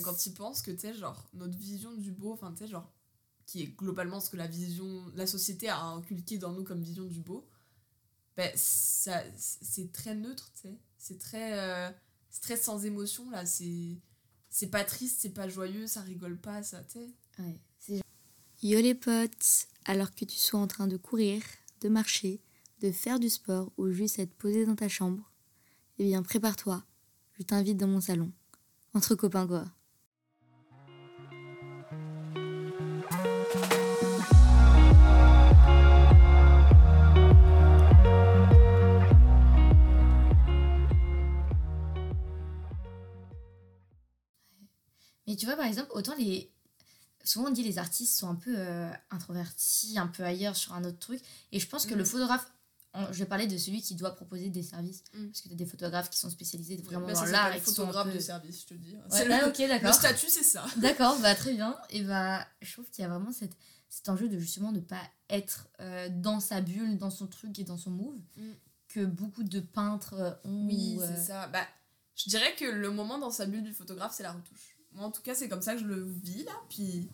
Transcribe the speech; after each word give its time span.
quand 0.00 0.14
tu 0.14 0.30
penses 0.30 0.62
que, 0.62 0.70
tu 0.70 0.94
genre, 0.94 1.28
notre 1.34 1.56
vision 1.56 1.92
du 1.92 2.12
beau, 2.12 2.32
enfin, 2.32 2.54
tu 2.56 2.66
genre, 2.66 2.90
qui 3.46 3.62
est 3.62 3.76
globalement 3.76 4.20
ce 4.20 4.30
que 4.30 4.36
la 4.36 4.46
vision, 4.46 5.04
la 5.14 5.26
société 5.26 5.68
a 5.68 5.82
inculqué 5.82 6.38
dans 6.38 6.52
nous 6.52 6.64
comme 6.64 6.80
vision 6.80 7.04
du 7.04 7.20
beau, 7.20 7.46
ben, 8.36 8.50
ça, 8.54 9.22
c'est 9.36 9.92
très 9.92 10.14
neutre, 10.14 10.52
tu. 10.60 10.68
C'est 10.96 11.18
très, 11.18 11.58
euh, 11.58 11.90
très 12.40 12.56
sans 12.56 12.84
émotion, 12.86 13.28
là. 13.30 13.44
C'est, 13.44 13.98
c'est 14.48 14.68
pas 14.68 14.84
triste, 14.84 15.18
c'est 15.20 15.34
pas 15.34 15.48
joyeux, 15.48 15.86
ça 15.86 16.00
rigole 16.00 16.38
pas, 16.38 16.62
ça, 16.62 16.82
tu 16.84 16.98
sais. 16.98 17.42
Ouais, 17.42 17.58
Yo 18.62 18.80
les 18.80 18.94
potes, 18.94 19.66
alors 19.86 20.14
que 20.14 20.24
tu 20.24 20.36
sois 20.36 20.60
en 20.60 20.68
train 20.68 20.86
de 20.86 20.96
courir, 20.96 21.42
de 21.80 21.88
marcher, 21.88 22.40
de 22.80 22.92
faire 22.92 23.18
du 23.18 23.28
sport 23.28 23.72
ou 23.76 23.90
juste 23.90 24.20
être 24.20 24.34
posé 24.34 24.64
dans 24.64 24.76
ta 24.76 24.88
chambre, 24.88 25.32
eh 25.98 26.04
bien 26.04 26.22
prépare-toi, 26.22 26.84
je 27.32 27.42
t'invite 27.42 27.76
dans 27.76 27.88
mon 27.88 28.00
salon. 28.00 28.30
Entre 28.94 29.16
copains 29.16 29.48
quoi. 29.48 29.64
Mais 45.32 45.36
tu 45.36 45.46
vois, 45.46 45.56
par 45.56 45.64
exemple, 45.64 45.88
autant 45.94 46.14
les. 46.16 46.52
Souvent, 47.24 47.48
on 47.48 47.50
dit 47.50 47.62
les 47.62 47.78
artistes 47.78 48.18
sont 48.18 48.28
un 48.28 48.34
peu 48.34 48.52
euh, 48.54 48.90
introvertis, 49.10 49.96
un 49.96 50.08
peu 50.08 50.24
ailleurs 50.24 50.56
sur 50.56 50.74
un 50.74 50.84
autre 50.84 50.98
truc. 50.98 51.22
Et 51.52 51.58
je 51.58 51.66
pense 51.66 51.86
que 51.86 51.94
le 51.94 52.02
mm. 52.02 52.06
photographe. 52.06 52.52
Je 53.10 53.20
vais 53.20 53.24
parler 53.24 53.46
de 53.46 53.56
celui 53.56 53.80
qui 53.80 53.94
doit 53.94 54.14
proposer 54.14 54.50
des 54.50 54.62
services. 54.62 55.02
Mm. 55.14 55.28
Parce 55.28 55.40
que 55.40 55.48
tu 55.48 55.54
as 55.54 55.56
des 55.56 55.64
photographes 55.64 56.10
qui 56.10 56.18
sont 56.18 56.28
spécialisés 56.28 56.76
vraiment 56.76 57.10
dans 57.10 57.24
l'art. 57.24 57.54
et 57.54 57.60
photographe 57.60 58.12
de 58.12 58.18
service, 58.18 58.60
je 58.60 58.66
te 58.66 58.74
dis. 58.74 58.94
Ouais, 59.10 59.24
le... 59.24 59.32
Ah. 59.32 59.78
Le 59.88 59.92
statut, 59.92 60.28
c'est 60.28 60.42
ça. 60.42 60.66
D'accord, 60.76 61.18
bah, 61.20 61.34
très 61.34 61.54
bien. 61.54 61.74
Et 61.88 62.02
bah, 62.02 62.46
je 62.60 62.70
trouve 62.70 62.90
qu'il 62.90 63.00
y 63.00 63.06
a 63.06 63.08
vraiment 63.08 63.32
cette, 63.32 63.56
cet 63.88 64.10
enjeu 64.10 64.28
de 64.28 64.38
justement 64.38 64.72
ne 64.72 64.80
pas 64.80 65.00
être 65.30 65.68
euh, 65.80 66.10
dans 66.10 66.38
sa 66.38 66.60
bulle, 66.60 66.98
dans 66.98 67.08
son 67.08 67.26
truc 67.26 67.58
et 67.58 67.64
dans 67.64 67.78
son 67.78 67.92
move. 67.92 68.18
Mm. 68.36 68.50
Que 68.88 69.06
beaucoup 69.06 69.44
de 69.44 69.60
peintres 69.60 70.12
euh, 70.12 70.32
ont. 70.44 70.66
Oui, 70.66 70.98
c'est 71.00 71.28
ça. 71.28 71.46
Bah, 71.46 71.66
je 72.14 72.28
dirais 72.28 72.54
que 72.56 72.66
le 72.66 72.90
moment 72.90 73.18
dans 73.18 73.30
sa 73.30 73.46
bulle 73.46 73.64
du 73.64 73.72
photographe, 73.72 74.12
c'est 74.14 74.22
la 74.22 74.32
retouche. 74.32 74.71
Moi, 74.94 75.06
en 75.06 75.10
tout 75.10 75.22
cas, 75.22 75.34
c'est 75.34 75.48
comme 75.48 75.62
ça 75.62 75.74
que 75.74 75.80
je 75.80 75.86
le 75.86 76.02
vis, 76.22 76.44
là. 76.44 76.52
Puis, 76.68 77.08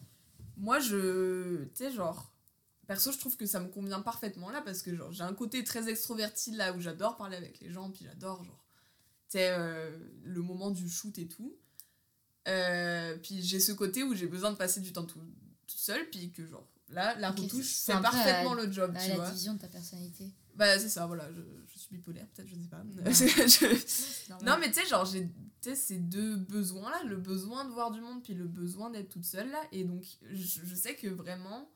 moi, 0.56 0.80
je. 0.80 1.64
Tu 1.64 1.70
sais, 1.74 1.92
genre. 1.92 2.32
Perso, 2.86 3.12
je 3.12 3.18
trouve 3.18 3.36
que 3.36 3.44
ça 3.44 3.60
me 3.60 3.68
convient 3.68 4.00
parfaitement, 4.00 4.50
là, 4.50 4.62
parce 4.62 4.80
que, 4.82 4.94
genre, 4.96 5.12
j'ai 5.12 5.22
un 5.22 5.34
côté 5.34 5.62
très 5.62 5.88
extroverti, 5.88 6.52
là, 6.52 6.72
où 6.72 6.80
j'adore 6.80 7.16
parler 7.16 7.36
avec 7.36 7.60
les 7.60 7.70
gens, 7.70 7.90
puis 7.90 8.04
j'adore, 8.04 8.42
genre. 8.44 8.64
Tu 9.28 9.38
sais, 9.38 9.50
euh, 9.50 9.96
le 10.24 10.40
moment 10.40 10.70
du 10.70 10.88
shoot 10.88 11.16
et 11.18 11.28
tout. 11.28 11.54
Euh, 12.48 13.16
puis, 13.18 13.42
j'ai 13.42 13.60
ce 13.60 13.72
côté 13.72 14.02
où 14.02 14.14
j'ai 14.14 14.26
besoin 14.26 14.50
de 14.50 14.56
passer 14.56 14.80
du 14.80 14.92
temps 14.92 15.04
tout, 15.04 15.20
tout 15.20 15.76
seul, 15.76 16.08
puis 16.10 16.32
que, 16.32 16.46
genre, 16.46 16.66
là, 16.88 17.14
la 17.16 17.30
retouche 17.30 17.80
fait 17.84 17.92
parfaitement 18.00 18.54
le 18.54 18.72
job, 18.72 18.96
tu 18.98 19.08
la 19.10 19.30
vision 19.30 19.54
de 19.54 19.58
ta 19.58 19.68
personnalité. 19.68 20.32
Bah, 20.54 20.78
c'est 20.78 20.88
ça, 20.88 21.06
voilà. 21.06 21.30
Je, 21.30 21.40
je 21.72 21.78
suis 21.78 21.88
bipolaire, 21.92 22.26
peut-être, 22.34 22.48
je 22.48 22.54
sais 22.54 22.68
pas. 22.68 22.82
Non, 24.44 24.56
mais 24.58 24.72
tu 24.72 24.80
sais, 24.80 24.86
genre, 24.88 25.04
j'ai 25.04 25.28
ces 25.62 25.98
deux 25.98 26.36
besoins-là, 26.36 27.02
le 27.04 27.16
besoin 27.16 27.64
de 27.64 27.70
voir 27.70 27.90
du 27.90 28.00
monde, 28.00 28.22
puis 28.22 28.34
le 28.34 28.46
besoin 28.46 28.90
d'être 28.90 29.08
toute 29.08 29.24
seule, 29.24 29.50
là. 29.50 29.62
Et 29.72 29.84
donc, 29.84 30.04
je, 30.30 30.60
je 30.64 30.74
sais 30.74 30.94
que 30.94 31.08
vraiment, 31.08 31.68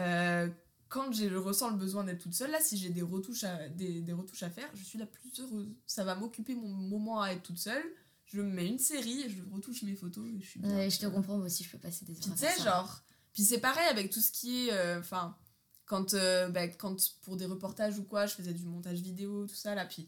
euh, 0.00 0.48
quand 0.88 1.12
je 1.12 1.34
ressens 1.34 1.70
le 1.70 1.76
besoin 1.76 2.04
d'être 2.04 2.22
toute 2.22 2.34
seule, 2.34 2.50
là, 2.50 2.60
si 2.60 2.76
j'ai 2.76 2.90
des 2.90 3.02
retouches, 3.02 3.44
à, 3.44 3.68
des, 3.68 4.00
des, 4.00 4.12
retouches 4.12 4.42
à 4.42 4.50
faire, 4.50 4.68
je 4.74 4.82
suis 4.82 4.98
la 4.98 5.06
plus 5.06 5.32
heureuse. 5.40 5.74
Ça 5.86 6.04
va 6.04 6.14
m'occuper 6.14 6.54
mon 6.54 6.68
moment 6.68 7.20
à 7.22 7.30
être 7.30 7.42
toute 7.42 7.58
seule. 7.58 7.84
Je 8.26 8.40
me 8.40 8.50
mets 8.50 8.66
une 8.66 8.78
série, 8.78 9.30
je 9.30 9.42
retouche 9.54 9.82
mes 9.82 9.94
photos, 9.94 10.26
et 10.28 10.40
je 10.40 10.46
suis 10.46 10.60
bien. 10.60 10.88
je 10.88 10.98
te 10.98 11.06
comprends, 11.06 11.36
moi 11.36 11.46
aussi, 11.46 11.64
je 11.64 11.70
peux 11.70 11.78
passer 11.78 12.04
des 12.04 12.14
heures. 12.14 12.34
Tu 12.34 12.38
sais, 12.38 12.62
genre. 12.62 13.02
Puis 13.32 13.44
c'est 13.44 13.60
pareil 13.60 13.86
avec 13.88 14.10
tout 14.10 14.20
ce 14.20 14.32
qui 14.32 14.68
est. 14.68 14.72
Euh, 14.72 14.98
enfin, 14.98 15.36
quand, 15.84 16.14
euh, 16.14 16.48
bah, 16.48 16.66
quand 16.68 16.96
pour 17.22 17.36
des 17.36 17.46
reportages 17.46 17.98
ou 17.98 18.04
quoi, 18.04 18.26
je 18.26 18.34
faisais 18.34 18.54
du 18.54 18.64
montage 18.64 19.00
vidéo, 19.00 19.46
tout 19.46 19.54
ça, 19.54 19.74
là. 19.74 19.84
Puis, 19.86 20.04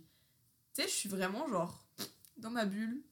tu 0.74 0.82
sais, 0.82 0.88
je 0.88 0.94
suis 0.94 1.08
vraiment 1.08 1.48
genre 1.48 1.87
dans 2.38 2.50
ma 2.50 2.64
bulle, 2.64 3.02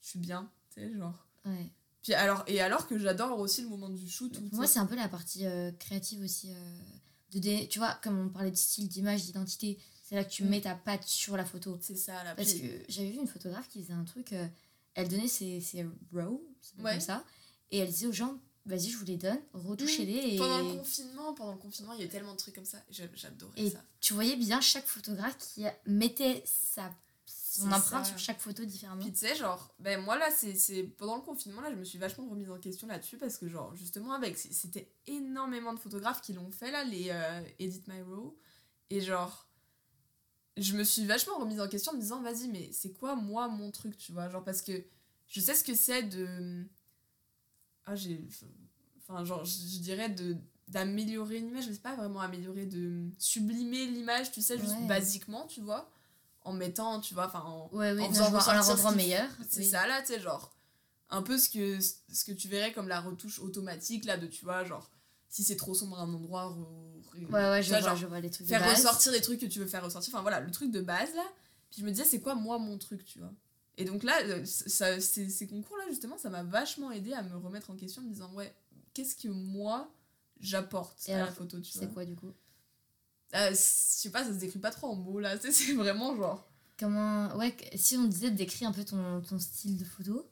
je 0.00 0.08
suis 0.08 0.18
bien, 0.18 0.50
tu 0.74 0.80
sais, 0.80 0.92
genre. 0.94 1.26
Ouais. 1.44 1.70
Puis 2.02 2.14
alors, 2.14 2.42
et 2.48 2.60
alors 2.60 2.88
que 2.88 2.98
j'adore 2.98 3.38
aussi 3.38 3.62
le 3.62 3.68
moment 3.68 3.88
du 3.88 4.08
shoot. 4.08 4.36
Moi, 4.52 4.66
c'est 4.66 4.80
un 4.80 4.86
peu 4.86 4.96
la 4.96 5.08
partie 5.08 5.46
euh, 5.46 5.70
créative 5.78 6.22
aussi. 6.22 6.50
Euh, 6.50 6.78
de 7.32 7.64
tu 7.66 7.78
vois, 7.78 7.94
comme 8.02 8.18
on 8.18 8.28
parlait 8.28 8.50
de 8.50 8.56
style, 8.56 8.88
d'image, 8.88 9.24
d'identité, 9.24 9.78
c'est 10.02 10.16
là 10.16 10.24
que 10.24 10.30
tu 10.30 10.44
mm. 10.44 10.48
mets 10.48 10.60
ta 10.60 10.74
patte 10.74 11.04
sur 11.04 11.36
la 11.36 11.44
photo. 11.44 11.78
C'est 11.80 11.96
ça, 11.96 12.22
la 12.24 12.34
Parce 12.34 12.54
que 12.54 12.66
j'avais 12.88 13.10
vu 13.10 13.18
une 13.18 13.28
photographe 13.28 13.68
qui 13.68 13.82
faisait 13.82 13.94
un 13.94 14.04
truc, 14.04 14.32
euh, 14.32 14.46
elle 14.94 15.08
donnait 15.08 15.28
ses, 15.28 15.60
ses 15.60 15.86
rows, 16.12 16.44
comme 16.76 17.00
ça, 17.00 17.24
et 17.70 17.78
elle 17.78 17.88
disait 17.88 18.06
aux 18.06 18.12
gens, 18.12 18.38
vas-y, 18.66 18.90
je 18.90 18.98
vous 18.98 19.06
les 19.06 19.16
donne, 19.16 19.38
retouchez-les. 19.54 20.12
Mm. 20.12 20.34
Et... 20.34 20.36
Pendant 20.36 20.58
le 20.58 20.76
confinement, 20.76 21.34
pendant 21.34 21.52
le 21.52 21.58
confinement, 21.58 21.92
il 21.94 22.02
y 22.02 22.04
a 22.04 22.08
tellement 22.08 22.32
de 22.32 22.38
trucs 22.38 22.54
comme 22.54 22.66
ça, 22.66 22.78
j'adorais 22.90 23.70
ça. 23.70 23.82
Tu 24.00 24.12
voyais 24.12 24.36
bien 24.36 24.60
chaque 24.60 24.86
photographe 24.86 25.38
qui 25.38 25.64
mettait 25.86 26.42
sa 26.44 26.92
son 27.52 27.70
empreinte 27.70 28.06
sur 28.06 28.18
chaque 28.18 28.40
photo 28.40 28.64
différemment. 28.64 29.02
Puis 29.02 29.12
tu 29.12 29.18
sais, 29.18 29.34
genre, 29.34 29.74
ben 29.78 30.00
moi 30.00 30.16
là, 30.16 30.30
c'est 30.30 30.84
pendant 30.96 31.16
le 31.16 31.22
confinement, 31.22 31.60
là, 31.60 31.70
je 31.70 31.76
me 31.76 31.84
suis 31.84 31.98
vachement 31.98 32.26
remise 32.26 32.50
en 32.50 32.58
question 32.58 32.86
là-dessus 32.86 33.18
parce 33.18 33.36
que, 33.36 33.46
genre, 33.46 33.74
justement, 33.74 34.12
avec 34.12 34.38
c'était 34.38 34.90
énormément 35.06 35.74
de 35.74 35.78
photographes 35.78 36.22
qui 36.22 36.32
l'ont 36.32 36.50
fait 36.50 36.70
là, 36.70 36.82
les 36.84 37.10
euh, 37.10 37.42
Edit 37.58 37.82
My 37.88 38.00
Row. 38.00 38.38
Et 38.88 39.02
genre, 39.02 39.46
je 40.56 40.74
me 40.74 40.82
suis 40.82 41.04
vachement 41.04 41.36
remise 41.36 41.60
en 41.60 41.68
question 41.68 41.92
en 41.92 41.96
me 41.96 42.00
disant, 42.00 42.22
vas-y, 42.22 42.48
mais 42.48 42.70
c'est 42.72 42.94
quoi 42.94 43.16
moi 43.16 43.48
mon 43.48 43.70
truc, 43.70 43.98
tu 43.98 44.12
vois? 44.12 44.30
Genre, 44.30 44.44
parce 44.44 44.62
que 44.62 44.72
je 45.28 45.40
sais 45.40 45.54
ce 45.54 45.62
que 45.62 45.74
c'est 45.74 46.04
de. 46.04 46.64
Ah, 47.84 47.94
j'ai. 47.94 48.26
Enfin, 48.98 49.24
genre, 49.24 49.44
je, 49.44 49.78
dirais 49.78 50.08
de 50.08 50.36
d'améliorer 50.68 51.36
une 51.36 51.48
image, 51.48 51.66
mais 51.66 51.74
c'est 51.74 51.82
pas 51.82 51.96
vraiment 51.96 52.20
améliorer, 52.20 52.64
de 52.64 53.10
sublimer 53.18 53.84
l'image, 53.88 54.32
tu 54.32 54.40
sais, 54.40 54.58
juste 54.58 54.86
basiquement, 54.86 55.46
tu 55.46 55.60
vois? 55.60 55.91
En 56.44 56.52
mettant, 56.52 57.00
tu 57.00 57.14
vois, 57.14 57.26
enfin, 57.26 57.40
en, 57.40 57.68
ouais, 57.72 57.98
en 58.00 58.08
faisant 58.08 58.30
ressortir 58.30 58.92
meilleur. 58.92 59.28
C'est 59.48 59.64
ça, 59.64 59.86
là, 59.86 60.00
tu 60.00 60.08
sais, 60.08 60.20
genre, 60.20 60.52
un 61.10 61.22
peu 61.22 61.38
ce 61.38 61.48
que, 61.48 61.78
ce 61.80 62.24
que 62.24 62.32
tu 62.32 62.48
verrais 62.48 62.72
comme 62.72 62.88
la 62.88 63.00
retouche 63.00 63.38
automatique, 63.38 64.04
là, 64.04 64.16
de, 64.16 64.26
tu 64.26 64.44
vois, 64.44 64.64
genre, 64.64 64.90
si 65.28 65.44
c'est 65.44 65.56
trop 65.56 65.74
sombre 65.74 65.98
à 65.98 66.02
un 66.02 66.12
endroit, 66.12 66.56
ouais, 67.16 67.24
ouais, 67.30 67.62
je, 67.62 67.68
vois, 67.68 67.80
genre, 67.80 67.96
je 67.96 68.06
vois 68.06 68.20
les 68.20 68.30
trucs 68.30 68.46
Faire 68.46 68.68
ressortir 68.70 69.12
les 69.12 69.20
trucs 69.20 69.40
que 69.40 69.46
tu 69.46 69.58
veux 69.58 69.66
faire 69.66 69.84
ressortir, 69.84 70.12
enfin, 70.14 70.22
voilà, 70.22 70.40
le 70.40 70.50
truc 70.50 70.70
de 70.70 70.80
base, 70.80 71.14
là. 71.14 71.24
Puis 71.70 71.80
je 71.80 71.86
me 71.86 71.90
disais, 71.90 72.04
c'est 72.04 72.20
quoi, 72.20 72.34
moi, 72.34 72.58
mon 72.58 72.76
truc, 72.76 73.04
tu 73.04 73.18
vois? 73.18 73.32
Et 73.78 73.84
donc 73.84 74.02
là, 74.02 74.20
euh, 74.24 74.44
ça, 74.44 75.00
ces, 75.00 75.30
ces 75.30 75.46
concours-là, 75.46 75.84
justement, 75.88 76.18
ça 76.18 76.28
m'a 76.28 76.42
vachement 76.42 76.90
aidé 76.90 77.14
à 77.14 77.22
me 77.22 77.36
remettre 77.36 77.70
en 77.70 77.76
question, 77.76 78.02
en 78.02 78.04
me 78.04 78.12
disant, 78.12 78.30
ouais, 78.34 78.54
qu'est-ce 78.92 79.16
que 79.16 79.28
moi, 79.28 79.90
j'apporte 80.40 81.08
à 81.08 81.18
la 81.18 81.32
photo, 81.32 81.60
tu 81.60 81.72
vois? 81.72 81.86
C'est 81.86 81.92
quoi, 81.94 82.04
du 82.04 82.14
coup? 82.14 82.32
Euh, 83.34 83.50
je 83.50 83.56
sais 83.56 84.10
pas, 84.10 84.24
ça 84.24 84.32
se 84.32 84.38
décrit 84.38 84.58
pas 84.58 84.70
trop 84.70 84.88
en 84.88 84.96
mots 84.96 85.20
là, 85.20 85.38
c'est 85.50 85.72
vraiment 85.74 86.14
genre. 86.16 86.48
Comment. 86.78 87.34
Ouais, 87.36 87.56
si 87.76 87.96
on 87.96 88.06
disait 88.06 88.30
de 88.30 88.36
décrire 88.36 88.68
un 88.68 88.72
peu 88.72 88.84
ton, 88.84 89.20
ton 89.22 89.38
style 89.38 89.76
de 89.76 89.84
photo. 89.84 90.28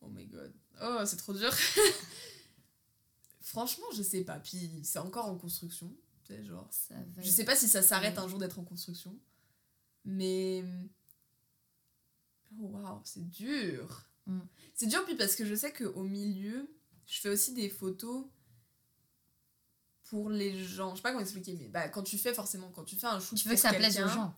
Oh 0.00 0.08
my 0.08 0.26
god. 0.26 0.52
Oh, 0.82 1.00
c'est 1.04 1.16
trop 1.16 1.32
dur. 1.32 1.52
Franchement, 3.40 3.86
je 3.94 4.02
sais 4.02 4.24
pas. 4.24 4.38
Puis 4.38 4.70
c'est 4.82 4.98
encore 4.98 5.26
en 5.26 5.36
construction. 5.36 5.94
Tu 6.24 6.34
sais, 6.34 6.44
genre. 6.44 6.68
Ça 6.70 6.94
je 7.18 7.30
sais 7.30 7.44
pas 7.44 7.56
si 7.56 7.68
ça 7.68 7.82
s'arrête 7.82 8.18
un 8.18 8.28
jour 8.28 8.38
d'être 8.38 8.58
en 8.58 8.64
construction. 8.64 9.18
Mais. 10.04 10.64
Oh 12.58 12.66
waouh, 12.66 13.00
c'est 13.04 13.28
dur. 13.28 14.06
Mm. 14.26 14.40
C'est 14.74 14.86
dur, 14.86 15.04
puis 15.04 15.14
parce 15.14 15.36
que 15.36 15.44
je 15.44 15.54
sais 15.54 15.72
qu'au 15.72 16.02
milieu, 16.02 16.68
je 17.06 17.20
fais 17.20 17.28
aussi 17.28 17.54
des 17.54 17.68
photos 17.68 18.26
pour 20.10 20.30
les 20.30 20.62
gens. 20.64 20.90
Je 20.90 20.96
sais 20.96 21.02
pas 21.02 21.10
comment 21.10 21.22
expliquer, 21.22 21.56
mais 21.56 21.68
bah, 21.68 21.88
quand 21.88 22.02
tu 22.02 22.18
fais 22.18 22.34
forcément, 22.34 22.70
quand 22.70 22.84
tu 22.84 22.96
fais 22.96 23.06
un 23.06 23.20
shoot. 23.20 23.38
Tu 23.38 23.48
veux 23.48 23.54
que 23.54 23.60
ça 23.60 23.72
plaise 23.72 23.98
aux 24.00 24.08
gens, 24.08 24.36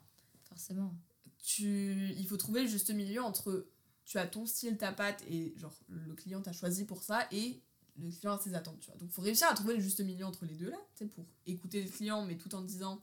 forcément. 0.49 0.95
Tu, 1.43 2.13
il 2.17 2.27
faut 2.27 2.37
trouver 2.37 2.63
le 2.63 2.69
juste 2.69 2.91
milieu 2.91 3.23
entre 3.23 3.69
tu 4.05 4.19
as 4.19 4.27
ton 4.27 4.47
style, 4.47 4.77
ta 4.79 4.93
patte, 4.93 5.23
et 5.29 5.55
genre 5.57 5.79
le 5.89 6.15
client 6.15 6.41
t'a 6.41 6.53
choisi 6.53 6.85
pour 6.85 7.03
ça, 7.03 7.27
et 7.31 7.63
le 7.97 8.11
client 8.11 8.37
a 8.37 8.41
ses 8.41 8.55
attentes, 8.55 8.81
tu 8.81 8.91
vois. 8.91 8.99
Donc 8.99 9.11
il 9.11 9.15
faut 9.15 9.23
réussir 9.23 9.49
à 9.49 9.55
trouver 9.55 9.75
le 9.75 9.81
juste 9.81 10.01
milieu 10.01 10.25
entre 10.25 10.47
les 10.47 10.55
deux 10.55 10.71
là, 10.71 10.79
tu 10.95 11.05
sais, 11.05 11.11
pour 11.11 11.27
écouter 11.47 11.83
le 11.83 11.91
client, 11.91 12.25
mais 12.25 12.37
tout 12.39 12.55
en 12.55 12.63
disant 12.63 13.03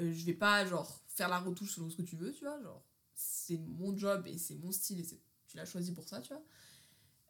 euh, 0.00 0.12
je 0.12 0.24
vais 0.24 0.32
pas 0.32 0.64
genre 0.64 1.02
faire 1.08 1.28
la 1.28 1.38
retouche 1.38 1.74
selon 1.74 1.90
ce 1.90 1.96
que 1.96 2.02
tu 2.02 2.16
veux, 2.16 2.32
tu 2.32 2.44
vois, 2.44 2.60
genre 2.62 2.82
c'est 3.14 3.58
mon 3.58 3.96
job 3.96 4.26
et 4.26 4.38
c'est 4.38 4.54
mon 4.56 4.72
style 4.72 5.00
et 5.00 5.06
tu 5.46 5.56
l'as 5.56 5.66
choisi 5.66 5.92
pour 5.92 6.08
ça, 6.08 6.20
tu 6.20 6.32
vois. 6.32 6.42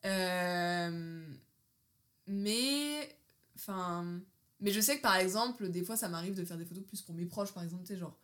Euh, 0.05 1.27
mais, 2.27 3.19
enfin, 3.57 4.21
mais 4.63 4.71
je 4.73 4.81
sais 4.81 4.97
que 4.97 5.03
par 5.03 5.17
exemple, 5.17 5.69
des 5.69 5.85
fois 5.85 5.97
ça 5.97 6.09
m'arrive 6.09 6.35
de 6.35 6.45
faire 6.45 6.57
des 6.57 6.65
photos 6.65 6.85
plus 6.85 7.03
pour 7.03 7.15
mes 7.15 7.27
proches, 7.27 7.53
par 7.53 7.63
exemple, 7.63 7.83
tu 7.83 7.93
sais, 7.93 7.99
genre, 7.99 8.17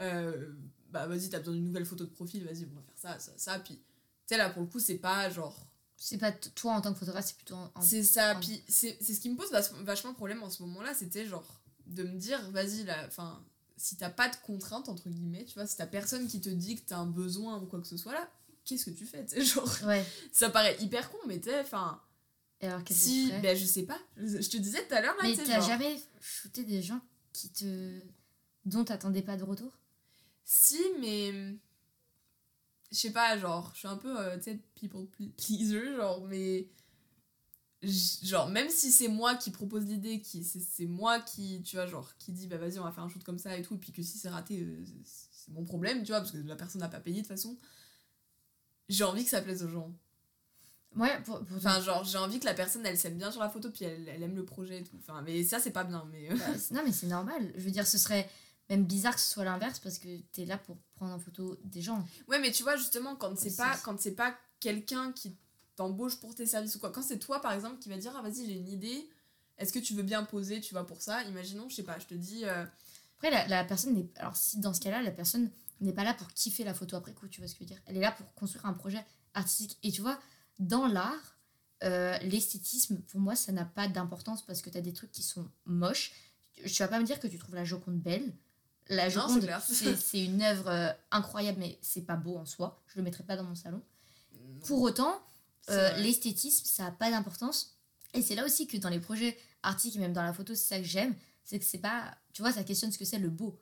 euh, 0.00 0.52
bah 0.90 1.06
vas-y, 1.06 1.28
t'as 1.28 1.40
besoin 1.40 1.54
d'une 1.54 1.64
nouvelle 1.64 1.86
photo 1.86 2.04
de 2.04 2.10
profil, 2.10 2.44
vas-y, 2.44 2.66
on 2.70 2.76
va 2.76 2.82
faire 2.82 2.94
ça, 2.96 3.18
ça, 3.18 3.32
ça. 3.36 3.58
Puis, 3.58 3.74
tu 3.74 3.82
sais, 4.26 4.36
là 4.36 4.50
pour 4.50 4.62
le 4.62 4.68
coup, 4.68 4.78
c'est 4.78 4.98
pas 4.98 5.28
genre. 5.30 5.66
C'est 5.96 6.18
pas 6.18 6.32
toi 6.32 6.72
en 6.74 6.80
tant 6.80 6.92
que 6.92 6.98
photographe, 6.98 7.24
c'est 7.24 7.36
plutôt. 7.36 7.56
C'est 7.80 8.02
ça, 8.02 8.34
puis 8.34 8.62
c'est 8.68 9.00
ce 9.00 9.20
qui 9.20 9.30
me 9.30 9.36
pose 9.36 9.50
vachement 9.84 10.12
problème 10.12 10.42
en 10.42 10.50
ce 10.50 10.62
moment-là, 10.64 10.92
c'était 10.92 11.24
genre 11.24 11.60
de 11.86 12.02
me 12.02 12.16
dire, 12.18 12.50
vas-y, 12.50 12.84
là, 12.84 13.04
enfin, 13.06 13.42
si 13.76 13.96
t'as 13.96 14.10
pas 14.10 14.28
de 14.28 14.36
contrainte, 14.44 14.88
entre 14.88 15.08
guillemets, 15.08 15.44
tu 15.44 15.54
vois, 15.54 15.66
si 15.66 15.76
t'as 15.76 15.86
personne 15.86 16.26
qui 16.26 16.40
te 16.40 16.50
dit 16.50 16.76
que 16.76 16.82
t'as 16.86 16.98
un 16.98 17.06
besoin 17.06 17.60
ou 17.60 17.66
quoi 17.66 17.80
que 17.80 17.86
ce 17.86 17.96
soit 17.96 18.12
là, 18.12 18.28
qu'est-ce 18.64 18.86
que 18.86 18.90
tu 18.90 19.06
fais 19.06 19.24
tu 19.24 19.36
sais, 19.36 19.44
genre 19.44 19.68
Ouais. 19.84 20.04
ça 20.32 20.50
paraît 20.50 20.76
hyper 20.80 21.10
con 21.10 21.18
mais 21.26 21.38
tu 21.38 21.50
sais 21.50 21.60
enfin 21.60 22.00
Et 22.60 22.66
alors, 22.66 22.82
qu'est-ce 22.84 23.04
que 23.04 23.10
si 23.10 23.28
ferais 23.28 23.40
ben 23.40 23.56
je 23.56 23.64
sais 23.64 23.82
pas 23.82 23.98
je, 24.16 24.48
te 24.48 24.56
disais 24.56 24.86
tout 24.86 24.94
à 24.94 25.00
l'heure 25.00 25.14
là 25.16 25.22
Mais 25.24 25.36
t'as 25.36 25.44
genre, 25.44 25.68
jamais 25.68 26.00
shooté 26.20 26.64
des 26.64 26.82
gens 26.82 27.00
qui 27.32 27.50
te. 27.50 28.00
dont 28.64 28.84
t'attendais 28.84 29.22
pas 29.22 29.36
de 29.36 29.44
retour? 29.44 29.72
Si 30.44 30.78
mais 31.00 31.56
je 32.92 32.96
sais 32.96 33.12
pas 33.12 33.36
genre 33.38 33.70
je 33.74 33.80
suis 33.80 33.88
un 33.88 33.96
peu 33.96 34.18
euh, 34.18 34.36
tu 34.36 34.44
sais 34.44 34.60
people 34.74 35.06
ple- 35.06 35.32
pleaser 35.32 35.96
genre 35.96 36.24
mais 36.26 36.68
genre 38.22 38.48
même 38.48 38.70
si 38.70 38.90
c'est 38.92 39.08
moi 39.08 39.34
qui 39.34 39.50
propose 39.50 39.84
l'idée 39.84 40.20
qui 40.20 40.44
c'est 40.44 40.86
moi 40.86 41.20
qui 41.20 41.60
tu 41.62 41.76
vois 41.76 41.86
genre 41.86 42.16
qui 42.18 42.32
dit 42.32 42.46
bah 42.46 42.56
vas-y 42.56 42.78
on 42.78 42.84
va 42.84 42.92
faire 42.92 43.04
un 43.04 43.08
shoot 43.08 43.22
comme 43.24 43.38
ça 43.38 43.56
et 43.56 43.62
tout 43.62 43.74
et 43.74 43.78
puis 43.78 43.92
que 43.92 44.02
si 44.02 44.16
c'est 44.16 44.28
raté 44.28 44.60
euh, 44.60 44.84
c'est 45.04 45.52
mon 45.52 45.64
problème 45.64 46.02
tu 46.02 46.12
vois 46.12 46.20
parce 46.20 46.30
que 46.30 46.38
la 46.38 46.56
personne 46.56 46.80
n'a 46.80 46.88
pas 46.88 47.00
payé 47.00 47.16
de 47.16 47.26
toute 47.26 47.36
façon 47.36 47.58
j'ai 48.88 49.04
envie 49.04 49.24
que 49.24 49.30
ça 49.30 49.42
plaise 49.42 49.62
aux 49.62 49.68
gens 49.68 49.92
Ouais, 50.96 51.20
pour, 51.22 51.44
pour 51.44 51.56
enfin 51.56 51.80
genre 51.80 52.04
j'ai 52.04 52.18
envie 52.18 52.38
que 52.38 52.44
la 52.44 52.54
personne 52.54 52.84
elle 52.86 52.96
s'aime 52.98 53.16
bien 53.18 53.30
sur 53.32 53.40
la 53.40 53.48
photo 53.48 53.70
puis 53.70 53.84
elle, 53.84 54.08
elle 54.08 54.22
aime 54.22 54.36
le 54.36 54.44
projet 54.44 54.78
et 54.80 54.84
tout 54.84 54.96
enfin 54.98 55.22
mais 55.22 55.42
ça 55.42 55.58
c'est 55.58 55.72
pas 55.72 55.84
bien 55.84 56.04
mais 56.12 56.30
euh, 56.30 56.36
Bah, 56.36 56.44
non, 56.72 56.82
mais 56.84 56.92
c'est 56.92 57.06
normal. 57.08 57.52
Je 57.56 57.62
veux 57.64 57.70
dire, 57.72 57.86
ce 57.86 57.98
serait 57.98 58.28
même 58.70 58.84
bizarre 58.84 59.14
que 59.14 59.20
ce 59.20 59.28
soit 59.28 59.44
l'inverse 59.44 59.78
parce 59.80 59.98
que 59.98 60.08
t'es 60.32 60.44
là 60.44 60.56
pour 60.56 60.76
prendre 60.94 61.12
en 61.12 61.18
photo 61.18 61.58
des 61.64 61.82
gens. 61.82 62.06
ouais 62.28 62.38
mais 62.38 62.50
tu 62.52 62.62
vois 62.62 62.76
justement 62.76 63.16
quand 63.16 63.36
c'est 63.38 63.56
pas 63.56 63.74
c'est- 63.74 63.82
quand 63.82 64.00
c'est 64.00 64.12
pas 64.14 64.34
quelqu'un 64.60 65.12
qui 65.12 65.36
t'embauche 65.76 66.20
pour 66.20 66.34
tes 66.34 66.46
services 66.46 66.76
ou 66.76 66.78
quoi 66.78 66.90
quand 66.92 67.02
c'est 67.02 67.18
toi 67.18 67.40
par 67.40 67.52
exemple 67.52 67.78
qui 67.78 67.88
va 67.88 67.96
dire 67.98 68.14
ah 68.16 68.22
vas-y 68.22 68.46
j'ai 68.46 68.54
une 68.54 68.68
idée 68.68 69.08
est-ce 69.58 69.72
que 69.72 69.78
tu 69.80 69.94
veux 69.94 70.02
bien 70.02 70.22
poser 70.24 70.60
tu 70.60 70.74
vois 70.74 70.86
pour 70.86 71.02
ça? 71.02 71.22
Imaginons 71.24 71.68
je 71.68 71.74
sais 71.76 71.82
pas 71.82 71.98
je 71.98 72.06
te 72.06 72.14
dis 72.14 72.44
euh, 72.44 72.64
Après, 73.16 73.30
la, 73.30 73.46
la 73.48 73.64
personne 73.64 73.94
n'est. 73.94 74.08
Alors, 74.16 74.34
si 74.36 74.58
dans 74.60 74.74
ce 74.74 74.80
cas-là, 74.80 75.00
la 75.02 75.10
personne 75.12 75.50
n'est 75.80 75.92
pas 75.92 76.02
là 76.04 76.12
pour 76.14 76.26
kiffer 76.32 76.64
la 76.64 76.74
photo 76.74 76.96
après 76.96 77.12
coup, 77.12 77.28
tu 77.28 77.40
vois 77.40 77.46
ce 77.48 77.54
que 77.54 77.58
je 77.60 77.64
veux 77.64 77.68
dire? 77.74 77.80
Elle 77.86 77.96
est 77.96 78.00
là 78.00 78.10
pour 78.12 78.32
construire 78.34 78.66
un 78.66 78.72
projet 78.72 79.04
artistique. 79.34 79.78
Et 79.84 79.92
tu 79.92 80.00
vois, 80.02 80.18
dans 80.58 80.86
l'art, 80.86 81.38
euh, 81.82 82.16
l'esthétisme, 82.18 82.98
pour 83.08 83.20
moi, 83.20 83.36
ça 83.36 83.52
n'a 83.52 83.64
pas 83.64 83.88
d'importance 83.88 84.44
parce 84.44 84.62
que 84.62 84.70
t'as 84.70 84.80
des 84.80 84.92
trucs 84.92 85.12
qui 85.12 85.22
sont 85.22 85.48
moches. 85.66 86.12
Tu 86.66 86.82
vas 86.82 86.88
pas 86.88 86.98
me 87.00 87.04
dire 87.04 87.20
que 87.20 87.26
tu 87.26 87.38
trouves 87.38 87.54
la 87.54 87.64
Joconde 87.64 88.00
belle. 88.00 88.32
La 88.88 89.08
Joconde, 89.08 89.48
c'est 89.98 90.24
une 90.24 90.42
œuvre 90.42 90.68
euh, 90.68 90.92
incroyable, 91.10 91.58
mais 91.58 91.78
c'est 91.82 92.02
pas 92.02 92.16
beau 92.16 92.36
en 92.36 92.46
soi. 92.46 92.82
Je 92.86 92.96
le 92.96 93.02
mettrais 93.02 93.24
pas 93.24 93.36
dans 93.36 93.44
mon 93.44 93.54
salon. 93.54 93.82
non, 94.32 94.60
Pour 94.66 94.82
autant, 94.82 95.20
euh, 95.70 95.96
l'esthétisme, 95.98 96.64
ça 96.64 96.84
n'a 96.84 96.90
pas 96.90 97.10
d'importance. 97.10 97.78
Et 98.12 98.22
c'est 98.22 98.34
là 98.34 98.44
aussi 98.44 98.66
que 98.66 98.76
dans 98.76 98.90
les 98.90 99.00
projets 99.00 99.36
artistiques, 99.62 99.96
et 99.96 100.00
même 100.00 100.12
dans 100.12 100.22
la 100.22 100.32
photo, 100.32 100.54
c'est 100.54 100.66
ça 100.66 100.78
que 100.78 100.84
j'aime. 100.84 101.14
C'est 101.42 101.58
que 101.58 101.64
c'est 101.64 101.78
pas. 101.78 102.16
Tu 102.32 102.42
vois, 102.42 102.52
ça 102.52 102.64
questionne 102.64 102.92
ce 102.92 102.98
que 102.98 103.04
c'est 103.04 103.18
le 103.18 103.28
beau. 103.28 103.58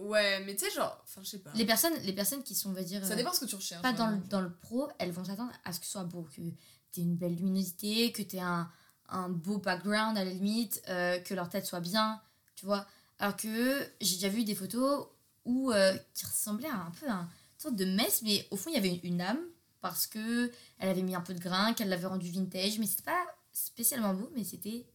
Ouais 0.00 0.44
mais 0.44 0.54
tu 0.56 0.64
sais 0.64 0.70
genre 0.70 1.00
enfin 1.04 1.22
je 1.22 1.30
sais 1.30 1.38
pas 1.38 1.50
Les 1.54 1.64
personnes, 1.64 1.94
les 2.02 2.12
personnes 2.12 2.42
qui 2.42 2.54
sont, 2.54 2.70
on 2.70 2.72
va 2.72 2.82
dire, 2.82 3.04
ça 3.04 3.14
dépend 3.16 3.32
ce 3.32 3.40
que 3.40 3.44
tu 3.46 3.54
recherches 3.56 3.82
pas 3.82 3.92
dans 3.92 4.08
le, 4.10 4.18
dans 4.28 4.40
le 4.40 4.52
pro, 4.52 4.88
elles 4.98 5.12
vont 5.12 5.24
s'attendre 5.24 5.52
à 5.64 5.72
ce 5.72 5.80
que 5.80 5.86
ce 5.86 5.92
soit 5.92 6.04
beau, 6.04 6.22
que 6.22 6.34
tu 6.34 7.00
une 7.00 7.16
belle 7.16 7.36
luminosité, 7.36 8.12
que 8.12 8.22
tu 8.22 8.38
un, 8.38 8.68
un 9.08 9.28
beau 9.28 9.58
background 9.58 10.18
à 10.18 10.24
la 10.24 10.32
limite, 10.32 10.82
euh, 10.88 11.18
que 11.20 11.34
leur 11.34 11.48
tête 11.48 11.66
soit 11.66 11.80
bien, 11.80 12.20
tu 12.56 12.66
vois. 12.66 12.86
Alors 13.18 13.36
que 13.36 13.86
j'ai 14.00 14.16
déjà 14.16 14.28
vu 14.28 14.44
des 14.44 14.54
photos 14.54 15.06
où, 15.44 15.72
euh, 15.72 15.96
qui 16.14 16.24
ressemblaient 16.26 16.68
à 16.68 16.76
un 16.76 16.90
peu 16.90 17.08
à 17.08 17.20
une 17.20 17.28
sorte 17.58 17.76
de 17.76 17.84
messe, 17.84 18.22
mais 18.22 18.46
au 18.50 18.56
fond, 18.56 18.70
il 18.70 18.74
y 18.74 18.78
avait 18.78 18.88
une, 18.88 19.00
une 19.14 19.20
âme 19.20 19.40
parce 19.80 20.06
que 20.06 20.50
elle 20.78 20.88
avait 20.88 21.02
mis 21.02 21.14
un 21.14 21.20
peu 21.20 21.34
de 21.34 21.40
grain, 21.40 21.72
qu'elle 21.72 21.88
l'avait 21.88 22.06
rendu 22.06 22.30
vintage, 22.30 22.78
mais 22.78 22.86
c'était 22.86 23.04
pas 23.04 23.26
spécialement 23.52 24.14
beau, 24.14 24.30
mais 24.34 24.44
c'était. 24.44 24.86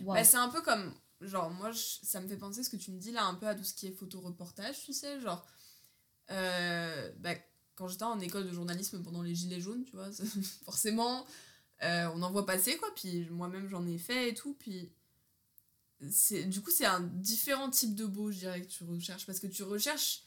Bah, 0.00 0.24
c'est 0.24 0.36
un 0.36 0.48
peu 0.48 0.62
comme 0.62 0.94
genre 1.20 1.50
moi 1.50 1.70
ça 1.74 2.20
me 2.20 2.28
fait 2.28 2.36
penser 2.36 2.62
ce 2.62 2.70
que 2.70 2.76
tu 2.76 2.90
me 2.90 2.98
dis 2.98 3.12
là 3.12 3.24
un 3.24 3.34
peu 3.34 3.46
à 3.46 3.54
tout 3.54 3.64
ce 3.64 3.74
qui 3.74 3.86
est 3.86 3.92
photo 3.92 4.20
reportage 4.20 4.82
tu 4.84 4.92
sais 4.92 5.20
genre 5.20 5.46
euh, 6.30 7.12
bah, 7.18 7.34
quand 7.74 7.88
j'étais 7.88 8.04
en 8.04 8.20
école 8.20 8.46
de 8.46 8.52
journalisme 8.52 9.02
pendant 9.02 9.22
les 9.22 9.34
gilets 9.34 9.60
jaunes 9.60 9.84
tu 9.84 9.96
vois 9.96 10.10
forcément 10.64 11.26
euh, 11.82 12.08
on 12.14 12.22
en 12.22 12.30
voit 12.30 12.46
passer 12.46 12.76
quoi 12.76 12.88
puis 12.94 13.28
moi-même 13.30 13.68
j'en 13.68 13.86
ai 13.86 13.98
fait 13.98 14.30
et 14.30 14.34
tout 14.34 14.54
puis 14.54 14.92
c'est 16.10 16.44
du 16.44 16.62
coup 16.62 16.70
c'est 16.70 16.86
un 16.86 17.00
différent 17.00 17.68
type 17.68 17.94
de 17.94 18.06
beau 18.06 18.30
je 18.30 18.38
dirais 18.38 18.62
que 18.62 18.68
tu 18.68 18.84
recherches 18.84 19.26
parce 19.26 19.40
que 19.40 19.46
tu 19.46 19.62
recherches 19.62 20.24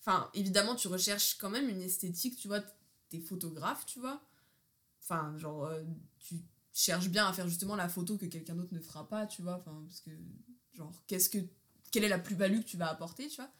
enfin 0.00 0.30
évidemment 0.34 0.74
tu 0.74 0.88
recherches 0.88 1.38
quand 1.38 1.50
même 1.50 1.68
une 1.68 1.80
esthétique 1.80 2.36
tu 2.36 2.48
vois 2.48 2.60
t'es 3.08 3.20
photographe 3.20 3.86
tu 3.86 4.00
vois 4.00 4.20
enfin 5.00 5.36
genre 5.38 5.64
euh, 5.64 5.82
tu 6.72 6.82
cherches 6.82 7.08
bien 7.08 7.26
à 7.26 7.32
faire 7.32 7.48
justement 7.48 7.76
la 7.76 7.88
photo 7.88 8.16
que 8.18 8.26
quelqu'un 8.26 8.54
d'autre 8.54 8.72
ne 8.74 8.80
fera 8.80 9.08
pas 9.08 9.26
tu 9.26 9.42
vois 9.42 9.56
enfin 9.58 9.84
parce 9.86 10.00
que 10.00 10.10
genre 10.72 11.02
qu'est-ce 11.06 11.28
que 11.28 11.38
quelle 11.90 12.04
est 12.04 12.08
la 12.08 12.18
plus-value 12.18 12.60
que 12.60 12.66
tu 12.66 12.76
vas 12.76 12.88
apporter 12.90 13.28
tu 13.28 13.36
vois 13.36 13.50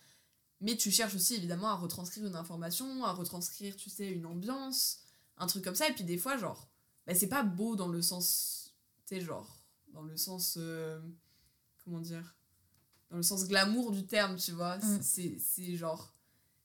mais 0.61 0.77
tu 0.77 0.91
cherches 0.91 1.15
aussi 1.15 1.35
évidemment 1.35 1.69
à 1.69 1.75
retranscrire 1.75 2.27
une 2.27 2.37
information 2.37 3.05
à 3.05 3.13
retranscrire 3.13 3.77
tu 3.77 3.91
sais 3.91 4.09
une 4.09 4.27
ambiance 4.27 5.01
un 5.37 5.47
truc 5.47 5.65
comme 5.65 5.75
ça 5.75 5.89
et 5.89 5.93
puis 5.93 6.05
des 6.05 6.19
fois 6.19 6.37
genre 6.39 6.69
bah, 7.07 7.15
c'est 7.15 7.29
pas 7.29 7.43
beau 7.43 7.77
dans 7.77 7.89
le 7.89 8.01
sens 8.03 8.75
tu 9.07 9.17
sais 9.17 9.21
genre 9.21 9.63
dans 9.93 10.03
le 10.03 10.17
sens 10.17 10.57
euh, 10.59 11.01
comment 11.85 12.01
dire 12.01 12.37
dans 13.11 13.17
le 13.19 13.23
sens 13.23 13.47
glamour 13.47 13.91
du 13.93 14.07
terme 14.07 14.37
tu 14.37 14.53
vois 14.53 14.79
Mm. 14.79 15.01
c'est 15.03 15.77
genre 15.77 16.15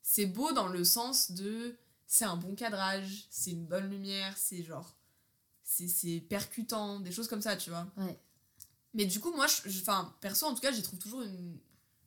c'est 0.01 0.27
beau 0.27 0.53
dans 0.53 0.67
le 0.67 0.85
sens 0.85 1.31
de 1.31 1.77
c'est 2.05 2.23
un 2.23 2.37
bon 2.37 2.55
cadrage 2.55 3.27
c'est 3.29 3.51
une 3.51 3.65
bonne 3.65 3.89
lumière 3.89 4.37
c'est 4.37 4.63
genre 4.63 4.95
c'est 5.69 5.87
c'est 5.89 6.21
percutant 6.21 6.99
des 7.01 7.11
choses 7.11 7.27
comme 7.27 7.41
ça 7.41 7.57
tu 7.57 7.69
vois 7.69 7.85
Ouais. 7.97 8.17
mais 8.93 9.05
du 9.05 9.19
coup 9.19 9.31
moi 9.35 9.47
enfin 9.67 10.15
perso 10.21 10.45
en 10.45 10.55
tout 10.55 10.61
cas 10.61 10.71
j'y 10.71 10.81
trouve 10.81 10.97
toujours 10.99 11.21
une, 11.23 11.59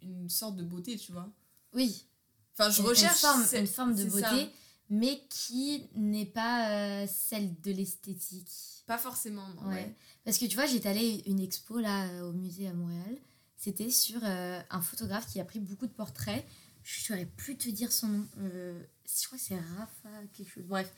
une 0.02 0.30
sorte 0.30 0.56
de 0.56 0.62
beauté 0.64 0.96
tu 0.96 1.12
vois 1.12 1.28
Oui, 1.74 2.06
enfin 2.54 2.70
je 2.70 2.80
une, 2.80 2.86
recherche 2.88 3.22
une 3.22 3.28
forme, 3.28 3.44
c'est- 3.44 3.60
une 3.60 3.66
forme 3.66 3.94
de 3.94 4.08
ça. 4.08 4.30
beauté, 4.30 4.50
mais 4.88 5.22
qui 5.28 5.86
n'est 5.94 6.24
pas 6.26 6.70
euh, 7.02 7.06
celle 7.06 7.60
de 7.60 7.70
l'esthétique. 7.70 8.50
pas 8.86 8.96
forcément 8.98 9.46
non, 9.50 9.68
Ouais. 9.68 9.74
ouais. 9.74 9.94
Parce 10.24 10.36
que 10.38 10.46
tu 10.46 10.54
vois, 10.56 10.66
j'étais 10.66 10.88
allée 10.88 11.22
à 11.26 11.30
une 11.30 11.40
expo 11.40 11.78
là 11.80 12.06
euh, 12.08 12.28
au 12.28 12.32
musée 12.32 12.66
à 12.66 12.72
Montréal. 12.74 13.16
C'était 13.56 13.90
sur 13.90 14.20
euh, 14.24 14.60
un 14.70 14.80
photographe 14.82 15.26
qui 15.30 15.38
a 15.40 15.44
pris 15.44 15.60
beaucoup 15.60 15.86
de 15.86 15.92
portraits. 15.92 16.44
Je 16.82 17.00
saurais 17.00 17.26
plus 17.26 17.56
te 17.56 17.68
dire 17.68 17.92
son 17.92 18.08
nom. 18.08 18.26
Euh, 18.38 18.82
je 19.06 19.26
crois 19.26 19.38
que 19.38 19.44
c'est 19.44 19.58
Rafa 19.58 20.08
quelque 20.32 20.50
chose. 20.50 20.64
Bref. 20.64 20.90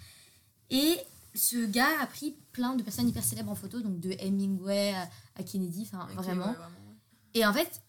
Et 0.70 0.96
ce 1.34 1.64
gars 1.66 2.00
a 2.00 2.06
pris 2.06 2.36
plein 2.52 2.74
de 2.74 2.82
personnes 2.82 3.08
hyper 3.08 3.24
célèbres 3.24 3.50
en 3.50 3.54
photo, 3.54 3.80
donc 3.80 4.00
de 4.00 4.12
Hemingway 4.18 4.94
à, 5.36 5.42
Kennedy, 5.42 5.82
enfin 5.90 6.06
vraiment. 6.14 6.46
ouais, 6.46 6.52
vraiment, 6.52 6.66
ouais. 6.66 6.96
Et 7.34 7.46
en 7.46 7.52
fait, 7.52 7.80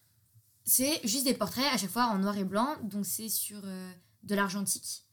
c'est 0.64 1.00
juste 1.06 1.24
des 1.24 1.34
portraits 1.34 1.66
à 1.72 1.76
chaque 1.76 1.90
fois 1.90 2.06
en 2.06 2.18
noir 2.18 2.36
et 2.38 2.44
blanc. 2.44 2.76
Donc 2.82 3.04
c'est 3.06 3.28
sur 3.28 3.60
euh, 3.64 3.92
de 4.22 4.34
l'argentique 4.34 5.04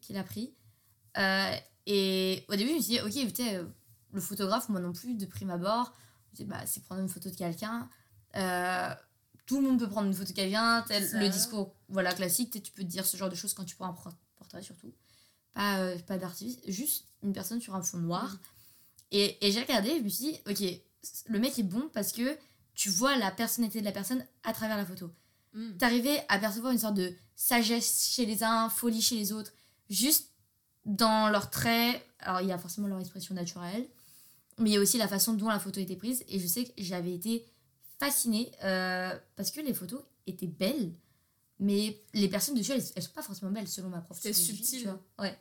qu'il 0.00 0.16
a 0.16 0.24
pris. 0.24 0.54
Euh, 1.18 1.54
et 1.86 2.44
au 2.48 2.54
début, 2.56 2.70
je 2.70 2.74
me 2.76 2.80
suis 2.80 2.92
dit, 2.94 3.00
ok, 3.00 3.26
putain, 3.26 3.54
euh, 3.54 3.64
le 4.12 4.20
photographe, 4.20 4.68
moi 4.68 4.80
non 4.80 4.92
plus, 4.92 5.14
de 5.14 5.26
prime 5.26 5.50
abord, 5.50 5.92
je 6.26 6.30
me 6.30 6.36
suis 6.36 6.44
dit, 6.44 6.50
bah, 6.50 6.64
c'est 6.66 6.82
prendre 6.84 7.00
une 7.02 7.08
photo 7.08 7.28
de 7.30 7.34
quelqu'un. 7.36 7.88
Tout 9.46 9.60
le 9.60 9.66
monde 9.68 9.80
peut 9.80 9.88
prendre 9.88 10.06
une 10.06 10.14
photo 10.14 10.30
de 10.30 10.36
quelqu'un. 10.36 10.84
Le 10.88 11.28
discours 11.28 11.74
voilà, 11.88 12.12
classique, 12.14 12.62
tu 12.62 12.70
peux 12.72 12.82
te 12.82 12.88
dire 12.88 13.04
ce 13.04 13.16
genre 13.16 13.28
de 13.28 13.34
choses 13.34 13.52
quand 13.54 13.64
tu 13.64 13.74
prends 13.74 13.86
un 13.88 13.92
por- 13.92 14.14
portrait, 14.36 14.62
surtout. 14.62 14.92
Pas, 15.52 15.96
pas 16.06 16.18
d'artiste, 16.18 16.60
juste 16.70 17.06
une 17.22 17.32
personne 17.32 17.60
sur 17.60 17.74
un 17.74 17.82
fond 17.82 17.98
noir. 17.98 18.38
Et, 19.10 19.44
et 19.46 19.52
j'ai 19.52 19.60
regardé, 19.60 19.98
je 19.98 20.02
me 20.04 20.08
suis 20.08 20.24
dit, 20.32 20.38
ok, 20.48 20.80
le 21.28 21.38
mec 21.38 21.58
est 21.58 21.62
bon 21.64 21.88
parce 21.92 22.12
que 22.12 22.36
tu 22.74 22.88
vois 22.90 23.16
la 23.16 23.30
personnalité 23.30 23.80
de 23.80 23.84
la 23.84 23.92
personne 23.92 24.24
à 24.44 24.52
travers 24.52 24.76
la 24.76 24.86
photo 24.86 25.10
Mm. 25.52 25.78
t'arrivais 25.78 26.24
à 26.28 26.38
percevoir 26.38 26.72
une 26.72 26.78
sorte 26.78 26.94
de 26.94 27.12
sagesse 27.34 28.08
chez 28.12 28.24
les 28.24 28.44
uns, 28.44 28.68
folie 28.68 29.02
chez 29.02 29.16
les 29.16 29.32
autres, 29.32 29.52
juste 29.88 30.30
dans 30.84 31.28
leurs 31.28 31.50
traits. 31.50 32.00
Alors, 32.20 32.40
il 32.40 32.46
y 32.46 32.52
a 32.52 32.58
forcément 32.58 32.86
leur 32.86 33.00
expression 33.00 33.34
naturelle, 33.34 33.84
mais 34.58 34.70
il 34.70 34.72
y 34.74 34.76
a 34.76 34.80
aussi 34.80 34.96
la 34.96 35.08
façon 35.08 35.34
dont 35.34 35.48
la 35.48 35.58
photo 35.58 35.80
était 35.80 35.96
prise. 35.96 36.22
Et 36.28 36.38
je 36.38 36.46
sais 36.46 36.64
que 36.66 36.70
j'avais 36.78 37.12
été 37.12 37.44
fascinée 37.98 38.52
euh, 38.62 39.18
parce 39.34 39.50
que 39.50 39.60
les 39.60 39.74
photos 39.74 40.02
étaient 40.26 40.46
belles, 40.46 40.92
mais 41.58 42.00
les 42.14 42.28
personnes 42.28 42.54
dessus, 42.54 42.70
elles, 42.70 42.84
elles 42.94 43.02
sont 43.02 43.10
pas 43.12 43.22
forcément 43.22 43.50
belles 43.50 43.66
selon 43.66 43.88
ma 43.88 44.00
prof. 44.00 44.18
Psychologie, 44.20 44.56
subtil. 44.56 44.78
tu 44.82 44.84
vois. 44.86 45.02
Ouais. 45.18 45.36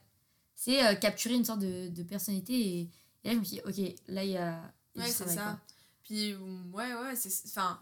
C'est 0.61 0.85
euh, 0.85 0.93
capturer 0.95 1.35
une 1.35 1.45
sorte 1.45 1.61
de, 1.61 1.87
de 1.87 2.03
personnalité. 2.03 2.53
Et, 2.53 2.79
et 3.23 3.29
là, 3.29 3.33
je 3.33 3.39
me 3.39 3.43
suis 3.45 3.55
dit, 3.55 3.61
ok, 3.65 3.95
là, 4.09 4.25
il 4.25 4.31
y 4.31 4.37
a. 4.37 4.61
Ouais, 4.93 5.09
c'est 5.09 5.29
ça. 5.29 5.41
quoi. 5.41 5.59
Puis, 6.03 6.35
ouais, 6.35 6.93
ouais, 6.95 7.15
c'est. 7.15 7.31
Enfin. 7.47 7.81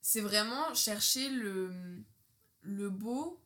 C'est 0.00 0.22
vraiment 0.22 0.74
chercher 0.74 1.28
le, 1.28 1.70
le 2.62 2.88
beau, 2.88 3.38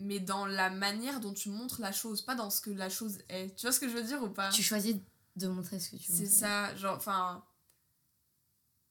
mais 0.00 0.18
dans 0.18 0.44
la 0.44 0.70
manière 0.70 1.20
dont 1.20 1.32
tu 1.32 1.50
montres 1.50 1.80
la 1.80 1.92
chose, 1.92 2.22
pas 2.22 2.34
dans 2.34 2.50
ce 2.50 2.60
que 2.60 2.70
la 2.70 2.88
chose 2.88 3.18
est. 3.28 3.54
Tu 3.56 3.62
vois 3.66 3.72
ce 3.72 3.78
que 3.78 3.88
je 3.88 3.94
veux 3.94 4.02
dire 4.04 4.20
ou 4.20 4.28
pas? 4.28 4.50
Tu 4.50 4.64
choisis 4.64 4.96
de 5.36 5.46
montrer 5.46 5.78
ce 5.78 5.90
que 5.90 5.96
tu 5.96 6.10
veux. 6.10 6.18
C'est 6.18 6.26
ça, 6.26 6.74
genre, 6.74 6.96
enfin. 6.96 7.44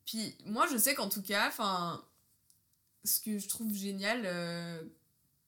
Puis, 0.06 0.38
moi, 0.46 0.66
je 0.72 0.78
sais 0.78 0.96
qu'en 0.96 1.10
tout 1.10 1.22
cas, 1.22 1.50
enfin. 1.50 2.06
Ce 3.04 3.20
que 3.20 3.38
je 3.38 3.48
trouve 3.50 3.74
génial 3.74 4.22
euh, 4.26 4.82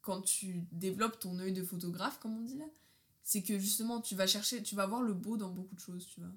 quand 0.04 0.22
tu 0.22 0.64
développes 0.72 1.20
ton 1.20 1.40
œil 1.40 1.54
de 1.54 1.64
photographe, 1.64 2.20
comme 2.20 2.38
on 2.38 2.42
dit 2.42 2.58
là, 2.58 2.66
c'est 3.24 3.42
que 3.42 3.58
justement, 3.58 4.02
tu 4.02 4.14
vas 4.16 4.28
chercher, 4.28 4.62
tu 4.62 4.76
vas 4.76 4.86
voir 4.86 5.02
le 5.02 5.14
beau 5.14 5.38
dans 5.38 5.50
beaucoup 5.50 5.74
de 5.74 5.80
choses, 5.80 6.06
tu 6.14 6.20
vois. 6.20 6.30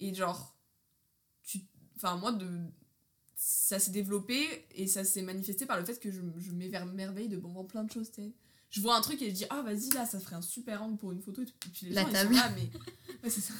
Et 0.00 0.12
genre, 0.14 0.54
tu. 1.42 1.60
Enfin, 1.96 2.16
moi, 2.16 2.32
de. 2.32 2.48
Ça 3.36 3.78
s'est 3.78 3.90
développé 3.90 4.66
et 4.72 4.86
ça 4.86 5.04
s'est 5.04 5.22
manifesté 5.22 5.64
par 5.66 5.78
le 5.78 5.84
fait 5.84 5.98
que 5.98 6.10
je, 6.10 6.20
je 6.38 6.50
m'émerveille 6.52 7.28
devant 7.28 7.64
plein 7.64 7.84
de 7.84 7.90
choses, 7.90 8.10
tu 8.10 8.22
sais. 8.22 8.32
je 8.70 8.80
vois 8.80 8.96
un 8.96 9.00
truc 9.00 9.20
et 9.22 9.30
je 9.30 9.34
dis, 9.34 9.44
ah, 9.50 9.62
vas-y, 9.62 9.90
là, 9.90 10.06
ça 10.06 10.18
ferait 10.20 10.36
un 10.36 10.42
super 10.42 10.82
angle 10.82 10.96
pour 10.96 11.12
une 11.12 11.20
photo. 11.20 11.42
Et 11.42 11.46
puis 11.72 11.86
les 11.86 11.90
La 11.92 12.02
gens, 12.02 12.10
table. 12.12 12.32
ils 12.32 12.36
sont 12.38 12.42
là, 12.44 12.50
mais. 12.54 12.70
Ouais, 13.22 13.30
c'est 13.30 13.40
ça. 13.40 13.54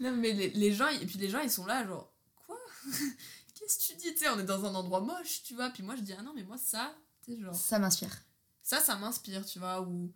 Non, 0.00 0.14
mais 0.16 0.32
les, 0.32 0.50
les 0.50 0.72
gens, 0.72 0.88
et 0.88 1.06
puis 1.06 1.18
les 1.18 1.28
gens, 1.30 1.40
ils 1.40 1.50
sont 1.50 1.64
là, 1.66 1.86
genre, 1.86 2.12
quoi? 2.46 2.58
Qu'est-ce 3.54 3.78
que 3.78 3.92
tu 3.92 3.96
dis 3.98 4.12
Tu 4.14 4.18
sais, 4.18 4.28
on 4.30 4.38
est 4.38 4.44
dans 4.44 4.64
un 4.64 4.74
endroit 4.74 5.00
moche, 5.00 5.42
tu 5.42 5.54
vois. 5.54 5.70
Puis 5.70 5.82
moi, 5.82 5.96
je 5.96 6.02
dis, 6.02 6.12
ah 6.12 6.22
non, 6.22 6.32
mais 6.34 6.44
moi, 6.44 6.58
ça, 6.58 6.94
tu 7.24 7.34
sais, 7.34 7.40
genre. 7.40 7.54
Ça 7.54 7.78
m'inspire. 7.78 8.14
Ça, 8.66 8.80
ça 8.80 8.96
m'inspire, 8.96 9.46
tu 9.46 9.60
vois. 9.60 9.80
Ou. 9.80 10.12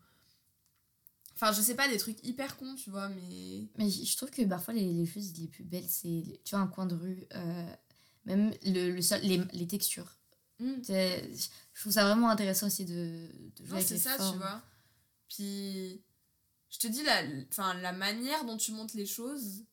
Enfin, 1.34 1.52
je 1.52 1.62
sais 1.62 1.76
pas, 1.76 1.88
des 1.88 1.98
trucs 1.98 2.18
hyper 2.24 2.56
cons, 2.56 2.74
tu 2.74 2.90
vois, 2.90 3.08
mais. 3.08 3.68
Mais 3.78 3.88
je 3.88 4.16
trouve 4.16 4.28
que 4.28 4.42
parfois 4.42 4.74
les, 4.74 4.92
les 4.92 5.06
choses 5.06 5.32
les 5.38 5.46
plus 5.46 5.62
belles, 5.62 5.88
c'est, 5.88 6.40
tu 6.44 6.50
vois, 6.50 6.58
un 6.58 6.66
coin 6.66 6.84
de 6.86 6.96
rue, 6.96 7.24
euh, 7.36 7.76
même 8.24 8.52
le, 8.64 8.90
le 8.90 9.02
sol, 9.02 9.20
les, 9.22 9.40
les 9.52 9.68
textures. 9.68 10.16
Hmm. 10.58 10.82
Je 10.88 11.80
trouve 11.80 11.92
ça 11.92 12.04
vraiment 12.04 12.28
intéressant 12.28 12.66
aussi 12.66 12.84
de, 12.84 13.28
de 13.56 13.64
jouer 13.64 13.78
Non, 13.78 13.84
c'est 13.86 13.94
les 13.94 14.00
ça, 14.00 14.16
formes. 14.16 14.32
tu 14.32 14.38
vois. 14.38 14.62
Puis, 15.28 16.02
je 16.70 16.78
te 16.80 16.88
dis, 16.88 17.04
la, 17.04 17.22
enfin, 17.50 17.74
la 17.74 17.92
manière 17.92 18.44
dont 18.44 18.56
tu 18.56 18.72
montes 18.72 18.94
les 18.94 19.06
choses 19.06 19.64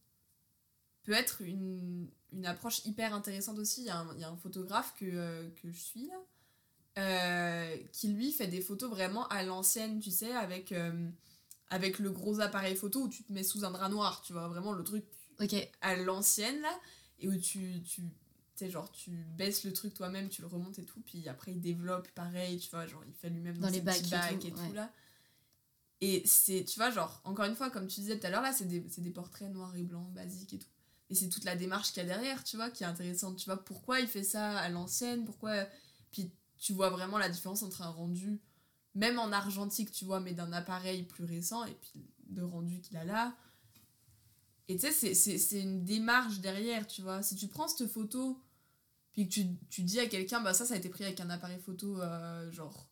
peut 1.02 1.14
être 1.14 1.42
une, 1.42 2.08
une 2.32 2.46
approche 2.46 2.86
hyper 2.86 3.16
intéressante 3.16 3.58
aussi. 3.58 3.82
Il 3.82 3.88
y 3.88 3.90
a 3.90 3.98
un, 3.98 4.14
il 4.14 4.22
y 4.22 4.24
a 4.24 4.30
un 4.30 4.38
photographe 4.38 4.94
que, 5.00 5.06
euh, 5.06 5.50
que 5.62 5.72
je 5.72 5.80
suis 5.80 6.06
là, 6.06 6.20
euh, 6.98 7.78
qui 7.92 8.10
lui 8.10 8.32
fait 8.32 8.48
des 8.48 8.62
photos 8.62 8.90
vraiment 8.90 9.28
à 9.28 9.44
l'ancienne, 9.44 10.00
tu 10.00 10.12
sais, 10.12 10.34
avec, 10.34 10.72
euh, 10.72 11.10
avec 11.70 12.00
le 12.00 12.12
gros 12.12 12.40
appareil 12.40 12.76
photo 12.76 13.04
où 13.04 13.10
tu 13.10 13.24
te 13.24 13.32
mets 13.32 13.44
sous 13.44 13.66
un 13.66 13.72
drap 13.72 13.90
noir, 13.90 14.22
tu 14.22 14.34
vois, 14.34 14.48
vraiment 14.48 14.72
le 14.72 14.84
truc 14.84 15.04
à 15.82 15.96
l'ancienne 15.96 16.60
là, 16.62 16.80
et 17.20 17.28
où 17.28 17.38
tu, 17.38 17.82
tu 17.84 18.02
sais, 18.56 18.70
genre 18.70 18.92
tu 18.92 19.12
baisses 19.38 19.64
le 19.64 19.74
truc 19.74 19.94
toi-même, 19.94 20.30
tu 20.30 20.42
le 20.42 20.48
remontes 20.48 20.80
et 20.80 20.86
tout, 20.86 21.00
puis 21.06 21.28
après 21.30 21.52
il 21.52 21.62
développe 21.62 22.08
pareil, 22.12 22.58
tu 22.58 22.70
vois, 22.72 22.88
genre 22.88 23.04
il 23.06 23.14
fait 23.14 23.30
lui-même 23.30 23.58
Dans 23.58 23.68
dans, 23.68 23.74
les 23.74 23.82
bacs 23.82 23.98
petits 23.98 24.08
et 24.08 24.18
bacs 24.18 24.40
tout, 24.40 24.48
et 24.48 24.52
tout, 24.52 24.60
ouais. 24.60 24.74
là. 24.74 24.92
Et 26.00 26.22
c'est, 26.26 26.64
tu 26.64 26.78
vois, 26.78 26.92
genre, 26.92 27.22
encore 27.24 27.46
une 27.46 27.56
fois, 27.56 27.70
comme 27.72 27.88
tu 27.88 28.02
disais 28.02 28.20
tout 28.20 28.28
à 28.28 28.30
l'heure, 28.30 28.44
là, 28.44 28.54
c'est 28.54 28.66
des, 28.66 28.86
c'est 28.90 29.02
des 29.02 29.10
portraits 29.10 29.52
noirs 29.52 29.76
et 29.76 29.84
blancs, 29.84 30.12
basiques 30.14 30.54
et 30.54 30.60
tout. 30.60 30.68
Et 31.10 31.16
c'est 31.16 31.30
toute 31.30 31.44
la 31.44 31.56
démarche 31.56 31.92
qu'il 31.92 32.04
y 32.04 32.06
a 32.06 32.10
derrière, 32.10 32.44
tu 32.44 32.56
vois, 32.56 32.70
qui 32.70 32.84
est 32.84 32.88
intéressante. 32.88 33.38
Tu 33.38 33.46
vois, 33.46 33.64
pourquoi 33.64 34.00
il 34.00 34.08
fait 34.08 34.24
ça 34.24 34.58
à 34.60 34.70
l'ancienne, 34.70 35.26
pourquoi... 35.26 35.66
Puis 36.12 36.32
tu 36.58 36.74
vois 36.74 36.90
vraiment 36.90 37.18
la 37.18 37.30
différence 37.30 37.64
entre 37.64 37.82
un 37.82 37.90
rendu, 37.90 38.40
même 38.96 39.20
en 39.20 39.32
argentique, 39.32 39.92
tu 39.92 40.06
vois, 40.06 40.20
mais 40.20 40.34
d'un 40.34 40.52
appareil 40.54 41.04
plus 41.04 41.24
récent, 41.26 41.64
et 41.66 41.74
puis 41.82 42.10
de 42.30 42.42
rendu 42.42 42.82
qu'il 42.82 42.98
a 42.98 43.06
là. 43.06 43.36
Et 44.68 44.76
tu 44.76 44.82
sais, 44.82 44.92
c'est- 44.92 45.14
c'est 45.14 45.38
c'est 45.38 45.62
une 45.62 45.84
démarche 45.86 46.40
derrière, 46.40 46.86
tu 46.88 47.02
vois. 47.02 47.24
Si 47.24 47.36
tu 47.36 47.48
prends 47.48 47.68
cette 47.68 47.88
photo, 47.90 48.42
puis 49.14 49.28
que 49.28 49.34
tu, 49.34 49.46
tu 49.70 49.84
dis 49.84 50.00
à 50.00 50.08
quelqu'un, 50.08 50.42
bah 50.42 50.54
ça, 50.54 50.66
ça 50.66 50.74
a 50.74 50.78
été 50.78 50.90
pris 50.90 51.06
avec 51.06 51.20
un 51.20 51.30
appareil 51.30 51.60
photo, 51.60 52.02
euh, 52.02 52.52
genre... 52.52 52.90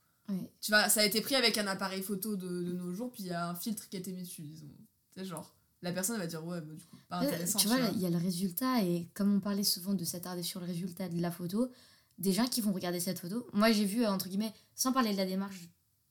Tu 0.60 0.72
vois, 0.72 0.90
ça 0.90 1.02
a 1.02 1.06
été 1.06 1.22
pris 1.22 1.36
avec 1.36 1.56
un 1.60 1.68
appareil 1.68 2.02
photo 2.02 2.36
de, 2.36 2.48
de 2.64 2.72
nos 2.72 2.92
jours, 2.94 3.12
puis 3.12 3.24
il 3.24 3.28
y 3.28 3.32
a 3.32 3.48
un 3.48 3.54
filtre 3.54 3.88
qui 3.90 3.98
a 3.98 4.00
été 4.00 4.12
mis 4.12 4.24
dessus, 4.24 4.42
disons. 4.42 4.66
Tu 5.14 5.20
sais, 5.20 5.26
genre, 5.26 5.54
la 5.84 5.92
personne 5.92 6.18
va 6.18 6.26
dire, 6.26 6.44
ouais, 6.44 6.62
bah, 6.62 6.74
du 6.74 6.84
coup, 6.86 6.98
pas 7.08 7.22
Euh, 7.22 7.28
intéressant. 7.28 7.60
tu 7.60 7.68
vois, 7.68 7.78
il 7.94 8.00
y 8.00 8.08
a 8.08 8.10
le 8.10 8.18
résultat, 8.18 8.82
et 8.84 9.08
comme 9.14 9.36
on 9.36 9.40
parlait 9.40 9.64
souvent 9.64 9.94
de 9.94 10.04
s'attarder 10.04 10.42
sur 10.42 10.60
le 10.62 10.66
résultat 10.66 11.10
de 11.10 11.22
la 11.22 11.30
photo, 11.30 11.70
des 12.18 12.32
gens 12.34 12.48
qui 12.48 12.62
vont 12.62 12.72
regarder 12.74 13.00
cette 13.00 13.20
photo. 13.20 13.48
Moi, 13.54 13.72
j'ai 13.72 13.86
vu, 13.86 14.04
euh, 14.06 14.10
entre 14.10 14.28
guillemets, 14.30 14.54
sans 14.76 14.92
parler 14.94 15.12
de 15.12 15.18
la 15.18 15.26
démarche 15.26 15.56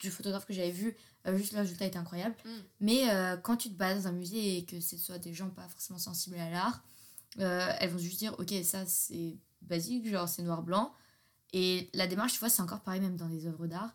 du 0.00 0.10
photographe 0.10 0.44
que 0.46 0.52
j'avais 0.52 0.70
vu, 0.70 0.96
euh, 1.26 1.36
juste 1.36 1.52
le 1.52 1.60
résultat 1.60 1.86
était 1.86 1.98
incroyable. 1.98 2.34
Mm. 2.44 2.48
Mais 2.80 3.10
euh, 3.10 3.36
quand 3.38 3.56
tu 3.56 3.70
te 3.70 3.74
balades 3.74 4.02
dans 4.02 4.08
un 4.08 4.12
musée 4.12 4.58
et 4.58 4.64
que 4.66 4.80
ce 4.80 4.98
soit 4.98 5.18
des 5.18 5.32
gens 5.32 5.48
pas 5.50 5.66
forcément 5.68 5.98
sensibles 5.98 6.38
à 6.38 6.50
l'art, 6.50 6.82
euh, 7.40 7.68
elles 7.80 7.90
vont 7.90 7.98
juste 7.98 8.18
dire, 8.18 8.34
ok, 8.38 8.52
ça 8.64 8.84
c'est 8.86 9.36
basique, 9.62 10.06
genre 10.08 10.28
c'est 10.28 10.42
noir-blanc. 10.42 10.92
Et 11.54 11.88
la 11.94 12.06
démarche, 12.06 12.32
tu 12.34 12.38
vois, 12.40 12.48
c'est 12.50 12.62
encore 12.62 12.80
pareil 12.80 13.00
même 13.00 13.16
dans 13.16 13.28
les 13.28 13.46
œuvres 13.46 13.66
d'art. 13.66 13.94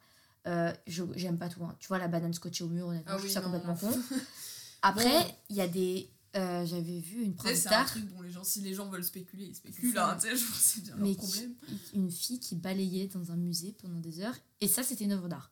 J'aime 0.88 1.38
pas 1.38 1.50
tout. 1.50 1.63
hein. 1.63 1.75
Tu 1.80 1.88
vois, 1.89 2.00
la 2.00 2.08
banane 2.08 2.34
scotchée 2.34 2.63
au 2.63 2.70
mur, 2.70 2.88
honnêtement, 2.88 3.12
Ah 3.13 3.18
je 3.18 3.28
trouve 3.28 3.28
oui, 3.28 3.34
ça 3.34 3.42
non. 3.42 3.46
complètement 3.51 3.75
con. 3.75 3.92
Après, 4.82 5.36
il 5.50 5.56
y 5.58 5.62
a 5.62 5.68
des. 5.68 6.10
Euh, 6.36 6.66
J'avais 6.66 7.00
vu 7.00 7.24
une 7.24 7.36
prof 7.36 7.54
c'est 7.54 7.68
un 7.68 7.72
d'art, 7.72 7.88
truc, 7.88 8.06
bon, 8.08 8.22
les 8.22 8.32
gens, 8.32 8.44
si 8.44 8.62
les 8.62 8.74
gens 8.74 8.88
veulent 8.90 9.04
spéculer, 9.04 9.46
ils 9.46 9.56
spéculent, 9.56 9.98
hein, 9.98 10.18
tu 10.22 10.28
sais, 10.28 10.36
genre, 10.38 10.56
c'est 10.56 10.84
bien 10.84 10.96
mais 10.98 11.10
leur 11.10 11.18
problème. 11.18 11.56
qui- 11.68 11.96
une 11.96 12.12
fille 12.12 12.40
qui 12.40 12.56
balayait 12.56 13.08
dans 13.08 13.32
un 13.32 13.36
musée 13.36 13.76
pendant 13.82 14.00
des 14.00 14.22
heures. 14.22 14.36
Et 14.62 14.68
ça, 14.68 14.84
c'était 14.84 15.06
une 15.06 15.12
œuvre 15.14 15.28
d'art. 15.30 15.52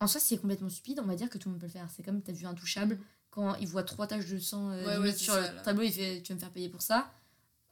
En 0.00 0.06
soi, 0.08 0.20
c'est 0.20 0.36
complètement 0.38 0.68
stupide. 0.68 0.98
On 1.00 1.06
va 1.06 1.14
dire 1.16 1.30
que 1.30 1.38
tout 1.38 1.48
le 1.48 1.52
monde 1.52 1.60
peut 1.60 1.66
le 1.66 1.72
faire. 1.72 1.88
C'est 1.94 2.02
comme 2.02 2.22
tu 2.22 2.30
as 2.30 2.34
vu 2.34 2.44
Intouchable, 2.46 2.98
quand 3.30 3.54
il 3.56 3.66
voit 3.68 3.84
trois 3.84 4.06
taches 4.06 4.28
de 4.28 4.38
sang 4.38 4.70
euh, 4.70 4.84
Ouais, 4.84 4.98
ouais, 4.98 5.14
sur 5.16 5.32
ça, 5.34 5.48
le 5.50 5.56
là. 5.56 5.62
tableau, 5.62 5.82
il 5.84 5.92
fait 5.92 6.22
Tu 6.22 6.32
vas 6.32 6.34
me 6.36 6.40
faire 6.40 6.50
payer 6.52 6.68
pour 6.68 6.82
ça. 6.82 7.12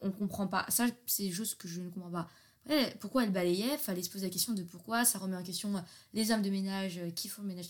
On 0.01 0.11
comprend 0.13 0.47
pas. 0.47 0.65
Ça, 0.69 0.87
c'est 1.07 1.29
juste 1.31 1.57
que 1.57 1.67
je 1.69 1.81
ne 1.81 1.91
comprends 1.91 2.11
pas. 2.11 2.29
Après, 2.65 2.97
pourquoi 3.01 3.25
elle 3.25 3.33
balayait? 3.33 3.77
Fallait 3.79 4.03
se 4.03 4.11
poser 4.11 4.27
la 4.27 4.31
question 4.33 4.53
de 4.53 4.63
pourquoi. 4.63 5.05
Ça 5.05 5.19
remet 5.19 5.37
en 5.37 5.43
question 5.43 5.73
les 6.15 6.31
hommes 6.31 6.43
de 6.43 6.51
ménage, 6.51 6.99
euh, 6.99 7.11
qui 7.11 7.29
font 7.29 7.43
le 7.43 7.49
ménage. 7.49 7.69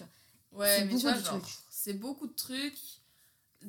Ouais, 0.53 0.67
c'est 0.77 0.85
mais 0.85 0.89
tu 0.89 0.95
beaucoup 0.95 1.01
vois, 1.03 1.21
genre, 1.21 1.49
c'est 1.71 1.95
beaucoup 1.95 2.27
de 2.27 2.33
trucs. 2.35 3.00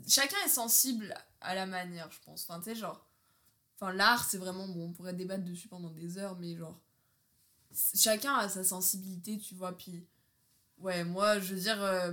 Chacun 0.08 0.38
est 0.46 0.50
sensible 0.50 1.14
à 1.42 1.56
la 1.56 1.66
manière, 1.66 2.10
je 2.12 2.20
pense. 2.26 2.44
Enfin, 2.48 2.60
tu 2.60 2.66
sais, 2.66 2.76
genre. 2.76 3.06
Enfin, 3.76 3.94
l'art, 3.94 4.24
c'est 4.30 4.38
vraiment. 4.38 4.68
Bon, 4.68 4.86
on 4.86 4.92
pourrait 4.94 5.14
débattre 5.14 5.44
dessus 5.44 5.68
pendant 5.68 5.90
des 5.90 6.18
heures, 6.18 6.38
mais 6.38 6.56
genre. 6.56 6.80
Chacun 7.96 8.34
a 8.36 8.50
sa 8.50 8.64
sensibilité, 8.64 9.38
tu 9.38 9.56
vois. 9.56 9.78
Puis. 9.78 10.06
Ouais, 10.78 11.04
moi, 11.04 11.40
je 11.40 11.54
veux 11.54 11.60
dire. 11.62 11.82
euh, 11.82 12.12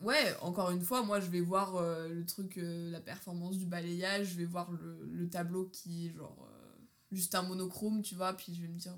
Ouais, 0.00 0.36
encore 0.42 0.70
une 0.70 0.82
fois, 0.82 1.02
moi, 1.02 1.20
je 1.20 1.30
vais 1.30 1.40
voir 1.40 1.76
euh, 1.76 2.08
le 2.08 2.26
truc, 2.26 2.58
euh, 2.58 2.90
la 2.90 3.00
performance 3.00 3.56
du 3.56 3.64
balayage, 3.64 4.26
je 4.30 4.34
vais 4.36 4.44
voir 4.44 4.70
le, 4.72 5.04
le 5.12 5.30
tableau 5.30 5.66
qui 5.68 6.06
est 6.08 6.12
genre. 6.12 6.48
juste 7.12 7.34
un 7.34 7.42
monochrome, 7.42 8.02
tu 8.02 8.14
vois. 8.16 8.34
Puis 8.34 8.54
je 8.54 8.62
vais 8.62 8.68
me 8.68 8.78
dire. 8.78 8.96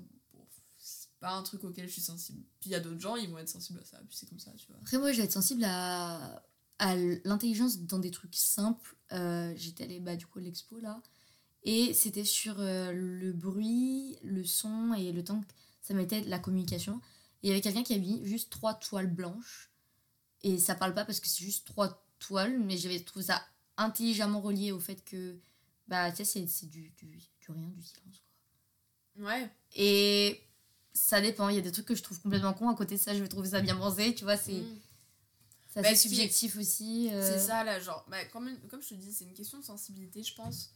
Pas 1.19 1.31
un 1.31 1.41
truc 1.41 1.63
auquel 1.63 1.87
je 1.87 1.93
suis 1.93 2.01
sensible. 2.01 2.43
Puis 2.59 2.69
il 2.69 2.73
y 2.73 2.75
a 2.75 2.79
d'autres 2.79 2.99
gens, 2.99 3.15
ils 3.15 3.27
vont 3.27 3.39
être 3.39 3.49
sensibles 3.49 3.79
à 3.79 3.85
ça. 3.85 3.97
Puis 4.07 4.15
c'est 4.15 4.29
comme 4.29 4.37
ça, 4.37 4.51
tu 4.55 4.67
vois. 4.67 4.77
Après, 4.81 4.99
moi, 4.99 5.11
je 5.11 5.17
vais 5.17 5.23
être 5.23 5.31
sensible 5.31 5.63
à, 5.65 6.43
à 6.79 6.95
l'intelligence 6.95 7.79
dans 7.79 7.99
des 7.99 8.11
trucs 8.11 8.35
simples. 8.35 8.95
Euh, 9.11 9.53
J'étais 9.55 9.83
allée, 9.85 9.99
bah, 9.99 10.15
du 10.15 10.25
coup, 10.25 10.39
à 10.39 10.41
l'expo, 10.41 10.79
là. 10.79 11.01
Et 11.63 11.93
c'était 11.93 12.23
sur 12.23 12.59
euh, 12.59 12.91
le 12.91 13.33
bruit, 13.33 14.17
le 14.23 14.43
son 14.45 14.93
et 14.93 15.11
le 15.11 15.23
temps 15.23 15.41
que 15.41 15.47
ça 15.81 15.93
mettait 15.93 16.21
la 16.21 16.39
communication. 16.39 17.01
Et 17.43 17.47
il 17.47 17.49
y 17.49 17.51
avait 17.51 17.61
quelqu'un 17.61 17.83
qui 17.83 17.93
a 17.93 17.97
mis 17.97 18.23
juste 18.25 18.49
trois 18.51 18.73
toiles 18.73 19.11
blanches. 19.13 19.71
Et 20.43 20.57
ça 20.59 20.75
parle 20.75 20.93
pas 20.93 21.03
parce 21.05 21.19
que 21.19 21.27
c'est 21.27 21.43
juste 21.43 21.65
trois 21.67 22.05
toiles, 22.19 22.59
mais 22.59 22.77
j'avais 22.77 22.99
trouvé 22.99 23.25
ça 23.25 23.43
intelligemment 23.77 24.39
relié 24.41 24.71
au 24.71 24.79
fait 24.79 25.03
que, 25.03 25.39
bah, 25.87 26.09
tu 26.11 26.17
sais, 26.17 26.25
c'est- 26.25 26.47
c'est 26.47 26.67
du, 26.69 26.91
du, 26.97 27.05
du 27.07 27.51
rien, 27.51 27.67
du 27.75 27.83
silence, 27.83 28.21
quoi. 29.15 29.25
Ouais. 29.25 29.49
Et 29.75 30.39
ça 30.93 31.21
dépend, 31.21 31.49
il 31.49 31.55
y 31.55 31.59
a 31.59 31.61
des 31.61 31.71
trucs 31.71 31.85
que 31.85 31.95
je 31.95 32.03
trouve 32.03 32.19
complètement 32.21 32.53
cons. 32.53 32.69
À 32.69 32.75
côté 32.75 32.95
de 32.95 32.99
ça, 33.01 33.15
je 33.15 33.21
vais 33.21 33.27
trouver 33.27 33.49
ça 33.49 33.61
bien 33.61 33.75
bronzé, 33.75 34.13
tu 34.15 34.23
vois, 34.23 34.37
c'est 34.37 34.61
Mm. 34.61 34.79
C'est 35.69 35.81
Bah, 35.81 35.89
assez 35.89 35.95
ce 35.95 36.01
qui 36.03 36.07
est- 36.07 36.17
subjectif 36.29 36.57
aussi. 36.57 37.09
euh. 37.13 37.21
C'est 37.21 37.39
ça 37.47 37.63
là, 37.63 37.79
genre, 37.79 38.05
bah, 38.09 38.23
comme, 38.25 38.49
comme 38.69 38.81
je 38.81 38.89
te 38.89 38.93
dis, 38.95 39.11
c'est 39.13 39.25
une 39.25 39.33
question 39.33 39.59
de 39.59 39.63
sensibilité, 39.65 40.23
je 40.23 40.33
pense. 40.35 40.73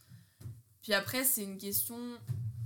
Puis 0.82 0.92
après, 0.94 1.24
c'est 1.24 1.44
une 1.44 1.58
question. 1.58 1.98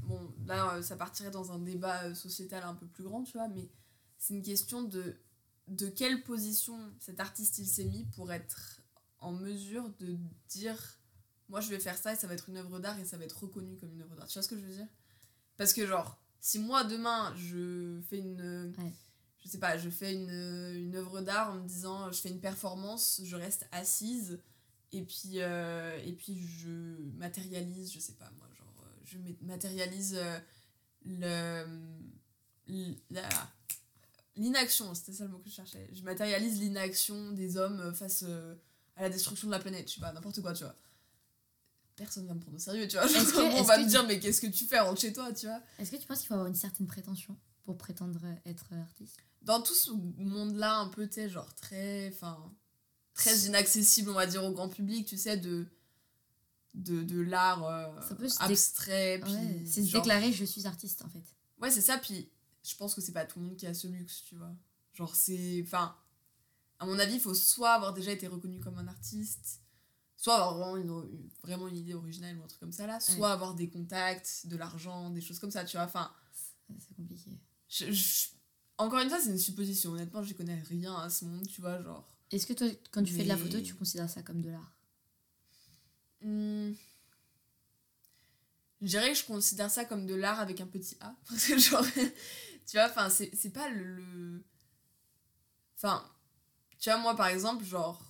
Bon, 0.05 0.33
là, 0.47 0.75
euh, 0.77 0.83
ça 0.83 0.97
partirait 0.97 1.31
dans 1.31 1.51
un 1.53 1.59
débat 1.59 2.05
euh, 2.05 2.15
sociétal 2.15 2.63
un 2.65 2.75
peu 2.75 2.87
plus 2.87 3.03
grand, 3.05 3.23
tu 3.25 3.33
vois, 3.39 3.49
mais 3.49 3.69
c'est 4.19 4.35
une 4.35 4.43
question 4.43 4.83
de 4.83 5.17
de 5.69 5.89
quelle 5.89 6.23
position 6.23 6.79
cet 7.01 7.19
artiste 7.19 7.59
il 7.59 7.67
s'est 7.67 7.87
mis 7.87 8.05
pour 8.15 8.33
être 8.33 8.81
en 9.19 9.33
mesure 9.33 9.91
de 9.99 10.17
dire 10.49 10.79
moi 11.49 11.61
je 11.61 11.69
vais 11.71 11.81
faire 11.81 11.99
ça 11.99 12.13
et 12.13 12.17
ça 12.17 12.29
va 12.29 12.35
être 12.35 12.49
une 12.49 12.57
œuvre 12.59 12.79
d'art 12.79 12.97
et 13.01 13.05
ça 13.05 13.17
va 13.19 13.25
être 13.25 13.37
reconnu 13.43 13.77
comme 13.77 13.93
une 13.93 14.01
œuvre 14.03 14.15
d'art. 14.15 14.29
Tu 14.29 14.35
vois 14.35 14.45
ce 14.45 14.49
que 14.49 14.57
je 14.57 14.65
veux 14.65 14.73
dire? 14.73 14.87
Parce 15.57 15.73
que 15.73 15.85
genre, 15.85 16.21
si 16.39 16.61
moi 16.61 16.85
demain 16.85 17.35
je 17.37 18.01
fais 18.09 18.19
une 18.19 18.73
Ouais. 18.79 18.93
Je 19.47 19.53
sais 19.53 19.59
pas, 19.59 19.79
je 19.79 19.89
fais 19.89 20.13
une, 20.15 20.75
une 20.75 20.97
œuvre 20.97 21.21
d'art 21.23 21.53
en 21.53 21.57
me 21.61 21.67
disant 21.69 22.11
je 22.13 22.21
fais 22.21 22.29
une 22.31 22.41
performance, 22.41 23.21
je 23.25 23.37
reste 23.37 23.67
assise 23.73 24.39
et 24.93 25.03
puis 25.03 25.41
euh, 25.41 25.97
et 26.05 26.13
puis 26.13 26.39
je 26.47 26.69
matérialise, 27.17 27.93
je 27.93 27.99
sais 28.01 28.13
pas 28.15 28.31
moi, 28.39 28.49
genre 28.59 28.85
euh, 28.85 29.01
je 29.05 29.19
matérialise 29.47 30.15
euh, 30.19 30.39
le 31.05 31.65
l'inaction, 34.37 34.95
c'était 34.95 35.13
ça 35.13 35.25
le 35.25 35.31
mot 35.31 35.39
que 35.39 35.49
je 35.49 35.55
cherchais. 35.55 35.89
Je 35.93 36.03
matérialise 36.03 36.61
l'inaction 36.61 37.33
des 37.33 37.57
hommes 37.57 37.81
euh, 37.81 37.93
face 37.93 38.25
euh, 38.27 38.55
à 38.97 39.03
la 39.03 39.11
destruction 39.11 39.47
de 39.49 39.53
la 39.53 39.59
planète, 39.59 39.89
je 39.89 39.95
sais 39.95 40.01
pas, 40.01 40.13
n'importe 40.13 40.41
quoi, 40.43 40.53
tu 40.53 40.65
vois. 40.65 40.75
Personne 41.97 42.27
va 42.27 42.35
me 42.35 42.41
prendre 42.41 42.57
au 42.57 42.61
sérieux, 42.61 42.87
tu 42.87 42.97
vois. 42.99 43.07
Que- 43.07 43.59
on 43.59 43.63
va 43.63 43.79
me 43.79 43.85
tu- 43.85 43.89
dire 43.91 44.07
mais 44.07 44.21
qu'est-ce 44.21 44.41
que 44.43 44.47
tu 44.49 44.67
fais 44.67 44.81
rentre 44.81 45.01
chez 45.01 45.13
toi, 45.13 45.33
tu 45.33 45.47
vois. 45.47 45.63
Est-ce 45.79 45.91
que 45.91 45.97
tu 45.97 46.07
penses 46.07 46.19
qu'il 46.19 46.29
faut 46.29 46.35
avoir 46.35 46.49
une 46.49 46.55
certaine 46.55 46.87
prétention 46.87 47.35
pour 47.65 47.79
prétendre 47.79 48.21
être 48.45 48.67
artiste? 48.75 49.17
Dans 49.47 49.63
tout 49.63 49.75
ce 49.75 49.91
monde-là, 49.93 50.77
un 50.81 50.89
peu, 50.89 51.07
tu 51.09 51.15
sais, 51.15 51.29
genre 51.31 51.53
très. 51.55 52.11
Enfin. 52.15 52.53
Très 53.15 53.39
inaccessible, 53.47 54.11
on 54.11 54.15
va 54.15 54.27
dire, 54.27 54.45
au 54.45 54.53
grand 54.53 54.69
public, 54.69 55.07
tu 55.07 55.17
sais, 55.17 55.37
de. 55.39 55.67
De, 56.75 57.03
de 57.03 57.19
l'art 57.21 57.65
euh, 57.65 57.87
dé- 58.19 58.27
abstrait. 58.41 59.19
Puis, 59.25 59.33
Ouais, 59.33 59.65
C'est 59.67 59.83
genre- 59.87 60.03
déclarer 60.03 60.31
je 60.31 60.45
suis 60.45 60.67
artiste 60.67 61.01
en 61.03 61.09
fait. 61.09 61.23
Ouais, 61.59 61.71
c'est 61.71 61.81
ça, 61.81 61.97
puis 61.97 62.29
je 62.63 62.77
pense 62.77 62.95
que 62.95 63.01
c'est 63.01 63.13
pas 63.13 63.25
tout 63.25 63.39
le 63.41 63.47
monde 63.47 63.57
qui 63.57 63.67
a 63.67 63.73
ce 63.73 63.87
luxe, 63.87 64.23
tu 64.25 64.37
vois. 64.37 64.55
Genre, 64.93 65.15
c'est. 65.17 65.63
Enfin. 65.65 65.97
À 66.79 66.85
mon 66.85 66.99
avis, 66.99 67.15
il 67.15 67.21
faut 67.21 67.33
soit 67.33 67.71
avoir 67.73 67.95
déjà 67.95 68.11
été 68.13 68.27
reconnu 68.27 68.61
comme 68.61 68.77
un 68.77 68.87
artiste, 68.89 69.63
soit 70.19 70.35
avoir 70.35 70.59
vraiment 70.59 70.77
une, 70.77 70.91
une- 71.11 71.31
vraiment 71.43 71.69
une 71.69 71.77
idée 71.79 71.95
originale 71.95 72.37
ou 72.39 72.43
un 72.45 72.47
truc 72.47 72.61
comme 72.61 72.73
ça 72.73 72.87
là, 72.87 73.01
soit 73.01 73.33
avoir 73.33 73.55
des 73.55 73.71
contacts, 73.71 74.47
de 74.47 74.57
l'argent, 74.59 75.09
des 75.09 75.23
choses 75.23 75.39
comme 75.39 75.51
ça, 75.51 75.65
tu 75.65 75.79
vois. 75.79 75.87
Enfin. 75.87 76.13
C'est 76.79 76.95
compliqué. 76.95 77.31
je- 77.71 77.91
je- 77.93 78.29
encore 78.79 79.01
une 79.01 79.09
fois, 79.09 79.21
c'est 79.21 79.31
une 79.31 79.39
supposition. 79.39 79.93
Honnêtement, 79.93 80.23
je 80.23 80.35
connais 80.35 80.61
rien 80.69 80.95
à 80.97 81.11
ce 81.11 81.25
monde, 81.25 81.47
tu 81.47 81.61
vois, 81.61 81.81
genre. 81.83 82.07
Est-ce 82.31 82.47
que 82.47 82.53
toi, 82.53 82.67
quand 82.91 83.03
tu 83.03 83.13
fais 83.13 83.23
de 83.25 83.29
la 83.29 83.37
photo, 83.37 83.61
tu 83.61 83.75
considères 83.75 84.11
ça 84.11 84.23
comme 84.23 84.43
de 84.43 84.51
l'art? 84.51 84.73
Hmm. 86.23 86.73
Je 88.83 88.87
dirais 88.89 89.09
que 89.13 89.19
je 89.19 89.25
considère 89.25 89.71
ça 89.71 89.85
comme 89.85 90.07
de 90.07 90.15
l'art 90.15 90.41
avec 90.41 90.61
un 90.61 90.67
petit 90.67 90.97
A. 91.01 91.15
Parce 91.29 91.47
que 91.47 91.59
genre, 91.59 91.85
tu 92.67 92.77
vois, 92.77 92.87
enfin, 92.87 93.09
c'est 93.11 93.31
c'est 93.35 93.51
pas 93.51 93.69
le, 93.71 93.85
le- 93.97 94.45
Enfin, 95.77 96.05
tu 96.79 96.91
vois, 96.91 96.99
moi 96.99 97.17
par 97.17 97.29
exemple, 97.29 97.65
genre, 97.65 98.03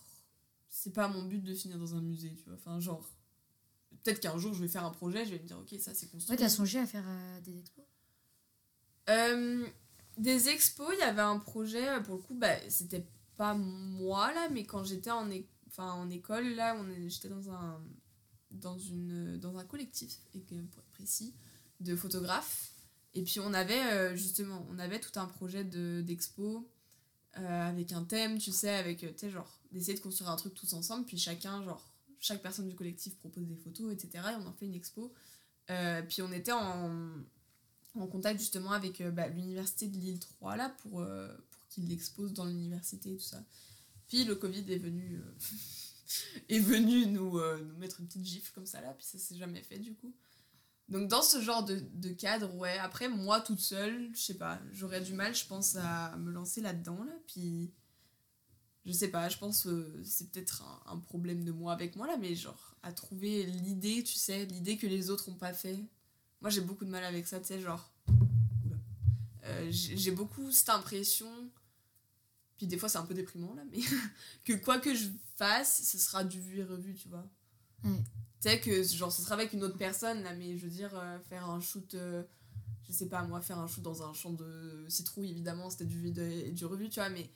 c'est 0.68 0.92
pas 0.92 1.08
mon 1.08 1.24
but 1.24 1.42
de 1.42 1.54
finir 1.54 1.78
dans 1.78 1.94
un 1.94 2.00
musée, 2.00 2.34
tu 2.36 2.44
vois. 2.44 2.54
Enfin, 2.54 2.80
genre, 2.80 3.08
peut-être 4.04 4.20
qu'un 4.20 4.38
jour 4.38 4.54
je 4.54 4.62
vais 4.62 4.68
faire 4.68 4.84
un 4.84 4.90
projet, 4.90 5.24
je 5.24 5.32
vais 5.32 5.38
me 5.40 5.46
dire, 5.46 5.58
ok, 5.58 5.74
ça 5.80 5.94
c'est 5.94 6.08
construit. 6.10 6.32
Ouais, 6.36 6.38
t'as 6.42 6.48
songé 6.48 6.78
à 6.78 6.86
faire 6.86 7.04
euh, 7.08 7.40
des 7.40 7.58
expos? 7.58 7.84
Euh, 9.08 9.66
des 10.16 10.48
expos, 10.48 10.88
il 10.94 11.00
y 11.00 11.02
avait 11.02 11.22
un 11.22 11.38
projet, 11.38 11.88
euh, 11.88 12.00
pour 12.00 12.16
le 12.16 12.22
coup, 12.22 12.34
bah, 12.34 12.54
c'était 12.68 13.06
pas 13.36 13.54
moi 13.54 14.32
là, 14.32 14.48
mais 14.50 14.64
quand 14.64 14.84
j'étais 14.84 15.10
en, 15.10 15.28
en 15.78 16.10
école, 16.10 16.48
là, 16.54 16.76
j'étais 17.06 17.28
dans 17.28 17.50
un, 17.50 17.82
dans, 18.50 18.78
une, 18.78 19.38
dans 19.38 19.56
un 19.58 19.64
collectif, 19.64 20.18
pour 20.32 20.58
être 20.58 20.82
précis, 20.92 21.34
de 21.80 21.94
photographes. 21.96 22.72
Et 23.14 23.22
puis 23.22 23.40
on 23.40 23.52
avait 23.54 23.82
euh, 23.92 24.16
justement, 24.16 24.66
on 24.70 24.78
avait 24.78 25.00
tout 25.00 25.18
un 25.18 25.26
projet 25.26 25.64
de- 25.64 26.02
d'expo 26.06 26.68
euh, 27.38 27.68
avec 27.68 27.92
un 27.92 28.04
thème, 28.04 28.38
tu 28.38 28.52
sais, 28.52 28.70
avec, 28.76 28.98
tu 29.00 29.08
sais, 29.16 29.30
genre, 29.30 29.60
d'essayer 29.72 29.94
de 29.96 30.02
construire 30.02 30.30
un 30.30 30.36
truc 30.36 30.54
tous 30.54 30.72
ensemble, 30.74 31.06
puis 31.06 31.18
chacun, 31.18 31.62
genre, 31.64 31.86
chaque 32.20 32.42
personne 32.42 32.68
du 32.68 32.74
collectif 32.74 33.16
propose 33.18 33.46
des 33.46 33.56
photos, 33.56 33.92
etc. 33.92 34.24
Et 34.32 34.36
on 34.36 34.46
en 34.46 34.52
fait 34.54 34.66
une 34.66 34.74
expo. 34.74 35.12
Puis 36.08 36.22
on 36.22 36.32
était 36.32 36.52
en, 36.52 37.10
en 38.02 38.06
contact 38.06 38.40
justement 38.40 38.72
avec 38.72 39.00
euh, 39.00 39.10
bah, 39.10 39.28
l'université 39.28 39.88
de 39.88 39.96
Lille 39.96 40.18
3 40.18 40.56
là 40.56 40.74
pour, 40.82 41.00
euh, 41.00 41.28
pour 41.50 41.66
qu'ils 41.68 41.88
l'exposent 41.88 42.32
dans 42.32 42.44
l'université 42.44 43.12
et 43.12 43.16
tout 43.16 43.22
ça. 43.22 43.42
Puis 44.08 44.24
le 44.24 44.34
Covid 44.34 44.64
est 44.72 44.78
venu, 44.78 45.20
euh, 45.20 45.56
est 46.48 46.58
venu 46.58 47.06
nous, 47.06 47.38
euh, 47.38 47.60
nous 47.62 47.76
mettre 47.76 48.00
une 48.00 48.06
petite 48.06 48.24
gifle 48.24 48.52
comme 48.54 48.66
ça 48.66 48.80
là, 48.80 48.92
puis 48.94 49.06
ça 49.06 49.18
s'est 49.18 49.36
jamais 49.36 49.62
fait 49.62 49.78
du 49.78 49.94
coup. 49.94 50.14
Donc 50.88 51.08
dans 51.08 51.22
ce 51.22 51.40
genre 51.40 51.64
de, 51.64 51.82
de 51.94 52.10
cadre, 52.10 52.54
ouais, 52.54 52.78
après 52.78 53.08
moi 53.08 53.40
toute 53.40 53.60
seule, 53.60 54.10
je 54.14 54.20
sais 54.20 54.38
pas, 54.38 54.60
j'aurais 54.70 55.00
du 55.00 55.14
mal 55.14 55.34
je 55.34 55.44
pense 55.46 55.74
à 55.76 56.16
me 56.16 56.30
lancer 56.30 56.60
là-dedans 56.60 57.02
là, 57.02 57.12
puis 57.26 57.72
je 58.84 58.92
sais 58.92 59.08
pas, 59.08 59.28
je 59.28 59.36
pense 59.36 59.64
que 59.64 60.00
c'est 60.04 60.30
peut-être 60.30 60.62
un, 60.62 60.92
un 60.92 60.98
problème 60.98 61.42
de 61.42 61.50
moi 61.50 61.72
avec 61.72 61.96
moi 61.96 62.06
là, 62.06 62.16
mais 62.16 62.36
genre 62.36 62.76
à 62.84 62.92
trouver 62.92 63.42
l'idée, 63.46 64.04
tu 64.04 64.14
sais, 64.14 64.44
l'idée 64.44 64.76
que 64.76 64.86
les 64.86 65.10
autres 65.10 65.28
ont 65.28 65.34
pas 65.34 65.52
fait. 65.52 65.84
Moi 66.40 66.50
j'ai 66.50 66.60
beaucoup 66.60 66.84
de 66.84 66.90
mal 66.90 67.04
avec 67.04 67.26
ça, 67.26 67.40
tu 67.40 67.46
sais, 67.46 67.60
genre. 67.60 67.92
Euh, 69.44 69.68
j'ai 69.70 70.10
beaucoup 70.10 70.50
cette 70.50 70.70
impression, 70.70 71.30
puis 72.56 72.66
des 72.66 72.76
fois 72.78 72.88
c'est 72.88 72.98
un 72.98 73.06
peu 73.06 73.14
déprimant 73.14 73.54
là, 73.54 73.62
mais 73.70 73.78
que 74.44 74.54
quoi 74.54 74.78
que 74.80 74.94
je 74.94 75.08
fasse, 75.36 75.82
ce 75.84 75.98
sera 75.98 76.24
du 76.24 76.40
vu 76.40 76.58
et 76.58 76.64
revu, 76.64 76.94
tu 76.94 77.08
vois. 77.08 77.24
Ouais. 77.84 78.02
Tu 78.40 78.50
sais 78.50 78.60
que 78.60 78.82
genre 78.82 79.12
ce 79.12 79.22
sera 79.22 79.34
avec 79.34 79.52
une 79.52 79.62
autre 79.62 79.76
personne 79.76 80.22
là, 80.24 80.34
mais 80.34 80.58
je 80.58 80.64
veux 80.64 80.70
dire, 80.72 80.90
euh, 80.94 81.18
faire 81.20 81.48
un 81.48 81.60
shoot. 81.60 81.94
euh, 81.94 82.24
je 82.86 82.92
sais 82.92 83.08
pas, 83.08 83.22
moi, 83.24 83.40
faire 83.40 83.58
un 83.58 83.66
shoot 83.66 83.82
dans 83.82 84.02
un 84.08 84.12
champ 84.12 84.32
de 84.32 84.86
citrouille, 84.88 85.30
évidemment, 85.30 85.70
c'était 85.70 85.84
du 85.84 86.00
vide 86.00 86.18
et 86.18 86.52
du 86.52 86.66
revu, 86.66 86.88
tu 86.88 87.00
vois, 87.00 87.08
mais 87.08 87.30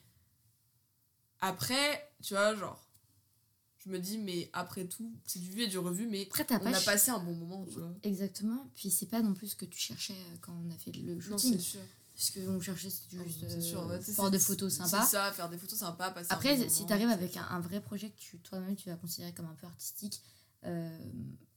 après, 1.41 2.13
tu 2.23 2.35
vois, 2.35 2.55
genre, 2.55 2.90
je 3.85 3.91
me 3.91 3.99
dis, 3.99 4.19
mais 4.19 4.51
après 4.53 4.85
tout, 4.87 5.11
c'est 5.27 5.39
du 5.39 5.51
vu 5.51 5.63
et 5.63 5.67
du 5.69 5.79
revu, 5.79 6.07
mais 6.07 6.27
Après, 6.31 6.45
on 6.51 6.59
pas. 6.61 6.69
a 6.69 6.73
ch- 6.75 6.85
passé 6.85 7.11
un 7.11 7.19
bon 7.19 7.35
moment, 7.35 7.65
tu 7.67 7.79
vois. 7.79 7.93
Exactement. 8.03 8.71
Puis 8.75 8.91
c'est 8.91 9.07
pas 9.07 9.23
non 9.23 9.33
plus 9.35 9.49
ce 9.49 9.57
que 9.57 9.65
tu 9.65 9.79
cherchais 9.79 10.13
euh, 10.15 10.37
quand 10.41 10.53
on 10.67 10.71
a 10.71 10.77
fait 10.79 10.93
le 10.93 11.15
Non, 11.15 11.21
shooting. 11.21 11.55
c'est 11.55 11.59
sûr. 11.59 11.81
Ce 12.15 12.33
qu'on 12.39 12.61
cherchait, 12.61 12.91
c'était 12.91 13.17
Non, 13.17 13.25
juste 13.25 13.41
c'est 13.49 13.57
euh, 13.57 13.61
sûr, 13.63 13.87
ouais, 13.87 13.99
faire 14.01 14.25
c'est- 14.27 14.31
des 14.31 14.39
photos 14.39 14.71
c'est 14.73 14.83
sympas. 14.85 15.07
ça, 15.07 15.33
faire 15.33 15.49
des 15.49 15.57
photos 15.57 15.79
sympas, 15.79 16.11
passer 16.11 16.31
un 16.31 16.35
Après, 16.35 16.57
bon 16.59 16.69
si 16.69 16.85
tu 16.85 16.93
arrives 16.93 17.09
c'est 17.09 17.15
avec 17.15 17.33
ça. 17.33 17.47
un, 17.49 17.57
un 17.57 17.61
vrai 17.61 17.81
projet 17.81 18.11
que 18.11 18.37
toi-même 18.39 18.77
tu 18.77 18.91
vas 18.91 18.97
considérer 18.97 19.33
comme 19.33 19.47
un 19.47 19.55
peu 19.55 19.67
artistique, 19.67 20.21
euh, 20.65 20.99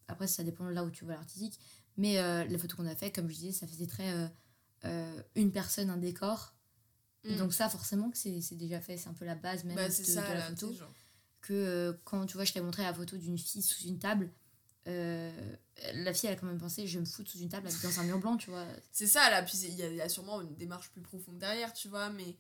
après 0.08 0.28
ça 0.28 0.44
dépend 0.46 0.66
de 0.66 0.72
là 0.72 0.86
où 0.86 0.90
tu 0.92 1.04
vois 1.04 1.16
l'artistique, 1.16 1.60
mais 1.98 2.18
euh, 2.20 2.46
les 2.46 2.58
photos 2.58 2.78
qu'on 2.78 2.86
a 2.88 2.96
fait, 2.96 3.12
comme 3.12 3.28
je 3.30 3.36
disais, 3.36 3.52
ça 3.52 3.68
faisait 3.68 3.88
très 3.88 4.32
une 5.36 5.52
personne, 5.52 5.90
un 5.90 5.98
décor. 5.98 6.56
Mm. 7.26 7.38
Donc 7.38 7.54
ça, 7.54 7.68
forcément, 7.70 8.10
que 8.10 8.18
c'est 8.18 8.40
c'est 8.42 8.56
déjà 8.56 8.80
fait, 8.82 8.98
c'est 8.98 9.08
un 9.10 9.14
peu 9.14 9.26
la 9.26 9.36
base 9.36 9.64
même 9.66 9.76
Bah, 9.76 9.88
de, 9.88 9.94
c'est 9.94 10.04
de 10.04 10.08
ça, 10.08 10.22
la 10.30 10.34
là, 10.36 10.50
photo. 10.50 10.74
genre. 10.74 10.94
Que 11.44 11.54
euh, 11.54 11.94
quand 12.06 12.26
tu 12.26 12.34
vois, 12.36 12.46
je 12.46 12.54
t'ai 12.54 12.62
montré 12.62 12.82
la 12.84 12.94
photo 12.94 13.16
d'une 13.18 13.38
fille 13.38 13.62
sous 13.62 13.84
une 13.84 14.00
table, 14.00 14.32
euh, 14.88 15.32
la 15.94 16.14
fille 16.14 16.28
elle 16.30 16.36
a 16.38 16.40
quand 16.40 16.48
même 16.48 16.58
pensé, 16.58 16.88
je 16.88 16.96
vais 16.98 17.02
me 17.02 17.06
foutre 17.06 17.30
sous 17.30 17.40
une 17.40 17.50
table 17.50 17.70
dans 17.84 18.00
un 18.00 18.04
mur 18.04 18.18
blanc, 18.18 18.38
tu 18.38 18.50
vois. 18.50 18.66
C'est 18.92 19.08
ça, 19.08 19.30
là, 19.30 19.44
puis 19.44 19.58
il 19.64 19.76
y, 19.76 19.84
a- 19.84 19.88
il 19.90 19.96
y 19.96 20.02
a 20.02 20.10
sûrement 20.10 20.42
une 20.42 20.56
démarche 20.56 20.90
plus 20.92 21.02
profonde 21.02 21.38
derrière, 21.38 21.72
tu 21.74 21.88
vois, 21.90 22.10
mais 22.10 22.36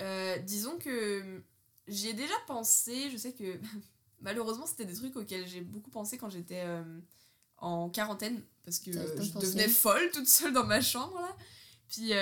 euh, 0.00 0.38
disons 0.38 0.78
que 0.78 1.42
j'y 1.86 2.08
ai 2.08 2.14
déjà 2.14 2.34
pensé, 2.46 3.10
je 3.10 3.16
sais 3.16 3.32
que 3.32 3.58
malheureusement 4.20 4.66
c'était 4.66 4.84
des 4.84 4.94
trucs 4.94 5.16
auxquels 5.16 5.46
j'ai 5.46 5.60
beaucoup 5.60 5.90
pensé 5.90 6.16
quand 6.18 6.30
j'étais 6.30 6.62
euh, 6.64 6.82
en 7.58 7.88
quarantaine, 7.90 8.42
parce 8.64 8.78
que 8.78 8.92
je 9.24 9.32
devenais 9.40 9.68
folle 9.68 10.10
toute 10.12 10.28
seule 10.28 10.52
dans 10.52 10.64
ma 10.66 10.80
chambre, 10.80 11.20
là. 11.20 11.36
Puis, 11.88 12.12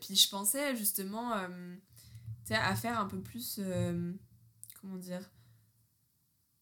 puis 0.00 0.16
je 0.16 0.28
pensais 0.30 0.74
justement 0.76 1.32
à 2.50 2.76
faire 2.76 2.98
un 2.98 3.06
peu 3.06 3.20
plus, 3.20 3.60
comment 4.86 4.98
dire, 4.98 5.20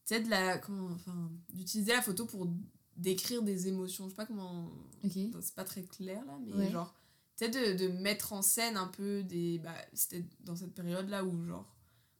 tu 0.06 0.14
sais, 0.14 0.20
de 0.20 0.28
la, 0.30 0.58
comment, 0.58 0.90
enfin, 0.92 1.30
d'utiliser 1.52 1.92
la 1.92 2.02
photo 2.02 2.26
pour 2.26 2.48
décrire 2.96 3.42
des 3.42 3.68
émotions, 3.68 4.04
je 4.04 4.10
sais 4.10 4.16
pas 4.16 4.26
comment 4.26 4.70
c'est 5.40 5.54
pas 5.54 5.64
très 5.64 5.82
clair 5.82 6.24
là, 6.26 6.38
mais 6.46 6.54
Ouais. 6.56 6.70
genre, 6.70 6.94
tu 7.36 7.44
sais, 7.44 7.50
de, 7.50 7.76
de 7.78 7.88
mettre 7.88 8.32
en 8.32 8.42
scène 8.42 8.76
un 8.76 8.86
peu 8.88 9.22
des. 9.22 9.58
Bah, 9.58 9.74
c'était 9.92 10.24
dans 10.40 10.56
cette 10.56 10.74
période-là 10.74 11.24
où, 11.24 11.44
genre, 11.46 11.66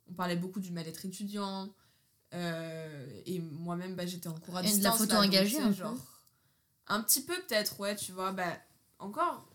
on 0.08 0.12
parlait 0.14 0.36
beaucoup 0.36 0.60
du 0.60 0.70
mal-être 0.72 1.04
étudiant. 1.04 1.72
euh, 2.34 3.22
et 3.26 3.38
moi-même, 3.40 3.94
bah, 3.94 4.06
j'étais 4.06 4.28
en 4.28 4.34
cours 4.38 4.56
à 4.56 4.64
Et 4.64 4.76
de 4.76 4.82
la 4.82 4.92
photo 4.92 5.14
là, 5.14 5.20
engagée, 5.22 5.58
un 5.60 5.68
peu. 5.68 5.74
genre, 5.74 5.96
Un 6.88 7.02
petit 7.02 7.22
peu, 7.22 7.34
peut-être, 7.46 7.78
ouais, 7.80 7.94
tu 7.96 8.12
vois. 8.12 8.32
Bah, 8.32 8.58
encore 8.98 9.48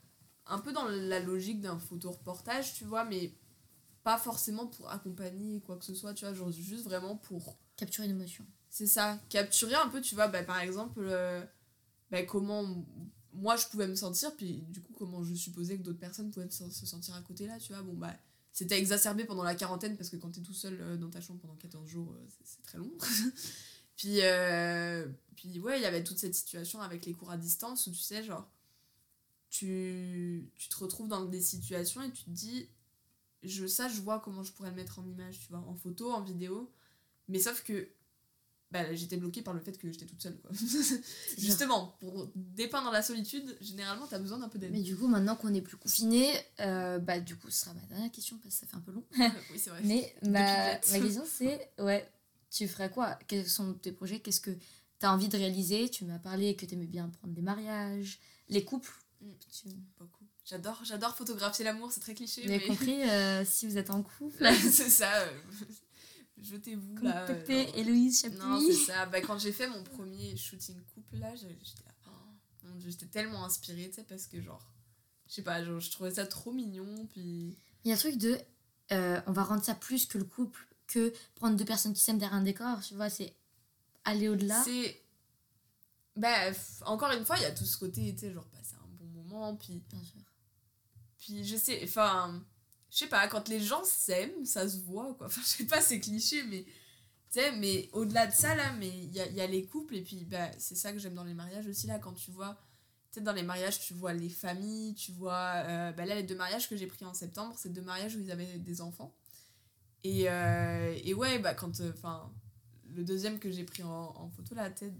un 0.45 0.59
peu 0.59 0.71
dans 0.71 0.85
la 0.87 1.19
logique 1.19 1.59
d'un 1.61 1.77
photoreportage, 1.77 2.73
tu 2.73 2.85
vois, 2.85 3.03
mais 3.05 3.33
pas 4.03 4.17
forcément 4.17 4.67
pour 4.67 4.89
accompagner 4.89 5.61
quoi 5.61 5.77
que 5.77 5.85
ce 5.85 5.93
soit, 5.93 6.13
tu 6.13 6.25
vois, 6.25 6.33
genre, 6.33 6.51
juste 6.51 6.83
vraiment 6.85 7.15
pour 7.17 7.57
Capturer 7.75 8.05
une 8.07 8.11
émotion. 8.11 8.45
c'est 8.69 8.87
ça, 8.87 9.19
capturer 9.29 9.75
un 9.75 9.87
peu, 9.89 10.01
tu 10.01 10.15
vois, 10.15 10.27
bah, 10.27 10.43
par 10.43 10.59
exemple, 10.59 10.99
euh, 11.03 11.43
bah, 12.11 12.23
comment 12.23 12.85
moi 13.33 13.55
je 13.55 13.67
pouvais 13.67 13.87
me 13.87 13.95
sentir, 13.95 14.35
puis 14.35 14.63
du 14.69 14.81
coup, 14.81 14.93
comment 14.97 15.23
je 15.23 15.33
supposais 15.35 15.77
que 15.77 15.83
d'autres 15.83 15.99
personnes 15.99 16.31
pouvaient 16.31 16.49
se 16.49 16.69
se 16.69 16.85
sentir 16.85 17.15
à 17.15 17.21
côté 17.21 17.47
là, 17.47 17.57
tu 17.59 17.71
vois. 17.73 17.81
Bon, 17.83 17.93
bah, 17.93 18.13
c'était 18.51 18.77
exacerbé 18.77 19.23
pendant 19.25 19.43
la 19.43 19.55
quarantaine, 19.55 19.95
parce 19.95 20.09
que 20.09 20.17
quand 20.17 20.31
t'es 20.31 20.41
tout 20.41 20.53
seul 20.53 20.77
euh, 20.81 20.97
dans 20.97 21.09
ta 21.09 21.21
chambre 21.21 21.39
pendant 21.39 21.55
14 21.55 21.87
jours, 21.87 22.11
euh, 22.13 22.25
c'est- 22.29 22.55
c'est 22.55 22.61
très 22.63 22.77
long. 22.79 22.91
puis, 23.95 24.21
euh, 24.23 25.07
puis, 25.35 25.59
ouais, 25.59 25.79
il 25.79 25.83
y 25.83 25.85
avait 25.85 26.03
toute 26.03 26.17
cette 26.17 26.35
situation 26.35 26.81
avec 26.81 27.05
les 27.05 27.13
cours 27.13 27.31
à 27.31 27.37
distance 27.37 27.87
où 27.87 27.91
tu 27.91 27.99
sais, 27.99 28.23
genre, 28.23 28.49
tu, 29.49 30.49
tu 30.55 30.69
te 30.69 30.77
retrouves 30.77 31.07
dans 31.07 31.25
des 31.25 31.41
situations 31.41 32.01
et 32.03 32.11
tu 32.11 32.23
te 32.23 32.29
dis, 32.29 32.69
je, 33.43 33.67
ça, 33.67 33.87
je 33.87 34.01
vois 34.01 34.19
comment 34.19 34.43
je 34.43 34.51
pourrais 34.51 34.69
le 34.69 34.75
mettre 34.75 34.99
en 34.99 35.05
image, 35.05 35.39
tu 35.39 35.47
vois, 35.49 35.59
en 35.59 35.75
photo, 35.75 36.11
en 36.11 36.21
vidéo. 36.21 36.71
Mais 37.27 37.39
sauf 37.39 37.63
que 37.63 37.89
bah, 38.71 38.93
j'étais 38.93 39.17
bloquée 39.17 39.41
par 39.41 39.53
le 39.53 39.59
fait 39.59 39.77
que 39.77 39.89
j'étais 39.91 40.05
toute 40.05 40.21
seule. 40.21 40.37
Quoi. 40.41 40.51
Justement, 41.37 41.95
pour 41.99 42.29
dépeindre 42.35 42.91
la 42.91 43.01
solitude, 43.01 43.57
généralement, 43.61 44.05
t'as 44.07 44.19
besoin 44.19 44.37
d'un 44.37 44.49
peu 44.49 44.59
d'aide. 44.59 44.71
Mais 44.71 44.81
du 44.81 44.95
coup, 44.95 45.07
maintenant 45.07 45.35
qu'on 45.35 45.53
est 45.53 45.61
plus 45.61 45.77
confiné, 45.77 46.31
euh, 46.59 46.99
bah 46.99 47.19
du 47.19 47.35
coup, 47.35 47.49
ce 47.49 47.61
sera 47.61 47.73
ma 47.73 47.81
dernière 47.87 48.11
question 48.11 48.37
parce 48.37 48.55
que 48.55 48.61
ça 48.61 48.67
fait 48.67 48.77
un 48.77 48.81
peu 48.81 48.91
long. 48.91 49.03
oui, 49.51 49.57
c'est 49.57 49.71
vrai. 49.71 49.81
Mais 49.83 50.13
ma, 50.21 50.73
ma 50.73 50.79
question 50.79 51.23
c'est, 51.25 51.71
ouais, 51.79 52.07
tu 52.51 52.67
ferais 52.67 52.91
quoi? 52.91 53.17
Quels 53.27 53.47
sont 53.47 53.73
tes 53.73 53.91
projets? 53.91 54.19
Qu'est-ce 54.19 54.41
que 54.41 54.51
tu 54.51 55.05
as 55.05 55.11
envie 55.11 55.29
de 55.29 55.37
réaliser? 55.37 55.89
Tu 55.89 56.05
m'as 56.05 56.19
parlé 56.19 56.55
que 56.55 56.65
tu 56.65 56.75
aimais 56.75 56.85
bien 56.85 57.09
prendre 57.09 57.33
des 57.33 57.41
mariages, 57.41 58.19
les 58.49 58.63
couples. 58.63 58.93
Mm. 59.21 59.31
Tu 59.51 59.69
Beaucoup. 59.97 60.18
J'adore, 60.49 60.79
j'adore 60.83 61.15
photographier 61.15 61.63
l'amour, 61.63 61.91
c'est 61.91 61.99
très 61.99 62.15
cliché. 62.15 62.41
vous 62.41 62.49
avez 62.49 62.57
mais... 62.57 62.65
compris 62.65 63.03
euh, 63.03 63.45
si 63.45 63.67
vous 63.67 63.77
êtes 63.77 63.91
en 63.91 64.01
couple. 64.01 64.43
c'est 64.71 64.89
ça. 64.89 65.21
euh, 65.21 65.41
Jetez-vous. 66.41 66.95
Contactez 66.95 67.65
genre. 67.65 67.77
Héloïse 67.77 68.25
Non, 68.31 68.59
Chapuis. 68.59 68.73
c'est 68.75 68.91
ça. 68.91 69.05
Bah, 69.05 69.21
quand 69.21 69.37
j'ai 69.37 69.51
fait 69.51 69.67
mon 69.67 69.83
premier 69.83 70.35
shooting 70.37 70.81
couple 70.95 71.17
là, 71.17 71.35
j'étais 71.35 71.53
là. 71.85 71.93
oh, 72.07 72.09
mon 72.63 72.75
Dieu, 72.77 72.89
j'étais 72.89 73.05
tellement 73.05 73.45
inspirée, 73.45 73.89
tu 73.89 73.97
sais, 73.97 74.03
parce 74.03 74.25
que 74.25 74.41
genre. 74.41 74.65
Je 75.27 75.35
sais 75.35 75.43
pas, 75.43 75.63
genre, 75.63 75.79
je 75.79 75.91
trouvais 75.91 76.15
ça 76.15 76.25
trop 76.25 76.51
mignon, 76.51 77.05
puis. 77.11 77.55
Il 77.83 77.89
y 77.89 77.91
a 77.91 77.93
un 77.93 77.99
truc 77.99 78.17
de, 78.17 78.39
euh, 78.91 79.21
on 79.27 79.31
va 79.31 79.43
rendre 79.43 79.63
ça 79.63 79.75
plus 79.75 80.07
que 80.07 80.17
le 80.17 80.23
couple, 80.23 80.65
que 80.87 81.13
prendre 81.35 81.57
deux 81.57 81.65
personnes 81.65 81.93
qui 81.93 82.01
s'aiment 82.01 82.17
derrière 82.17 82.37
un 82.37 82.41
décor, 82.41 82.81
tu 82.81 82.95
vois, 82.95 83.11
c'est 83.11 83.35
aller 84.03 84.29
au-delà. 84.29 84.63
C'est. 84.63 84.99
Bah, 86.15 86.51
encore 86.87 87.11
une 87.11 87.23
fois, 87.23 87.37
il 87.37 87.43
y 87.43 87.45
a 87.45 87.51
tout 87.51 87.65
ce 87.65 87.77
côté, 87.77 88.15
tu 88.15 88.21
sais, 88.21 88.33
genre 88.33 88.47
passer 88.47 88.73
un 88.83 88.87
bon 88.97 89.05
moment, 89.05 89.55
puis. 89.55 89.83
Bien 89.91 90.01
sûr. 90.03 90.21
Puis 91.29 91.45
je 91.45 91.55
sais, 91.57 91.79
enfin, 91.83 92.43
je 92.89 92.97
sais 92.97 93.07
pas, 93.07 93.27
quand 93.27 93.47
les 93.49 93.59
gens 93.59 93.83
s'aiment, 93.83 94.45
ça 94.45 94.67
se 94.67 94.79
voit, 94.79 95.13
quoi. 95.13 95.27
Enfin, 95.27 95.41
je 95.43 95.47
sais 95.47 95.65
pas, 95.65 95.79
c'est 95.81 95.99
cliché, 95.99 96.43
mais. 96.43 96.63
Tu 97.31 97.39
sais, 97.39 97.51
mais 97.57 97.87
au-delà 97.93 98.25
de 98.25 98.33
ça, 98.33 98.55
là, 98.55 98.73
mais 98.79 98.89
il 98.89 99.13
y 99.13 99.19
a, 99.19 99.27
y 99.29 99.41
a 99.41 99.45
les 99.45 99.65
couples, 99.67 99.95
et 99.95 100.01
puis, 100.01 100.25
bah, 100.25 100.49
c'est 100.57 100.73
ça 100.75 100.91
que 100.91 100.97
j'aime 100.97 101.13
dans 101.13 101.23
les 101.23 101.35
mariages 101.35 101.67
aussi, 101.67 101.85
là, 101.85 101.99
quand 101.99 102.13
tu 102.13 102.31
vois. 102.31 102.55
tu 103.11 103.19
sais, 103.19 103.21
dans 103.21 103.33
les 103.33 103.43
mariages, 103.43 103.79
tu 103.79 103.93
vois 103.93 104.13
les 104.13 104.29
familles, 104.29 104.95
tu 104.95 105.11
vois. 105.11 105.53
euh, 105.67 105.91
bah 105.91 106.05
là, 106.05 106.15
les 106.15 106.23
deux 106.23 106.35
mariages 106.35 106.67
que 106.67 106.75
j'ai 106.75 106.87
pris 106.87 107.05
en 107.05 107.13
septembre, 107.13 107.53
c'est 107.57 107.71
deux 107.71 107.83
mariages 107.83 108.15
où 108.15 108.19
ils 108.21 108.31
avaient 108.31 108.57
des 108.57 108.81
enfants. 108.81 109.15
Et, 110.03 110.29
euh, 110.29 110.97
et 111.03 111.13
ouais, 111.13 111.39
bah 111.39 111.53
quand. 111.53 111.79
Enfin, 111.81 112.31
le 112.95 113.03
deuxième 113.03 113.39
que 113.39 113.51
j'ai 113.51 113.63
pris 113.65 113.83
en, 113.83 113.89
en 114.17 114.29
photo, 114.31 114.55
là, 114.55 114.71
tu 114.71 114.91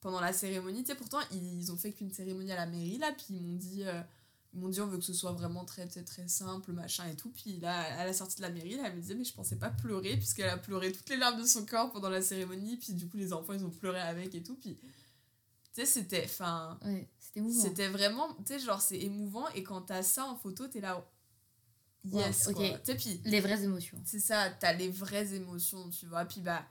pendant 0.00 0.20
la 0.20 0.32
cérémonie, 0.32 0.82
tu 0.84 0.88
sais, 0.92 0.96
pourtant, 0.96 1.20
ils, 1.32 1.60
ils 1.60 1.72
ont 1.72 1.76
fait 1.76 1.92
qu'une 1.92 2.12
cérémonie 2.12 2.52
à 2.52 2.56
la 2.56 2.66
mairie, 2.66 2.98
là, 2.98 3.12
puis 3.12 3.26
ils 3.30 3.42
m'ont 3.42 3.56
dit. 3.56 3.84
Ils 4.54 4.60
m'ont 4.60 4.68
dit, 4.68 4.80
on 4.80 4.86
veut 4.86 4.98
que 4.98 5.04
ce 5.04 5.14
soit 5.14 5.32
vraiment 5.32 5.64
très, 5.64 5.86
très, 5.86 6.02
très 6.04 6.28
simple, 6.28 6.72
machin 6.72 7.08
et 7.08 7.16
tout. 7.16 7.30
Puis 7.30 7.58
là, 7.58 7.98
à 8.00 8.04
la 8.04 8.12
sortie 8.12 8.36
de 8.36 8.42
la 8.42 8.50
mairie, 8.50 8.76
là, 8.76 8.82
elle 8.86 8.96
me 8.96 9.00
disait, 9.00 9.14
mais 9.14 9.24
je 9.24 9.32
pensais 9.32 9.56
pas 9.56 9.70
pleurer, 9.70 10.16
puisqu'elle 10.16 10.50
a 10.50 10.58
pleuré 10.58 10.92
toutes 10.92 11.08
les 11.08 11.16
larmes 11.16 11.40
de 11.40 11.46
son 11.46 11.64
corps 11.64 11.90
pendant 11.90 12.10
la 12.10 12.20
cérémonie. 12.20 12.76
Puis 12.76 12.92
du 12.92 13.08
coup, 13.08 13.16
les 13.16 13.32
enfants, 13.32 13.54
ils 13.54 13.64
ont 13.64 13.70
pleuré 13.70 14.00
avec 14.00 14.34
et 14.34 14.42
tout. 14.42 14.54
Puis, 14.56 14.74
tu 14.76 14.82
sais, 15.72 15.86
c'était. 15.86 16.24
Enfin. 16.26 16.78
Ouais, 16.84 17.08
c'était 17.18 17.38
émouvant. 17.40 17.62
C'était 17.62 17.88
vraiment, 17.88 18.28
tu 18.34 18.42
sais, 18.48 18.58
genre, 18.60 18.80
c'est 18.82 18.98
émouvant. 19.00 19.48
Et 19.54 19.62
quand 19.62 19.80
t'as 19.82 20.02
ça 20.02 20.26
en 20.26 20.36
photo, 20.36 20.68
t'es 20.68 20.80
là, 20.80 21.02
yes, 22.04 22.46
Wow, 22.48 22.52
quoi. 22.52 22.68
ok. 22.68 22.80
Sais, 22.84 22.94
puis 22.96 23.20
Les 23.24 23.40
vraies 23.40 23.62
émotions. 23.64 23.98
c'est 24.04 24.20
ça, 24.20 24.50
t'as 24.50 24.74
les 24.74 24.90
vraies 24.90 25.32
émotions, 25.34 25.88
tu 25.88 26.04
vois. 26.06 26.26
Puis 26.26 26.42
bah, 26.42 26.62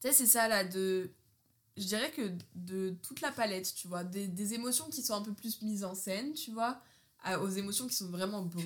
tu 0.00 0.08
sais, 0.08 0.14
c'est 0.14 0.26
ça 0.26 0.48
là, 0.48 0.64
de. 0.64 1.10
Je 1.76 1.84
dirais 1.84 2.10
que 2.10 2.32
de 2.54 2.90
toute 3.02 3.20
la 3.20 3.32
palette, 3.32 3.74
tu 3.74 3.88
vois, 3.88 4.04
des, 4.04 4.26
des 4.28 4.54
émotions 4.54 4.88
qui 4.90 5.02
sont 5.02 5.14
un 5.14 5.22
peu 5.22 5.32
plus 5.32 5.62
mises 5.62 5.84
en 5.84 5.94
scène, 5.94 6.32
tu 6.34 6.50
vois, 6.52 6.80
à- 7.22 7.38
aux 7.40 7.48
émotions 7.48 7.86
qui 7.86 7.94
sont 7.94 8.08
vraiment 8.10 8.42
brutes. 8.42 8.64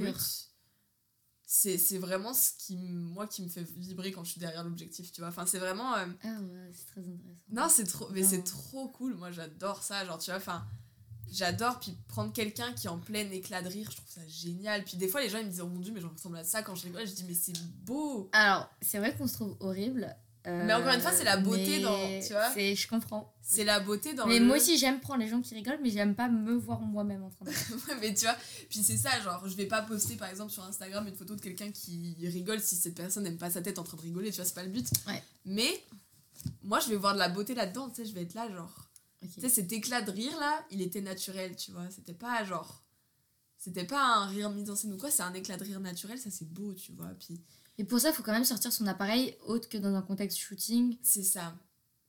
C'est 1.47 1.77
c'est 1.77 1.99
vraiment 1.99 2.33
ce 2.33 2.53
qui, 2.59 2.77
moi, 2.77 3.27
qui 3.27 3.43
me 3.43 3.49
fait 3.49 3.62
vibrer 3.77 4.12
quand 4.12 4.25
je 4.25 4.31
suis 4.31 4.40
derrière 4.40 4.64
l'objectif, 4.64 5.12
tu 5.12 5.21
vois. 5.21 5.29
Enfin, 5.29 5.45
c'est 5.47 5.59
vraiment. 5.59 5.95
euh, 5.95 6.07
Ah 6.23 6.40
ouais, 6.40 6.71
c'est 6.73 6.87
très 6.87 7.01
intéressant. 7.03 7.40
non, 7.53 7.69
c'est 7.69 7.85
trop, 7.85 8.09
mais 8.11 8.23
c'est 8.23 8.43
trop 8.43 8.88
cool. 8.88 9.14
Moi, 9.14 9.31
j'adore 9.31 9.83
ça. 9.83 10.05
Genre, 10.07 10.19
tu 10.19 10.31
vois, 10.31 10.38
enfin, 10.38 10.64
j'adore. 11.31 11.79
Puis 11.81 11.95
prendre 12.09 12.33
quelqu'un 12.33 12.73
qui 12.73 12.87
est 12.87 12.90
en 12.90 12.99
plein 12.99 13.31
éclat 13.31 13.61
de 13.61 13.69
rire, 13.69 13.88
je 13.90 13.97
trouve 13.99 14.11
ça 14.11 14.27
génial. 14.27 14.85
Puis 14.85 14.97
des 14.97 15.07
fois, 15.07 15.21
les 15.21 15.29
gens 15.29 15.38
ils 15.38 15.45
me 15.45 15.51
disent, 15.51 15.61
oh 15.61 15.69
mon 15.69 15.81
dieu, 15.81 15.93
mais 15.93 16.01
je 16.01 16.07
ressemble 16.07 16.38
à 16.38 16.45
ça 16.45 16.62
quand 16.62 16.75
je 16.75 16.85
rigole. 16.85 17.07
Je 17.07 17.12
dis, 17.12 17.25
mais 17.25 17.35
c'est 17.35 17.57
beau. 17.85 18.31
Alors, 18.33 18.71
c'est 18.81 18.99
vrai 18.99 19.14
qu'on 19.14 19.27
se 19.29 19.35
trouve 19.35 19.55
horrible. 19.61 20.17
Euh, 20.46 20.64
Mais 20.66 20.74
encore 20.74 20.92
une 20.92 21.00
fois, 21.00 21.12
c'est 21.12 21.24
la 21.24 21.37
beauté 21.37 21.80
dans- 21.80 22.20
tu 22.20 22.33
vois 22.33 22.50
c'est- 22.52 22.74
Je 22.74 22.88
comprends. 22.88 23.33
C'est 23.42 23.64
la 23.64 23.80
beauté 23.80 24.14
dans 24.14 24.26
mais 24.26 24.38
le. 24.38 24.44
moi 24.46 24.57
aussi, 24.57 24.76
j'aime 24.78 25.00
prendre 25.00 25.20
les 25.22 25.28
gens 25.28 25.40
qui 25.40 25.54
rigolent, 25.54 25.78
mais 25.83 25.90
j'aime 25.90 26.14
pas 26.14 26.28
me 26.28 26.54
voir 26.54 26.80
moi-même 26.80 27.22
en 27.22 27.30
train 27.30 27.44
de. 27.44 27.50
Ouais, 27.50 27.96
mais 28.00 28.14
tu 28.14 28.24
vois, 28.24 28.37
puis 28.68 28.83
c'est 28.83 28.96
ça, 28.96 29.20
genre, 29.20 29.46
je 29.48 29.54
vais 29.57 29.66
pas 29.66 29.83
poster 29.83 30.16
par 30.16 30.28
exemple 30.28 30.50
sur 30.52 30.62
Instagram 30.64 31.07
une 31.09 31.14
photo 31.14 31.35
de 31.35 31.40
quelqu'un 31.40 31.70
qui 31.70 32.14
rigole 32.22 32.61
si 32.61 32.76
cette 32.76 32.94
personne 32.94 33.24
n'aime 33.24 33.38
pas 33.38 33.50
sa 33.50 33.61
tête 33.62 33.78
en 33.78 33.83
train 33.85 33.96
de 33.96 34.02
rigoler, 34.02 34.30
tu 34.30 34.37
vois, 34.37 34.44
c'est 34.44 34.54
pas 34.54 34.62
le 34.64 34.70
but. 34.70 34.87
Ouais. 35.07 35.22
Mais 35.44 35.83
moi, 36.62 36.80
je 36.80 36.88
vais 36.88 36.96
voir 36.96 37.14
de 37.14 37.18
la 37.18 37.28
beauté 37.28 37.54
là-dedans, 37.54 37.88
tu 37.90 37.96
sais, 37.96 38.04
je 38.07 38.14
vais 38.14 38.22
être 38.22 38.35
là, 38.35 38.50
genre. 38.50 38.88
Tu 39.35 39.40
sais, 39.40 39.48
cet 39.48 39.72
éclat 39.72 40.02
de 40.02 40.11
rire 40.11 40.38
là, 40.38 40.62
il 40.70 40.83
était 40.83 41.00
naturel, 41.00 41.57
tu 41.57 41.70
vois. 41.72 41.88
C'était 41.90 42.12
pas 42.12 42.44
genre. 42.44 42.83
C'était 43.57 43.85
pas 43.85 44.16
un 44.16 44.26
rire 44.26 44.50
mis 44.50 44.68
en 44.68 44.76
scène 44.76 44.92
ou 44.92 44.98
quoi, 44.98 45.11
c'est 45.11 45.22
un 45.22 45.33
éclat 45.33 45.57
de 45.57 45.64
rire 45.64 45.80
naturel, 45.80 46.18
ça 46.18 46.30
c'est 46.30 46.46
beau, 46.46 46.74
tu 46.74 46.92
vois. 46.92 47.09
Puis 47.18 47.40
Et 47.79 47.85
pour 47.85 47.99
ça, 48.01 48.11
il 48.11 48.15
faut 48.15 48.23
quand 48.23 48.33
même 48.33 48.45
sortir 48.45 48.73
son 48.73 48.87
appareil 48.87 49.37
autre 49.47 49.69
que 49.69 49.79
dans 49.79 49.95
un 49.95 50.03
contexte 50.03 50.39
shooting. 50.39 50.97
c'est 51.03 51.23
ça. 51.25 51.57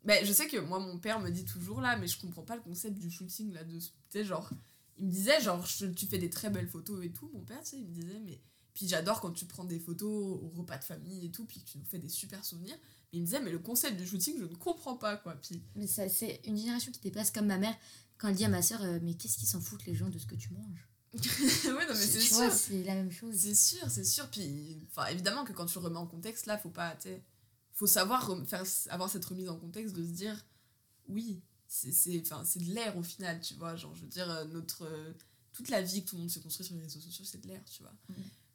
Ben, 0.04 0.24
je 0.24 0.32
sais 0.32 0.48
que 0.48 0.58
moi, 0.58 0.80
mon 0.80 1.00
père 1.00 1.20
me 1.20 1.32
dit 1.32 1.46
toujours 1.46 1.82
là, 1.82 1.98
mais 1.98 2.06
je 2.08 2.20
comprends 2.20 2.44
pas 2.44 2.56
le 2.56 2.62
concept 2.62 2.98
du 3.00 3.10
shooting 3.10 3.52
là. 3.54 3.64
De, 3.64 3.80
tu 3.80 3.90
sais, 4.10 4.24
genre, 4.24 4.50
il 4.98 5.06
me 5.08 5.12
disait, 5.12 5.42
genre, 5.42 5.66
je- 5.66 5.88
tu 5.88 6.06
fais 6.06 6.20
des 6.20 6.30
très 6.30 6.52
belles 6.52 6.68
photos 6.70 7.04
et 7.04 7.12
tout, 7.12 7.30
mon 7.34 7.42
père, 7.44 7.62
tu 7.64 7.72
sais, 7.72 7.78
il 7.78 7.86
me 7.88 7.92
disait, 7.94 8.20
mais. 8.24 8.40
Puis 8.76 8.88
j'adore 8.90 9.22
quand 9.22 9.32
tu 9.32 9.46
prends 9.46 9.64
des 9.64 9.80
photos 9.80 10.10
au 10.44 10.50
repas 10.50 10.78
de 10.78 10.84
famille 10.84 11.26
et 11.26 11.32
tout, 11.32 11.46
puis 11.46 11.62
que 11.64 11.70
tu 11.70 11.78
nous 11.78 11.86
fais 11.86 11.98
des 11.98 12.10
super 12.10 12.44
souvenirs. 12.44 12.76
Mais 13.14 13.20
il 13.20 13.22
me 13.22 13.26
disait, 13.26 13.40
mais 13.40 13.52
le 13.52 13.60
concept 13.60 13.98
du 13.98 14.06
shooting, 14.06 14.38
je 14.38 14.44
ne 14.44 14.56
comprends 14.56 14.98
pas, 14.98 15.16
quoi. 15.18 15.34
Puis 15.36 15.64
Mais 15.76 15.88
ça, 15.88 16.08
c'est 16.10 16.42
une 16.46 16.58
génération 16.58 16.92
qui 16.92 17.00
dépasse 17.00 17.32
comme 17.32 17.48
ma 17.48 17.58
mère 17.58 17.76
quand 18.18 18.28
elle 18.28 18.36
dit 18.36 18.44
à 18.46 18.50
ma 18.50 18.62
soeur 18.62 18.82
Mais 19.02 19.14
qu'est-ce 19.16 19.38
qu'ils 19.38 19.48
s'en 19.48 19.62
foutent 19.62 19.86
les 19.86 19.96
gens 19.96 20.10
de 20.10 20.20
ce 20.20 20.26
que 20.28 20.36
tu 20.36 20.54
manges? 20.54 20.88
ouais, 21.66 21.86
non, 21.88 21.94
mais 21.94 21.96
c'est 21.96 22.20
sûr. 22.20 22.52
c'est 22.52 22.84
la 22.84 22.96
même 22.96 23.12
chose. 23.12 23.36
C'est 23.36 23.56
sûr, 23.56 23.90
c'est 23.90 24.04
sûr. 24.04 24.30
Puis, 24.30 24.88
évidemment 25.10 25.46
que 25.46 25.54
quand 25.54 25.66
tu 25.66 25.80
le 25.80 25.86
remets 25.86 25.98
en 25.98 26.08
contexte, 26.08 26.46
là, 26.46 26.58
faut 26.58 26.70
pas, 26.70 26.96
faut 27.74 27.88
savoir 27.88 28.30
faire, 28.46 28.64
avoir 28.90 29.10
cette 29.10 29.26
remise 29.26 29.50
en 29.50 29.58
contexte 29.58 29.96
de 29.96 30.04
se 30.04 30.12
dire, 30.12 30.46
oui, 31.08 31.42
c'est, 31.68 31.90
de 31.90 32.74
l'air 32.74 32.98
au 32.98 33.04
final, 33.04 33.40
tu 33.40 33.54
vois. 33.56 33.76
Genre, 33.76 33.94
je 33.96 34.02
veux 34.02 34.08
dire, 34.08 34.30
euh, 34.30 34.46
notre, 34.46 34.84
euh, 34.84 35.14
toute 35.54 35.70
la 35.70 35.82
vie 35.82 36.04
que 36.04 36.10
tout 36.10 36.16
le 36.16 36.22
monde 36.22 36.32
se 36.32 36.40
construit 36.40 36.66
sur 36.66 36.76
les 36.76 36.82
réseaux 36.82 37.00
sociaux, 37.00 37.26
c'est 37.26 37.42
de 37.42 37.48
l'air, 37.48 37.62
tu 37.66 37.82
vois. 37.82 37.94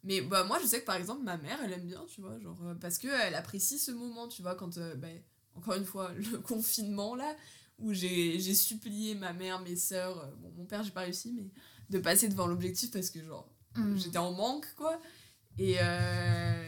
Mais 0.02 0.20
bah, 0.22 0.44
moi, 0.44 0.58
je 0.62 0.66
sais 0.66 0.80
que 0.80 0.86
par 0.86 0.96
exemple, 0.96 1.22
ma 1.22 1.36
mère, 1.36 1.58
elle 1.62 1.72
aime 1.72 1.86
bien, 1.86 2.04
tu 2.08 2.20
vois, 2.20 2.38
genre, 2.38 2.58
euh, 2.64 2.74
parce 2.74 2.98
qu'elle 2.98 3.34
apprécie 3.34 3.78
ce 3.78 3.90
moment, 3.90 4.28
tu 4.28 4.42
vois, 4.42 4.54
quand, 4.54 4.78
euh, 4.78 4.94
ben, 4.94 5.20
encore 5.54 5.74
une 5.74 5.84
fois, 5.84 6.12
le 6.32 6.38
confinement, 6.38 7.14
là, 7.14 7.36
où 7.78 7.92
j'ai, 7.92 8.38
j'ai 8.40 8.54
supplié 8.54 9.14
ma 9.14 9.32
mère, 9.32 9.60
mes 9.60 9.76
sœurs, 9.76 10.18
euh, 10.18 10.30
bon, 10.38 10.52
mon 10.56 10.64
père, 10.64 10.82
j'ai 10.82 10.90
pas 10.90 11.02
réussi, 11.02 11.32
mais 11.32 11.50
de 11.90 11.98
passer 11.98 12.28
devant 12.28 12.46
l'objectif 12.46 12.90
parce 12.90 13.10
que, 13.10 13.22
genre, 13.24 13.48
Mm. 13.76 13.96
j'étais 13.98 14.18
en 14.18 14.32
manque 14.32 14.66
quoi 14.76 15.00
et 15.56 15.76
euh, 15.80 16.64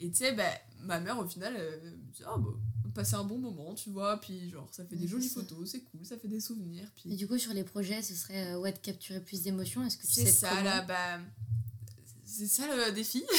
et 0.00 0.08
tu 0.10 0.16
sais 0.16 0.32
bah, 0.32 0.48
ma 0.80 0.98
mère 0.98 1.18
au 1.18 1.26
final 1.26 1.52
me 1.52 2.12
dit 2.12 2.22
ah 2.24 2.36
bah 2.38 2.48
passer 2.94 3.16
un 3.16 3.24
bon 3.24 3.36
moment 3.36 3.74
tu 3.74 3.90
vois 3.90 4.18
puis 4.18 4.48
genre 4.48 4.66
ça 4.72 4.86
fait 4.86 4.96
des 4.96 5.06
jolies 5.06 5.28
ça. 5.28 5.40
photos 5.40 5.70
c'est 5.70 5.80
cool 5.82 6.06
ça 6.06 6.16
fait 6.16 6.28
des 6.28 6.40
souvenirs 6.40 6.84
Et 6.84 7.00
puis 7.08 7.16
du 7.16 7.26
coup, 7.28 7.36
sur 7.36 7.52
les 7.52 7.62
projets, 7.64 8.00
ce 8.00 8.14
serait 8.14 8.52
euh, 8.54 8.58
ouais, 8.58 8.72
de 8.72 8.78
capturer 8.78 9.20
plus 9.20 9.42
d'émotions. 9.42 9.84
Est-ce 9.84 9.98
que 9.98 10.06
tu 10.06 10.12
c'est 10.14 10.24
sais 10.24 10.32
ça 10.32 10.62
là 10.62 10.80
bah 10.80 11.20
c'est 12.24 12.46
ça 12.48 12.74
le 12.74 12.92
défi 12.92 13.22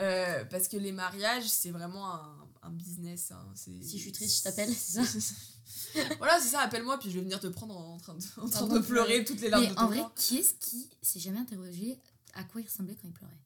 Euh, 0.00 0.44
parce 0.44 0.68
que 0.68 0.76
les 0.76 0.92
mariages 0.92 1.48
c'est 1.48 1.72
vraiment 1.72 2.14
un, 2.14 2.36
un 2.62 2.70
business 2.70 3.32
hein. 3.32 3.44
Si 3.56 3.80
je 3.82 3.96
suis 3.96 4.12
triste, 4.12 4.38
je 4.38 4.42
t'appelle, 4.44 4.72
c'est 4.72 5.02
ça 5.02 5.34
voilà 6.18 6.38
c'est 6.40 6.48
ça 6.48 6.60
appelle-moi 6.60 6.98
puis 6.98 7.10
je 7.10 7.16
vais 7.16 7.22
venir 7.22 7.38
te 7.40 7.46
prendre 7.46 7.76
en 7.76 7.98
train 7.98 8.14
de, 8.14 8.20
en 8.40 8.48
train 8.48 8.66
de 8.66 8.78
pleurer 8.78 9.24
toutes 9.24 9.40
les 9.40 9.48
larmes 9.50 9.64
Mais 9.64 9.70
de 9.70 9.74
ton 9.74 9.80
en 9.82 9.86
vrai, 9.88 9.98
corps. 9.98 10.14
qui 10.14 10.38
est-ce 10.38 10.54
qui 10.54 10.88
s'est 11.02 11.20
jamais 11.20 11.38
interrogé 11.38 11.98
à 12.34 12.44
quoi 12.44 12.60
il 12.60 12.64
ressemblait 12.64 12.94
quand 12.94 13.06
il 13.08 13.12
pleurait? 13.12 13.38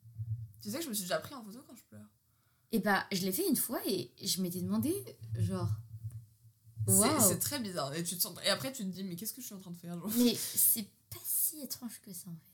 Tu 0.63 0.71
sais 0.71 0.79
que 0.79 0.85
je 0.85 0.89
me 0.89 0.95
suis 0.95 1.03
déjà 1.05 1.19
pris 1.19 1.35
en 1.35 1.43
photo 1.43 1.59
quand 1.67 1.75
je 1.75 1.83
pleure 1.85 2.07
Et 2.71 2.79
bah, 2.79 3.05
je 3.11 3.23
l'ai 3.23 3.33
fait 3.33 3.49
une 3.49 3.57
fois 3.57 3.81
et 3.87 4.13
je 4.23 4.41
m'étais 4.43 4.61
demandé, 4.61 4.95
genre. 5.39 5.69
Waouh 6.87 7.21
c'est 7.21 7.39
très 7.39 7.61
bizarre 7.61 7.95
et 7.95 8.03
tu 8.03 8.17
te 8.17 8.23
sens 8.23 8.37
et 8.45 8.49
après 8.51 8.73
tu 8.73 8.83
te 8.85 8.89
dis 8.89 9.05
mais 9.05 9.15
qu'est-ce 9.15 9.33
que 9.33 9.41
je 9.41 9.47
suis 9.47 9.55
en 9.55 9.61
train 9.61 9.71
de 9.71 9.77
faire 9.77 9.95
genre? 9.99 10.11
Mais 10.17 10.35
c'est 10.35 10.83
pas 11.11 11.21
si 11.25 11.61
étrange 11.61 12.01
que 12.05 12.13
ça 12.13 12.29
en 12.29 12.35
fait. 12.35 12.49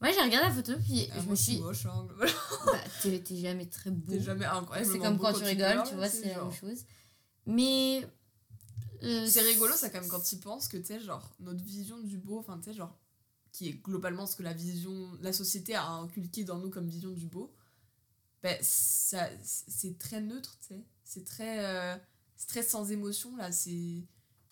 Moi 0.00 0.10
j'ai 0.12 0.20
regardé 0.20 0.48
la 0.48 0.52
photo 0.54 0.72
puis 0.84 1.08
Ah, 1.12 1.16
je 1.20 1.22
moi, 1.22 1.30
me 1.30 1.36
je 1.36 1.42
suis 1.42 1.60
moche, 1.60 1.86
hein. 1.86 2.08
Bah, 2.66 2.78
t'es 3.02 3.22
jamais 3.36 3.66
très 3.66 3.90
beau. 3.92 4.12
T'es 4.12 4.20
jamais 4.20 4.44
incroyable. 4.46 4.90
C'est 4.92 4.98
comme 4.98 5.18
quand 5.18 5.32
tu 5.32 5.44
rigoles, 5.44 5.82
tu 5.88 5.94
vois, 5.94 6.08
c'est 6.08 6.28
la 6.34 6.42
même 6.42 6.52
chose. 6.52 6.84
Mais. 7.46 8.04
Euh, 9.02 9.26
C'est 9.26 9.40
rigolo, 9.42 9.74
ça, 9.74 9.90
quand 9.90 10.00
même, 10.00 10.08
quand 10.08 10.20
tu 10.20 10.36
penses 10.36 10.68
que, 10.68 10.76
tu 10.76 10.86
sais, 10.86 11.00
genre, 11.00 11.34
notre 11.40 11.62
vision 11.62 11.98
du 12.00 12.16
beau, 12.18 12.38
enfin, 12.38 12.58
tu 12.58 12.70
sais, 12.70 12.74
genre, 12.76 12.96
qui 13.52 13.68
est 13.68 13.72
globalement 13.72 14.26
ce 14.26 14.36
que 14.36 14.42
la 14.42 14.52
vision, 14.52 15.10
la 15.20 15.32
société 15.32 15.74
a 15.74 15.86
inculqué 15.88 16.44
dans 16.44 16.58
nous 16.58 16.70
comme 16.70 16.88
vision 16.88 17.10
du 17.10 17.26
beau, 17.26 17.54
ben, 18.42 18.56
ça, 18.62 19.28
c'est 19.42 19.98
très 19.98 20.20
neutre, 20.20 20.56
tu 20.60 20.68
sais. 20.74 20.84
C'est 21.04 21.24
très, 21.24 21.64
euh, 21.64 21.96
c'est 22.36 22.48
très 22.48 22.62
sans 22.62 22.90
émotion, 22.90 23.34
là. 23.36 23.50
C'est, 23.52 24.04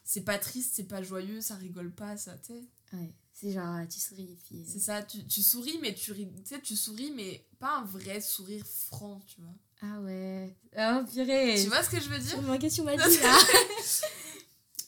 c'est 0.05 0.23
pas 0.23 0.39
triste, 0.39 0.73
c'est 0.75 0.85
pas 0.85 1.03
joyeux, 1.03 1.41
ça 1.41 1.55
rigole 1.57 1.93
pas, 1.93 2.17
ça, 2.17 2.37
tu 2.39 2.53
sais. 2.55 2.63
Ouais, 2.93 3.13
c'est 3.33 3.53
genre, 3.53 3.81
tu 3.89 3.99
souris 4.01 4.39
puis. 4.47 4.61
euh, 4.63 4.65
C'est 4.67 4.79
ça, 4.79 5.03
tu, 5.03 5.27
tu 5.27 5.43
souris, 5.43 5.79
mais 5.83 5.95
tu, 5.95 6.77
souris, 6.77 7.11
mais 7.15 7.47
pas 7.59 7.79
un 7.79 7.85
vrai 7.85 8.21
sourire 8.21 8.65
franc, 8.67 9.21
tu 9.27 9.41
vois. 9.41 9.55
Ah 9.83 10.01
ouais. 10.01 10.57
Oh 10.79 11.05
purée 11.13 11.61
Tu 11.61 11.69
vois 11.69 11.83
ce 11.83 11.91
que 11.91 12.01
je 12.01 12.09
veux 12.09 12.19
dire? 12.19 12.37
C'est 12.37 12.41
ma 12.43 12.59
question 12.59 12.85
m'a 12.85 12.97
dit 12.97 13.19
là 13.19 13.37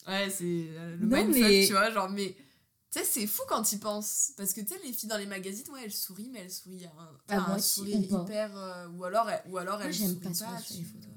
Ouais, 0.07 0.31
c'est 0.31 0.45
euh, 0.71 0.97
le 0.97 1.07
Non, 1.07 1.17
mindfuck, 1.17 1.35
mais- 1.43 1.65
tu 1.67 1.73
vois, 1.73 1.91
genre, 1.91 2.09
mais... 2.11 2.37
Tu 2.93 3.01
sais, 3.01 3.05
c'est 3.05 3.27
fou 3.27 3.43
quand 3.49 3.73
y 3.73 3.79
penses. 3.79 4.33
Parce 4.37 4.53
que, 4.53 4.61
tu 4.61 4.69
sais, 4.69 4.81
les 4.85 4.93
filles 4.93 5.09
dans 5.09 5.19
les 5.19 5.27
magazines, 5.27 5.69
ouais, 5.73 5.83
elles 5.85 5.93
sourient, 5.93 6.31
mais 6.33 6.41
elles 6.41 6.51
sourient 6.51 6.87
un, 6.87 7.11
Ah, 7.29 7.37
un 7.37 7.47
moi 7.49 7.57
aussi, 7.57 7.81
sourire 7.81 7.99
ou 8.13 8.23
hyper... 8.25 8.57
euh, 8.57 8.89
ou 8.89 9.05
alors, 9.05 9.29
elles- 9.29 9.43
ou 9.51 9.59
alors 9.59 9.77
Moi, 9.79 9.87
elles 9.87 9.93
j'aime 9.93 10.09
sourient 10.15 10.21
pas 10.21 10.29
pas, 10.31 10.35
sourire 10.35 10.61
sur 10.61 10.77
les 10.77 10.85
photos. 10.85 11.11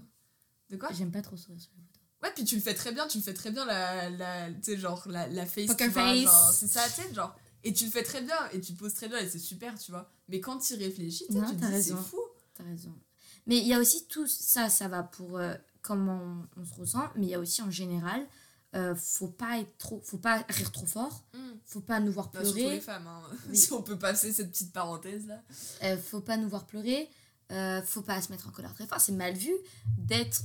De 0.71 0.78
quoi? 0.78 0.89
J'aime 0.91 1.12
pas 1.12 1.21
trop 1.21 1.38
sourire 1.38 1.62
sur 1.62 1.71
les 1.75 1.82
photos. 1.84 2.02
Ouais, 2.23 2.32
puis 2.36 2.43
tu 2.43 2.56
le 2.56 2.62
fais 2.62 2.73
très 2.73 2.91
bien, 2.91 3.08
tu 3.08 3.19
le 3.19 3.23
fais 3.23 3.34
très 3.34 3.52
bien, 3.52 3.65
la... 3.65 4.10
la 4.10 4.52
tu 4.52 4.58
sais, 4.63 4.78
genre, 4.78 5.08
la, 5.08 5.28
la 5.28 5.45
face, 5.45 5.67
Poker 5.67 5.91
face. 5.91 6.58
c'est 6.60 6.67
ça, 6.67 6.84
tu 6.89 7.02
sais, 7.02 7.13
genre... 7.13 7.36
Et 7.63 7.73
tu 7.73 7.86
le 7.86 7.91
fais 7.91 8.04
très 8.04 8.21
bien, 8.21 8.38
et 8.54 8.60
tu 8.62 8.73
poses 8.73 8.93
très 8.93 9.08
bien, 9.08 9.17
et 9.19 9.30
c'est 9.30 9.38
super, 9.38 9.78
tu 9.78 9.91
vois. 9.91 10.10
Mais 10.30 10.39
quand 10.39 10.58
tu 10.60 10.73
y 10.73 10.78
réfléchis, 10.78 11.25
tu 11.28 11.34
sais, 11.34 11.39
Non, 11.39 11.49
tu 11.49 11.56
te 11.58 11.65
dis, 11.65 11.84
c'est 11.84 11.95
fou. 11.95 12.19
T'as 12.56 12.63
raison. 12.63 12.93
Mais 13.47 13.58
il 13.58 13.67
y 13.67 13.73
a 13.73 13.80
aussi 13.80 14.06
tout 14.08 14.28
ça, 14.28 14.69
ça 14.69 14.88
va 14.88 15.04
pour 15.04 15.38
euh, 15.38 15.54
comment 15.82 16.19
on, 16.58 16.62
on 16.62 16.65
se 16.65 16.73
ressent, 16.73 17.04
mais 17.15 17.25
il 17.25 17.30
y 17.30 17.36
a 17.36 17.39
aussi 17.39 17.62
en 17.62 17.69
général, 17.71 18.25
euh, 18.75 18.95
faut 18.95 19.27
pas 19.29 19.60
être 19.60 19.77
trop, 19.77 19.99
faut 20.03 20.17
pas 20.19 20.45
rire 20.49 20.71
trop 20.71 20.86
fort, 20.86 21.23
faut 21.65 21.82
pas 21.82 21.99
nous 21.99 22.12
voir 22.12 22.29
Bah, 22.32 22.43
surtout 22.43 22.58
les 22.58 22.63
pleurer, 22.63 22.82
femmes, 22.82 23.08
hein. 23.08 23.21
Oui. 23.49 23.58
si 23.58 23.73
on 23.73 23.82
peut 23.82 23.97
passer 23.97 24.32
cette 24.32 24.51
petite 24.51 24.71
parenthèse, 24.73 25.25
là. 25.27 25.41
euh, 25.84 25.97
faut 25.97 26.21
pas 26.21 26.38
nous 26.38 26.49
voir 26.49 26.65
pleurer, 26.65 27.10
euh, 27.51 27.82
faut 27.82 28.01
pas 28.03 28.21
se 28.21 28.32
mettre 28.32 28.47
en 28.47 28.51
colère 28.51 28.73
très 28.73 28.86
fort. 28.86 28.99
C'est 29.01 29.12
mal 29.12 29.34
vu 29.34 29.51
d'être 29.97 30.41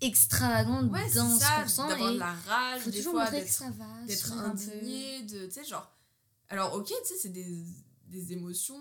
extravagante 0.00 0.90
Ouais, 0.90 1.08
dans 1.14 1.38
ce 1.38 1.44
ça, 1.44 1.86
d'avoir 1.88 2.12
de 2.12 2.18
la 2.18 2.32
rage, 2.32 2.82
faut 2.82 2.90
des 2.90 2.98
toujours 2.98 3.12
fois, 3.14 3.30
d'être 3.30 4.32
indigné, 4.32 5.22
de, 5.22 5.46
tu 5.46 5.52
sais, 5.52 5.64
genre... 5.64 5.90
Alors, 6.48 6.74
ok, 6.74 6.86
tu 6.86 6.94
sais, 7.08 7.14
c'est 7.20 7.28
des, 7.30 7.64
des 8.08 8.32
émotions 8.32 8.80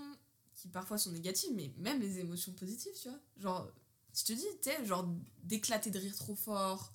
qui 0.56 0.68
parfois 0.68 0.98
sont 0.98 1.12
négatives, 1.12 1.52
mais 1.56 1.72
même 1.78 2.02
les 2.02 2.20
émotions 2.20 2.52
positives, 2.54 2.92
tu 3.02 3.08
vois. 3.10 3.20
Genre, 3.38 3.68
je 4.14 4.24
te 4.26 4.34
dis, 4.34 4.46
tu 4.62 4.70
sais, 4.72 4.86
genre, 4.86 5.08
d'éclater 5.44 5.90
de 5.92 6.00
rire 6.00 6.16
trop 6.16 6.36
fort, 6.36 6.92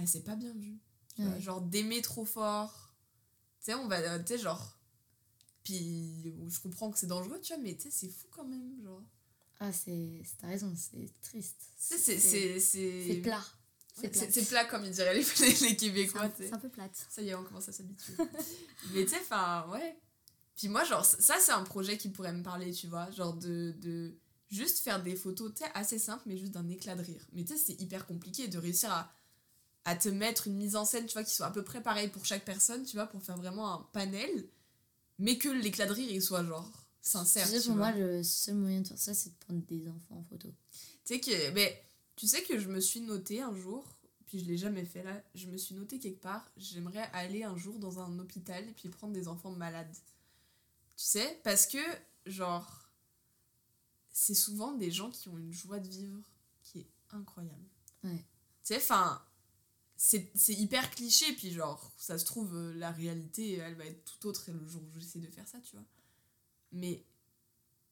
bah, 0.00 0.06
c'est 0.06 0.24
pas 0.24 0.36
bien 0.36 0.52
vu. 0.54 0.78
Ouais. 1.18 1.40
genre 1.40 1.60
d'aimer 1.60 2.00
trop 2.02 2.24
fort. 2.24 2.94
Tu 3.60 3.66
sais, 3.66 3.74
on 3.74 3.88
va, 3.88 3.98
euh, 3.98 4.18
tu 4.20 4.28
sais, 4.28 4.38
genre. 4.38 4.78
Puis 5.64 6.34
je 6.48 6.58
comprends 6.60 6.90
que 6.90 6.98
c'est 6.98 7.06
dangereux, 7.06 7.40
tu 7.42 7.52
vois, 7.52 7.62
mais 7.62 7.76
tu 7.76 7.82
sais, 7.82 7.90
c'est 7.90 8.08
fou 8.08 8.26
quand 8.30 8.44
même, 8.44 8.80
genre. 8.82 9.02
Ah, 9.58 9.72
c'est. 9.72 10.22
T'as 10.38 10.46
raison, 10.48 10.72
c'est 10.74 11.10
triste. 11.20 11.60
C'est. 11.76 11.98
C'est 11.98 12.18
C'est 12.18 12.60
c'est- 12.60 13.20
plat. 13.20 13.44
C'est 13.94 14.48
plat. 14.48 14.64
comme 14.64 14.84
ils 14.86 14.92
diraient 14.92 15.12
les, 15.14 15.24
les, 15.60 15.76
Québécois. 15.76 16.30
C'est 16.38 16.52
un 16.54 16.58
peu 16.58 16.70
plate. 16.70 16.96
Ça 17.10 17.20
y 17.20 17.28
est, 17.28 17.34
on 17.34 17.44
commence 17.44 17.68
à 17.68 17.72
s'habituer. 17.72 18.14
mais 18.94 19.04
tu 19.04 19.10
sais, 19.10 19.18
enfin, 19.20 19.68
ouais. 19.70 19.98
Puis 20.56 20.68
moi, 20.68 20.84
genre, 20.84 21.04
ça, 21.04 21.34
c'est 21.38 21.52
un 21.52 21.64
projet 21.64 21.98
qui 21.98 22.08
pourrait 22.08 22.32
me 22.32 22.42
parler, 22.42 22.72
tu 22.72 22.86
vois. 22.86 23.10
Genre 23.10 23.34
de, 23.34 23.74
de 23.78 24.14
juste 24.48 24.78
faire 24.78 25.02
des 25.02 25.16
photos, 25.16 25.52
tu 25.54 25.64
sais, 25.64 25.70
assez 25.74 25.98
simples, 25.98 26.22
mais 26.26 26.38
juste 26.38 26.52
d'un 26.52 26.68
éclat 26.70 26.96
de 26.96 27.02
rire. 27.02 27.26
Mais 27.32 27.44
tu 27.44 27.52
sais, 27.52 27.58
c'est 27.58 27.80
hyper 27.82 28.06
compliqué 28.06 28.48
de 28.48 28.56
réussir 28.58 28.90
à, 28.90 29.12
à 29.84 29.96
te 29.96 30.08
mettre 30.08 30.46
une 30.46 30.56
mise 30.56 30.76
en 30.76 30.84
scène, 30.84 31.06
tu 31.06 31.14
vois, 31.14 31.24
qui 31.24 31.34
soit 31.34 31.46
à 31.46 31.50
peu 31.50 31.64
près 31.64 31.82
pareille 31.82 32.08
pour 32.08 32.24
chaque 32.24 32.44
personne, 32.44 32.84
tu 32.84 32.96
vois, 32.96 33.06
pour 33.06 33.22
faire 33.22 33.36
vraiment 33.36 33.72
un 33.74 33.88
panel, 33.92 34.48
mais 35.18 35.38
que 35.38 35.48
l'éclat 35.48 35.86
de 35.86 35.92
rire, 35.92 36.10
il 36.10 36.22
soit, 36.22 36.44
genre, 36.44 36.70
sincère, 37.00 37.46
Tu 37.46 37.58
sais, 37.58 37.66
pour 37.66 37.76
vois. 37.76 37.90
moi, 37.92 37.98
le 37.98 38.22
seul 38.22 38.56
moyen 38.56 38.80
de 38.82 38.88
faire 38.88 38.98
ça, 38.98 39.14
c'est 39.14 39.30
de 39.30 39.38
prendre 39.38 39.62
des 39.62 39.88
enfants 39.88 40.16
en 40.16 40.24
photo. 40.24 40.48
Tu 41.04 41.14
sais 41.14 41.20
que, 41.20 41.50
mais, 41.52 41.82
tu 42.16 42.26
sais 42.26 42.42
que 42.42 42.58
je 42.58 42.68
me 42.68 42.80
suis 42.80 43.00
noté 43.00 43.40
un 43.40 43.54
jour, 43.54 43.96
puis 44.26 44.38
je 44.38 44.44
l'ai 44.44 44.58
jamais 44.58 44.84
fait 44.84 45.02
là, 45.02 45.20
je 45.34 45.46
me 45.46 45.56
suis 45.56 45.74
noté 45.74 45.98
quelque 45.98 46.20
part, 46.20 46.46
j'aimerais 46.56 47.08
aller 47.12 47.42
un 47.42 47.56
jour 47.56 47.78
dans 47.78 47.98
un 48.00 48.18
hôpital 48.18 48.68
et 48.68 48.72
puis 48.72 48.88
prendre 48.88 49.12
des 49.12 49.28
enfants 49.28 49.50
malades. 49.50 49.92
Tu 50.96 51.04
sais, 51.06 51.40
parce 51.42 51.66
que, 51.66 51.78
genre, 52.26 52.90
c'est 54.12 54.34
souvent 54.34 54.72
des 54.72 54.90
gens 54.90 55.10
qui 55.10 55.28
ont 55.30 55.38
une 55.38 55.52
joie 55.52 55.78
de 55.78 55.88
vivre 55.88 56.22
qui 56.62 56.80
est 56.80 56.90
incroyable. 57.10 57.64
Ouais. 58.04 58.16
Tu 58.62 58.74
sais, 58.74 58.76
enfin, 58.76 59.22
c'est 60.02 60.54
hyper 60.54 60.90
cliché, 60.92 61.30
puis 61.34 61.52
genre, 61.52 61.92
ça 61.98 62.16
se 62.18 62.24
trouve, 62.24 62.56
euh, 62.56 62.72
la 62.74 62.90
réalité, 62.90 63.54
elle 63.58 63.74
va 63.74 63.84
être 63.84 64.02
tout 64.04 64.26
autre 64.28 64.50
le 64.50 64.66
jour 64.66 64.82
où 64.82 64.98
j'essaie 64.98 65.18
de 65.18 65.26
faire 65.26 65.46
ça, 65.46 65.58
tu 65.60 65.76
vois. 65.76 65.84
Mais, 66.72 67.04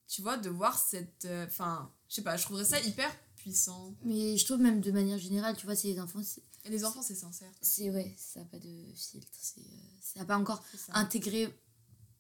tu 0.07 0.23
vois, 0.23 0.38
de 0.38 0.49
voir 0.49 0.79
cette. 0.79 1.27
euh, 1.27 1.47
Enfin, 1.47 1.92
je 2.09 2.14
sais 2.14 2.23
pas, 2.23 2.37
je 2.38 2.44
trouverais 2.44 2.64
ça 2.64 2.81
hyper 2.81 3.14
puissant. 3.37 3.94
Mais 4.05 4.38
je 4.38 4.44
trouve 4.47 4.59
même 4.61 4.81
de 4.81 4.90
manière 4.90 5.18
générale, 5.18 5.55
tu 5.57 5.66
vois, 5.66 5.77
c'est 5.77 5.88
les 5.88 6.01
enfants, 6.01 6.21
Et 6.64 6.71
les 6.71 6.85
enfants, 6.87 7.03
c'est 7.03 7.14
sincère. 7.14 7.53
c'est 7.61 7.90
ouais, 7.90 8.14
ça 8.16 8.40
n'a 8.40 8.47
pas 8.47 8.59
de 8.59 8.85
filtre. 8.94 9.29
c'est, 9.38 9.61
euh, 9.61 9.64
ça 10.01 10.21
n'a 10.21 10.25
pas 10.25 10.38
encore 10.38 10.64
intégré 10.94 11.55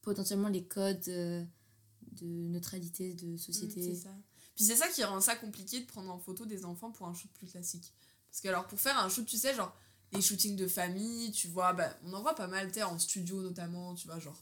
potentiellement 0.02 0.48
les 0.48 0.64
codes 0.64 1.08
euh, 1.08 1.42
de 2.12 2.26
neutralité 2.26 3.14
de 3.14 3.26
Mm, 3.28 3.38
société. 3.38 3.82
c'est 3.94 4.02
ça. 4.02 4.14
Puis 4.54 4.64
c'est 4.66 4.76
ça 4.76 4.88
qui 4.88 5.02
rend 5.04 5.20
ça 5.22 5.34
compliqué 5.36 5.80
de 5.80 5.86
prendre 5.86 6.10
en 6.12 6.18
photo 6.18 6.44
des 6.44 6.64
enfants 6.66 6.90
pour 6.90 7.06
un 7.06 7.14
shoot 7.14 7.30
plus 7.32 7.46
classique. 7.46 7.94
Parce 8.30 8.40
que 8.40 8.48
alors 8.48 8.66
pour 8.66 8.80
faire 8.80 8.98
un 8.98 9.08
shoot, 9.08 9.26
tu 9.26 9.36
sais, 9.36 9.54
genre 9.54 9.74
les 10.12 10.22
shootings 10.22 10.56
de 10.56 10.66
famille, 10.66 11.32
tu 11.32 11.48
vois, 11.48 11.72
bah, 11.74 11.90
on 12.04 12.12
en 12.14 12.22
voit 12.22 12.34
pas 12.34 12.46
mal, 12.46 12.68
tu 12.68 12.74
sais, 12.74 12.82
en 12.82 12.98
studio 12.98 13.42
notamment, 13.42 13.94
tu 13.94 14.06
vois, 14.06 14.18
genre. 14.18 14.36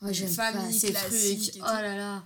Oh, 0.00 0.06
j'aime 0.10 0.34
pas 0.36 0.52
famille 0.52 0.78
ces 0.78 0.90
classique 0.90 1.50
trucs. 1.52 1.62
Oh 1.62 1.72
là 1.72 1.96
là. 1.96 2.24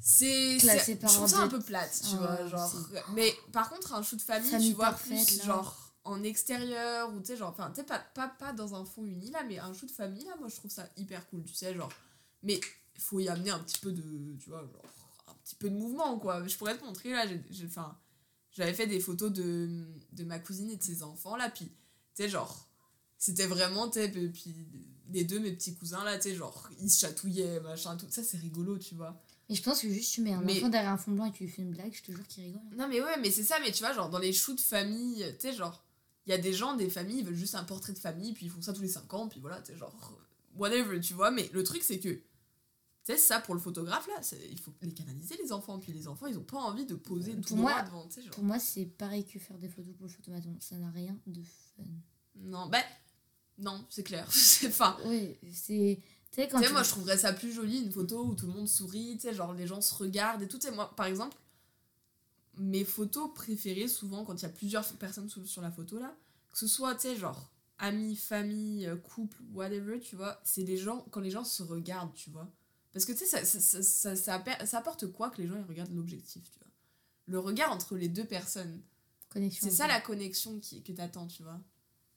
C'est. 0.00 0.58
Je 0.60 1.14
trouve 1.14 1.28
ça 1.28 1.40
un 1.40 1.48
peu 1.48 1.60
plate, 1.60 2.00
tu 2.00 2.14
Ah, 2.14 2.16
vois, 2.18 2.46
genre. 2.46 2.72
Mais 3.14 3.34
par 3.52 3.68
contre, 3.70 3.92
un 3.94 4.02
shoot 4.02 4.20
famille, 4.20 4.50
Famille 4.50 4.70
tu 4.70 4.76
vois, 4.76 4.86
parfaite, 4.90 5.26
plus 5.26 5.42
genre 5.44 5.92
en 6.04 6.22
extérieur 6.22 7.12
ou 7.12 7.18
tu 7.20 7.26
sais, 7.26 7.36
genre, 7.36 7.50
enfin, 7.50 7.70
tu 7.70 7.76
sais, 7.80 7.82
pas, 7.86 7.98
pas, 7.98 8.28
pas 8.28 8.52
dans 8.52 8.74
un 8.74 8.84
fond 8.84 9.04
uni 9.04 9.30
là, 9.30 9.42
mais 9.44 9.58
un 9.58 9.74
shoot 9.74 9.90
famille 9.90 10.24
là, 10.24 10.36
moi 10.38 10.48
je 10.48 10.56
trouve 10.56 10.70
ça 10.70 10.88
hyper 10.96 11.28
cool, 11.28 11.44
tu 11.44 11.54
sais, 11.54 11.74
genre. 11.74 11.90
Mais 12.44 12.60
il 12.94 13.00
faut 13.02 13.18
y 13.20 13.28
amener 13.28 13.50
un 13.50 13.58
petit 13.58 13.78
peu 13.80 13.90
de, 13.92 14.36
tu 14.38 14.48
vois, 14.50 14.60
genre, 14.60 14.82
un 15.26 15.34
petit 15.44 15.56
peu 15.56 15.68
de 15.68 15.74
mouvement 15.74 16.18
quoi. 16.18 16.46
Je 16.46 16.56
pourrais 16.56 16.78
te 16.78 16.84
montrer 16.84 17.10
là, 17.10 17.26
j'ai, 17.26 17.42
j'ai- 17.50 17.66
enfin, 17.66 17.98
j'avais 18.52 18.74
fait 18.74 18.86
des 18.86 19.00
photos 19.00 19.32
de, 19.32 19.84
de 20.12 20.24
ma 20.24 20.38
cousine 20.38 20.70
et 20.70 20.76
de 20.76 20.82
ses 20.82 21.02
enfants 21.02 21.36
là, 21.36 21.48
puis, 21.50 21.66
tu 21.66 22.22
sais, 22.22 22.28
genre, 22.28 22.68
c'était 23.18 23.46
vraiment, 23.46 23.88
tu 23.88 24.00
sais, 24.00 24.08
puis 24.08 24.54
les 25.10 25.24
deux, 25.24 25.38
mes 25.40 25.52
petits 25.52 25.74
cousins 25.74 26.04
là, 26.04 26.16
tu 26.18 26.28
sais, 26.30 26.34
genre, 26.34 26.68
ils 26.80 26.90
se 26.90 27.00
chatouillaient, 27.00 27.60
machin, 27.60 27.96
tout 27.96 28.06
ça, 28.10 28.22
c'est 28.22 28.36
rigolo, 28.38 28.78
tu 28.78 28.94
vois. 28.94 29.20
Mais 29.48 29.54
je 29.54 29.62
pense 29.62 29.80
que 29.80 29.88
juste 29.88 30.12
tu 30.12 30.20
mets 30.20 30.32
un 30.34 30.42
Mais- 30.42 30.58
enfant 30.58 30.68
derrière 30.68 30.92
un 30.92 30.98
fond 30.98 31.12
blanc 31.12 31.24
et 31.24 31.32
tu 31.32 31.44
lui 31.44 31.50
fais 31.50 31.62
une 31.62 31.70
blague, 31.70 31.92
je 31.94 32.02
te 32.02 32.12
jure 32.12 32.26
qu'il 32.26 32.44
rigole. 32.44 32.60
Non 32.76 32.86
mais 32.88 33.00
ouais, 33.00 33.18
mais 33.20 33.30
c'est 33.30 33.44
ça, 33.44 33.56
mais 33.60 33.72
tu 33.72 33.82
vois, 33.82 33.94
genre 33.94 34.10
dans 34.10 34.18
les 34.18 34.32
shoots 34.32 34.60
famille, 34.60 35.24
tu 35.40 35.48
sais, 35.48 35.54
genre, 35.54 35.82
il 36.26 36.30
y 36.30 36.32
a 36.34 36.38
des 36.38 36.52
gens, 36.52 36.76
des 36.76 36.90
familles, 36.90 37.20
ils 37.20 37.24
veulent 37.24 37.34
juste 37.34 37.54
un 37.54 37.64
portrait 37.64 37.94
de 37.94 37.98
famille, 37.98 38.34
puis 38.34 38.44
ils 38.46 38.50
font 38.50 38.60
ça 38.60 38.72
tous 38.74 38.82
les 38.82 38.88
5 38.88 39.12
ans, 39.14 39.28
puis 39.28 39.40
voilà, 39.40 39.60
tu 39.62 39.72
sais, 39.72 39.78
genre, 39.78 39.94
whatever, 40.56 41.00
tu 41.00 41.14
vois, 41.14 41.30
mais 41.30 41.48
le 41.52 41.62
truc 41.64 41.82
c'est 41.82 41.98
que, 41.98 42.20
sais, 43.12 43.18
ça 43.18 43.40
pour 43.40 43.54
le 43.54 43.60
photographe 43.60 44.06
là, 44.08 44.20
il 44.50 44.58
faut 44.58 44.72
les 44.82 44.92
canaliser 44.92 45.36
les 45.42 45.52
enfants, 45.52 45.78
puis 45.78 45.92
les 45.92 46.08
enfants 46.08 46.26
ils 46.26 46.38
ont 46.38 46.44
pas 46.44 46.58
envie 46.58 46.86
de 46.86 46.94
poser 46.94 47.34
Pour 47.34 47.44
tout 47.46 47.56
moi- 47.56 47.72
droit 47.72 47.84
devant, 47.84 48.06
tu 48.08 48.14
sais, 48.14 48.22
genre. 48.22 48.30
Pour 48.32 48.44
moi, 48.44 48.58
c'est 48.58 48.86
pareil 48.86 49.24
que 49.24 49.38
faire 49.38 49.58
des 49.58 49.68
photos 49.68 49.94
pour 49.96 50.06
le 50.06 50.12
photomaton. 50.12 50.56
Ça 50.60 50.76
n'a 50.76 50.90
rien 50.90 51.16
de 51.26 51.42
fun. 51.76 51.82
Non, 52.36 52.68
bah, 52.68 52.82
non, 53.58 53.84
c'est 53.90 54.02
clair, 54.04 54.26
c'est 54.32 54.68
enfin. 54.68 54.96
Oui, 55.06 55.36
c'est. 55.52 56.00
Tu 56.30 56.42
sais, 56.42 56.70
moi 56.72 56.82
je 56.82 56.90
trouverais 56.90 57.16
ça 57.18 57.32
plus 57.32 57.52
joli, 57.52 57.78
une 57.82 57.90
photo 57.90 58.24
où 58.26 58.34
tout 58.34 58.46
le 58.46 58.52
monde 58.52 58.68
sourit, 58.68 59.14
tu 59.16 59.22
sais, 59.28 59.34
genre 59.34 59.54
les 59.54 59.66
gens 59.66 59.80
se 59.80 59.94
regardent 59.94 60.42
et 60.42 60.46
tout, 60.48 60.58
tu 60.58 60.66
sais, 60.66 60.72
moi 60.72 60.94
par 60.94 61.06
exemple, 61.06 61.36
mes 62.58 62.84
photos 62.84 63.32
préférées 63.34 63.88
souvent 63.88 64.24
quand 64.24 64.34
il 64.34 64.42
y 64.42 64.46
a 64.46 64.50
plusieurs 64.50 64.84
personnes 64.94 65.28
sur, 65.28 65.46
sur 65.46 65.62
la 65.62 65.70
photo 65.70 65.98
là, 65.98 66.14
que 66.52 66.58
ce 66.58 66.66
soit, 66.66 66.94
tu 66.96 67.02
sais, 67.02 67.16
genre 67.16 67.50
amis, 67.78 68.16
famille, 68.16 68.86
euh, 68.86 68.96
couple, 68.96 69.38
whatever, 69.54 70.00
tu 70.00 70.16
vois, 70.16 70.40
c'est 70.44 70.64
les 70.64 70.76
gens, 70.76 71.06
quand 71.10 71.20
les 71.20 71.30
gens 71.30 71.44
se 71.44 71.62
regardent, 71.62 72.12
tu 72.14 72.28
vois. 72.30 72.48
Parce 72.92 73.04
que 73.04 73.12
tu 73.12 73.26
sais, 73.26 73.44
ça, 73.44 73.82
ça, 73.82 74.16
ça, 74.16 74.78
apporte 74.78 75.06
quoi 75.12 75.30
que 75.30 75.40
les 75.40 75.48
gens 75.48 75.56
ils 75.56 75.68
regardent 75.68 75.94
l'objectif, 75.94 76.50
tu 76.50 76.58
vois? 76.58 76.68
Le 77.26 77.38
regard 77.38 77.70
entre 77.72 77.96
les 77.96 78.08
deux 78.08 78.24
personnes, 78.24 78.82
c'est 79.32 79.70
ça 79.70 79.86
la 79.86 80.00
connexion 80.00 80.58
qui, 80.60 80.82
que 80.82 80.92
t'attends, 80.92 81.26
tu 81.26 81.42
vois? 81.42 81.60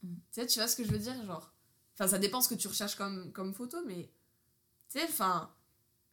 Mm. 0.04 0.16
Tu 0.16 0.22
sais, 0.32 0.48
tu 0.48 0.60
vois 0.60 0.68
ce 0.68 0.76
que 0.76 0.84
je 0.84 0.92
veux 0.92 1.00
dire 1.00 1.14
Genre? 1.26 1.54
Enfin, 1.94 2.08
ça 2.08 2.20
dépend 2.20 2.42
ce 2.42 2.50
que 2.50 2.56
tu 2.56 2.68
recherches 2.68 2.96
comme, 2.96 3.32
comme 3.32 3.54
photo, 3.54 3.78
mais. 3.86 4.12
Tu 4.90 5.00
sais, 5.00 5.04
enfin. 5.04 5.54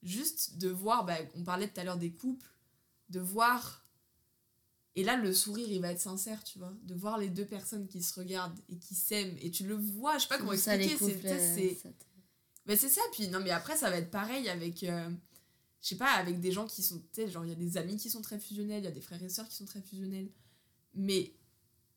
Juste 0.03 0.59
de 0.59 0.69
voir. 0.69 1.05
Bah, 1.05 1.17
on 1.35 1.45
parlait 1.45 1.69
tout 1.69 1.81
à 1.81 1.85
l'heure 1.85 1.99
des 1.99 2.13
couples. 2.13 2.51
De 3.09 3.21
voir. 3.21 3.85
Et 4.97 5.05
là, 5.05 5.17
le 5.17 5.33
sourire, 5.33 5.69
il 5.71 5.81
va 5.81 5.93
être 5.93 6.01
sincère, 6.01 6.43
tu 6.43 6.59
vois? 6.59 6.73
De 6.83 6.95
voir 6.95 7.19
les 7.19 7.29
deux 7.29 7.47
personnes 7.47 7.87
qui 7.87 8.03
se 8.03 8.19
regardent 8.19 8.59
et 8.69 8.79
qui 8.79 8.95
s'aiment. 8.95 9.37
Et 9.41 9.51
tu 9.51 9.65
le 9.65 9.77
vois, 9.77 10.19
je 10.19 10.23
sais 10.23 10.29
pas 10.29 10.39
comment 10.39 10.53
expliquer. 10.53 10.97
C'est, 10.99 11.79
mais 12.69 12.77
c'est 12.77 12.89
ça, 12.89 13.01
puis 13.13 13.29
non, 13.29 13.41
mais 13.41 13.51
après, 13.51 13.77
ça 13.77 13.91
va 13.91 13.97
être 13.97 14.11
pareil 14.11 14.49
avec. 14.49 14.83
euh, 14.85 15.11
je 15.81 15.89
sais 15.89 15.97
pas, 15.97 16.13
avec 16.13 16.41
des 16.41 16.53
gens 16.53 16.67
qui 16.67 16.83
sont. 16.83 16.99
Tu 16.99 17.23
sais, 17.23 17.29
genre, 17.31 17.45
il 17.45 17.49
y 17.49 17.53
a 17.53 17.57
des 17.57 17.77
amis 17.77 17.97
qui 17.97 18.11
sont 18.11 18.21
très 18.23 18.39
fusionnels, 18.39 18.83
il 18.83 18.85
y 18.85 18.89
a 18.89 18.93
des 18.93 19.01
frères 19.01 19.23
et 19.23 19.29
sœurs 19.29 19.49
qui 19.49 19.57
sont 19.57 19.65
très 19.67 19.81
fusionnels. 19.83 20.29
Mais 20.95 21.33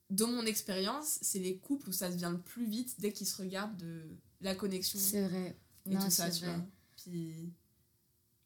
dans 0.10 0.28
mon 0.28 0.46
expérience, 0.46 1.18
c'est 1.22 1.40
les 1.40 1.58
couples 1.58 1.90
où 1.90 1.92
ça 1.92 2.12
se 2.12 2.18
vient 2.18 2.32
le 2.32 2.40
plus 2.42 2.66
vite 2.66 2.96
dès 3.00 3.12
qu'ils 3.12 3.28
se 3.28 3.42
regardent 3.42 3.78
de 3.78 4.04
la 4.42 4.56
connexion 4.56 5.00
C'est 5.00 5.28
vrai. 5.28 5.56
et 5.90 5.94
Non, 5.96 6.00
tout 6.00 6.10
ça, 6.12 6.30
tu 6.30 6.46
vrai. 6.46 6.56
vois. 6.56 6.66
Puis. 6.98 7.54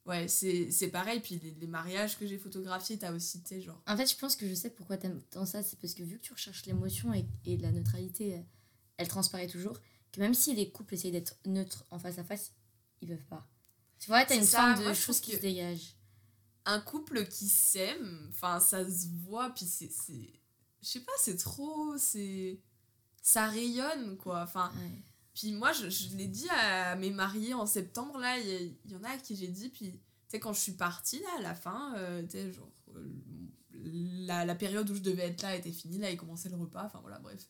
Ouais, 0.06 0.28
c'est 0.28 0.88
pareil, 0.92 1.18
puis 1.20 1.40
les, 1.42 1.50
les 1.50 1.66
mariages 1.66 2.16
que 2.16 2.26
j'ai 2.28 2.38
photographiés, 2.38 2.96
t'as 2.96 3.12
aussi, 3.12 3.42
tu 3.42 3.60
genre. 3.60 3.82
En 3.88 3.96
fait, 3.96 4.06
je 4.08 4.16
pense 4.16 4.36
que 4.36 4.48
je 4.48 4.54
sais 4.54 4.70
pourquoi 4.70 4.96
t'aimes 4.96 5.20
tant 5.30 5.44
ça. 5.44 5.64
C'est 5.64 5.78
parce 5.80 5.94
que 5.94 6.04
vu 6.04 6.18
que 6.18 6.22
tu 6.24 6.32
recherches 6.32 6.64
l'émotion 6.66 7.12
et, 7.12 7.26
et 7.44 7.56
la 7.56 7.72
neutralité, 7.72 8.44
elle 8.98 9.08
transparaît 9.08 9.48
toujours. 9.48 9.80
Que 10.12 10.20
même 10.20 10.34
si 10.34 10.54
les 10.54 10.70
couples 10.70 10.94
essayent 10.94 11.12
d'être 11.12 11.36
neutres 11.44 11.84
en 11.90 11.98
face 11.98 12.18
à 12.18 12.24
face, 12.24 12.52
ils 13.00 13.08
peuvent 13.08 13.26
pas. 13.26 13.46
Tu 13.98 14.08
vois, 14.08 14.24
t'as 14.24 14.36
une 14.36 14.44
ça, 14.44 14.58
forme 14.58 14.78
de 14.78 14.84
moi, 14.84 14.94
chose 14.94 15.20
qui 15.20 15.32
se 15.32 15.40
dégage. 15.40 15.96
un 16.64 16.80
couple 16.80 17.26
qui 17.26 17.48
s'aime, 17.48 18.28
enfin 18.30 18.60
ça 18.60 18.84
se 18.88 19.06
voit, 19.24 19.50
puis 19.50 19.64
c'est, 19.66 19.90
je 20.82 20.88
sais 20.88 21.00
pas, 21.00 21.12
c'est 21.18 21.36
trop, 21.36 21.96
c'est, 21.98 22.60
ça 23.22 23.46
rayonne 23.46 24.16
quoi. 24.16 24.42
Enfin, 24.42 24.72
Ouais. 24.76 25.02
puis 25.34 25.52
moi 25.52 25.72
je, 25.72 25.88
je 25.88 26.14
l'ai 26.16 26.28
dit 26.28 26.48
à 26.50 26.94
mes 26.96 27.10
mariés 27.10 27.54
en 27.54 27.66
septembre 27.66 28.18
là, 28.18 28.38
il 28.38 28.76
y, 28.86 28.96
en 28.96 29.04
a 29.04 29.10
à 29.10 29.16
qui 29.18 29.36
j'ai 29.36 29.48
dit, 29.48 29.68
puis 29.70 29.92
tu 29.92 29.98
sais 30.28 30.40
quand 30.40 30.52
je 30.52 30.60
suis 30.60 30.72
partie 30.72 31.20
là 31.20 31.28
à 31.38 31.42
la 31.42 31.54
fin, 31.54 31.94
euh, 31.96 32.22
tu 32.24 32.30
sais 32.32 32.52
genre 32.52 32.70
euh, 32.96 33.08
la, 33.72 34.44
la 34.44 34.54
période 34.54 34.88
où 34.90 34.94
je 34.94 35.00
devais 35.02 35.28
être 35.28 35.42
là 35.42 35.54
était 35.56 35.72
finie, 35.72 35.98
là 35.98 36.10
il 36.10 36.16
commençait 36.16 36.48
le 36.48 36.56
repas, 36.56 36.84
enfin 36.84 37.00
voilà 37.00 37.18
bref. 37.20 37.46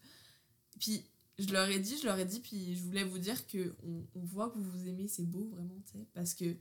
Et 0.75 0.79
puis 0.79 1.05
je 1.38 1.53
leur 1.53 1.68
ai 1.68 1.79
dit, 1.79 1.99
je 1.99 2.07
leur 2.07 2.18
ai 2.18 2.25
dit, 2.25 2.40
puis 2.40 2.77
je 2.77 2.83
voulais 2.83 3.05
vous 3.05 3.18
dire 3.18 3.46
que 3.46 3.75
on, 3.83 4.25
voit 4.25 4.51
que 4.51 4.59
vous 4.59 4.70
vous 4.70 4.88
aimez, 4.88 5.07
c'est 5.07 5.25
beau 5.25 5.49
vraiment, 5.49 5.81
tu 5.87 5.92
sais, 5.92 6.07
parce 6.14 6.35
que 6.35 6.57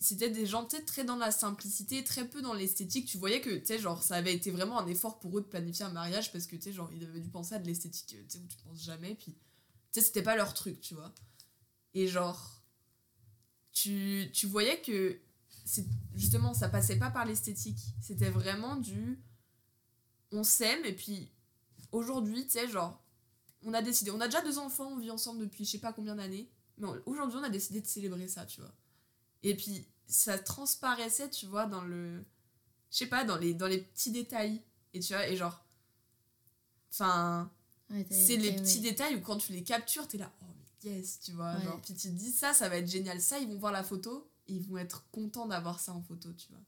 c'était 0.00 0.30
des 0.30 0.46
gens 0.46 0.64
peut-être 0.64 0.86
très 0.86 1.04
dans 1.04 1.16
la 1.16 1.30
simplicité, 1.30 2.02
très 2.02 2.26
peu 2.26 2.40
dans 2.40 2.54
l'esthétique. 2.54 3.06
Tu 3.06 3.18
voyais 3.18 3.42
que, 3.42 3.50
tu 3.50 3.66
sais, 3.66 3.78
genre, 3.78 4.02
ça 4.02 4.16
avait 4.16 4.34
été 4.34 4.50
vraiment 4.50 4.80
un 4.80 4.86
effort 4.86 5.20
pour 5.20 5.36
eux 5.38 5.42
de 5.42 5.46
planifier 5.46 5.84
un 5.84 5.90
mariage 5.90 6.32
parce 6.32 6.46
que, 6.46 6.56
tu 6.56 6.62
sais, 6.62 6.72
genre, 6.72 6.90
ils 6.92 7.04
avaient 7.04 7.20
dû 7.20 7.28
penser 7.28 7.54
à 7.54 7.58
de 7.58 7.66
l'esthétique, 7.66 8.06
tu 8.06 8.24
sais, 8.26 8.38
où 8.38 8.46
tu 8.46 8.56
penses 8.64 8.82
jamais. 8.82 9.14
Puis, 9.14 9.32
tu 9.32 9.38
sais, 9.92 10.00
c'était 10.00 10.22
pas 10.22 10.36
leur 10.36 10.54
truc, 10.54 10.80
tu 10.80 10.94
vois. 10.94 11.14
Et 11.92 12.08
genre, 12.08 12.62
tu, 13.72 14.30
tu 14.32 14.46
voyais 14.46 14.80
que, 14.80 15.20
justement, 16.14 16.54
ça 16.54 16.70
passait 16.70 16.98
pas 16.98 17.10
par 17.10 17.26
l'esthétique. 17.26 17.78
C'était 18.00 18.30
vraiment 18.30 18.76
du. 18.76 19.22
On 20.32 20.44
s'aime 20.44 20.84
et 20.86 20.94
puis, 20.94 21.30
aujourd'hui, 21.92 22.44
tu 22.44 22.52
sais, 22.52 22.68
genre, 22.68 23.04
on 23.64 23.74
a 23.74 23.82
décidé. 23.82 24.10
On 24.10 24.20
a 24.20 24.26
déjà 24.26 24.42
deux 24.42 24.58
enfants, 24.58 24.88
on 24.92 24.98
vit 24.98 25.10
ensemble 25.10 25.40
depuis 25.40 25.64
je 25.64 25.70
sais 25.72 25.78
pas 25.78 25.92
combien 25.92 26.16
d'années. 26.16 26.48
Mais 26.78 26.86
aujourd'hui, 27.06 27.38
on 27.38 27.42
a 27.42 27.50
décidé 27.50 27.80
de 27.80 27.86
célébrer 27.86 28.26
ça, 28.28 28.46
tu 28.46 28.60
vois. 28.60 28.72
Et 29.42 29.54
puis, 29.54 29.86
ça 30.06 30.38
transparaissait, 30.38 31.28
tu 31.30 31.46
vois, 31.46 31.66
dans 31.66 31.82
le. 31.82 32.24
Je 32.90 32.96
sais 32.98 33.06
pas, 33.06 33.24
dans 33.24 33.36
les, 33.36 33.54
dans 33.54 33.66
les 33.66 33.78
petits 33.82 34.10
détails. 34.12 34.62
Et 34.94 35.00
tu 35.00 35.12
vois, 35.12 35.28
et 35.28 35.36
genre. 35.36 35.64
Enfin. 36.92 37.50
Ouais, 37.90 38.06
c'est 38.10 38.36
les 38.36 38.52
petits 38.54 38.80
détails 38.80 39.16
où 39.16 39.20
quand 39.20 39.36
tu 39.38 39.52
les 39.52 39.64
captures, 39.64 40.06
t'es 40.06 40.16
là, 40.18 40.32
oh 40.42 40.46
yes, 40.84 41.18
tu 41.20 41.32
vois. 41.32 41.54
Ouais. 41.56 41.64
Genre, 41.64 41.80
puis 41.82 41.94
tu 41.94 42.08
te 42.08 42.14
dis 42.14 42.30
ça, 42.30 42.54
ça 42.54 42.68
va 42.68 42.76
être 42.76 42.88
génial. 42.88 43.20
Ça, 43.20 43.38
ils 43.40 43.48
vont 43.48 43.58
voir 43.58 43.72
la 43.72 43.82
photo 43.82 44.30
et 44.46 44.54
ils 44.54 44.62
vont 44.62 44.78
être 44.78 45.04
contents 45.10 45.46
d'avoir 45.46 45.80
ça 45.80 45.92
en 45.92 46.00
photo, 46.00 46.32
tu 46.32 46.48
vois. 46.50 46.60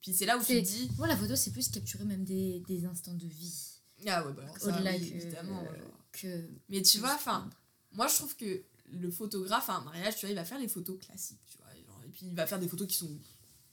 Puis 0.00 0.14
c'est 0.14 0.26
là 0.26 0.36
où 0.36 0.40
tu 0.40 0.46
C'est- 0.46 0.62
te 0.62 0.66
dis, 0.68 0.90
Moi, 0.96 1.08
la 1.08 1.16
photo, 1.16 1.34
c'est 1.34 1.50
plus 1.50 1.68
capturer 1.68 2.04
même 2.04 2.24
des, 2.24 2.60
des 2.68 2.84
instants 2.86 3.14
de 3.14 3.26
vie. 3.26 3.80
ah 4.06 4.24
ouais, 4.24 4.32
bah 4.32 4.42
alors 4.44 4.58
ça, 4.58 4.68
Au-delà 4.68 4.92
oui, 4.92 5.10
que- 5.10 5.14
évidemment. 5.16 5.60
euh, 5.62 5.76
genre. 5.76 5.99
Que. 6.12 6.48
Mais 6.68 6.82
tu 6.82 6.98
vois, 6.98 7.14
enfin, 7.14 7.48
moi 7.92 8.08
je 8.08 8.16
trouve 8.16 8.36
que 8.36 8.62
le 8.92 9.10
photographe 9.10 9.68
à 9.70 9.74
un 9.76 9.84
mariage, 9.84 10.16
tu 10.16 10.26
vois, 10.26 10.30
il 10.30 10.36
va 10.36 10.44
faire 10.44 10.58
les 10.58 10.68
photos 10.68 10.98
classiques, 10.98 11.40
tu 11.50 11.56
vois. 11.58 11.66
genre, 11.86 12.02
et 12.04 12.08
puis 12.08 12.26
il 12.26 12.34
va 12.34 12.46
faire 12.46 12.58
des 12.58 12.68
photos 12.68 12.88
qui 12.88 12.96
sont, 12.96 13.10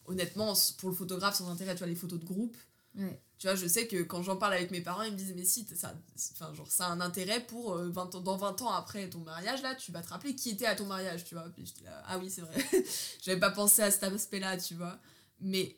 honnêtement, 0.06 0.54
pour 0.78 0.89
le 0.89 0.95
photographe 0.95 1.36
sans 1.36 1.50
intérêt, 1.50 1.73
tu 1.73 1.80
vois, 1.80 1.88
les 1.88 1.95
photos 1.95 2.19
de 2.19 2.26
groupe. 2.26 2.56
Ouais. 2.95 3.21
Tu 3.38 3.47
vois, 3.47 3.56
je 3.56 3.67
sais 3.67 3.88
que 3.88 4.02
quand 4.04 4.23
j'en 4.23 4.38
parle 4.38 4.54
avec 4.54 4.71
mes 4.71 4.82
parents, 4.82 5.04
ils 5.04 5.12
me 5.12 5.17
disent, 5.17 5.34
mais 5.36 5.45
si, 5.45 5.65
ça, 5.76 5.93
enfin, 6.34 6.54
genre, 6.56 6.71
ça 6.71 6.88
a 6.88 6.91
un 6.91 7.02
intérêt 7.02 7.45
pour 7.45 7.73
euh, 7.73 7.89
20 7.89 8.15
ans, 8.15 8.21
dans 8.21 8.38
20 8.38 8.62
ans 8.63 8.71
après 8.71 9.10
ton 9.10 9.19
mariage, 9.19 9.62
là, 9.62 9.76
tu 9.76 9.91
vas 9.91 10.02
te 10.02 10.10
rappeler 10.10 10.36
qui 10.36 10.50
était 10.52 10.65
à 10.65 10.76
ton 10.76 10.86
mariage, 10.88 11.23
tu 11.26 11.36
vois. 11.36 11.47
Puis 11.50 11.65
j'étais 11.67 11.86
là, 11.86 12.04
ah 12.08 12.17
oui, 12.17 12.30
c'est 12.32 12.41
vrai. 12.41 12.56
J'avais 13.21 13.39
pas 13.39 13.52
pensé 13.52 13.82
à 13.84 13.91
cet 13.91 14.04
aspect-là, 14.04 14.58
tu 14.58 14.76
vois. 14.76 15.00
Mais, 15.39 15.76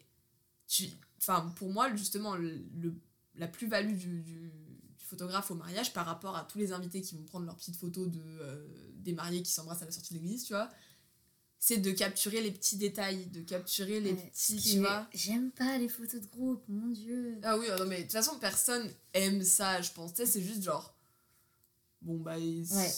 tu, 0.67 0.89
enfin, 1.19 1.51
pour 1.57 1.69
moi, 1.71 1.93
justement, 1.95 2.35
le, 2.35 2.51
le- 2.77 2.95
la 3.35 3.47
plus-value 3.47 3.95
du 3.97 4.21
photographe 5.09 5.51
au 5.51 5.55
mariage 5.55 5.93
par 5.93 6.05
rapport 6.05 6.35
à 6.37 6.43
tous 6.43 6.57
les 6.57 6.71
invités 6.71 7.01
qui 7.01 7.15
vont 7.15 7.23
prendre 7.23 7.45
leurs 7.45 7.55
petites 7.57 7.75
photos 7.77 8.07
de, 8.09 8.21
euh, 8.21 8.65
des 8.95 9.13
mariés 9.13 9.41
qui 9.43 9.51
s'embrassent 9.51 9.81
à 9.81 9.85
la 9.85 9.91
sortie 9.91 10.13
de 10.13 10.19
l'église, 10.19 10.43
tu 10.45 10.53
vois, 10.53 10.69
c'est 11.61 11.77
de 11.77 11.91
capturer 11.91 12.41
les 12.41 12.51
petits 12.51 12.77
détails, 12.77 13.25
de 13.27 13.41
capturer 13.41 13.99
les 13.99 14.13
Ouais, 14.13 14.31
petits, 14.33 14.55
tu 14.61 14.79
vois. 14.79 15.07
J'aime 15.13 15.51
pas 15.51 15.77
les 15.77 15.89
photos 15.89 16.21
de 16.21 16.27
groupe, 16.27 16.63
mon 16.69 16.87
dieu. 16.87 17.37
Ah 17.43 17.57
oui, 17.57 17.65
non, 17.77 17.85
mais 17.85 17.97
de 17.97 18.03
toute 18.03 18.13
façon, 18.13 18.39
personne 18.39 18.89
aime 19.13 19.43
ça, 19.43 19.81
je 19.81 19.91
pense. 19.91 20.13
Tu 20.13 20.17
sais, 20.17 20.25
c'est 20.25 20.41
juste 20.41 20.63
genre. 20.63 20.95
Bon, 22.01 22.17
bah, 22.17 22.37
Ouais. 22.37 22.91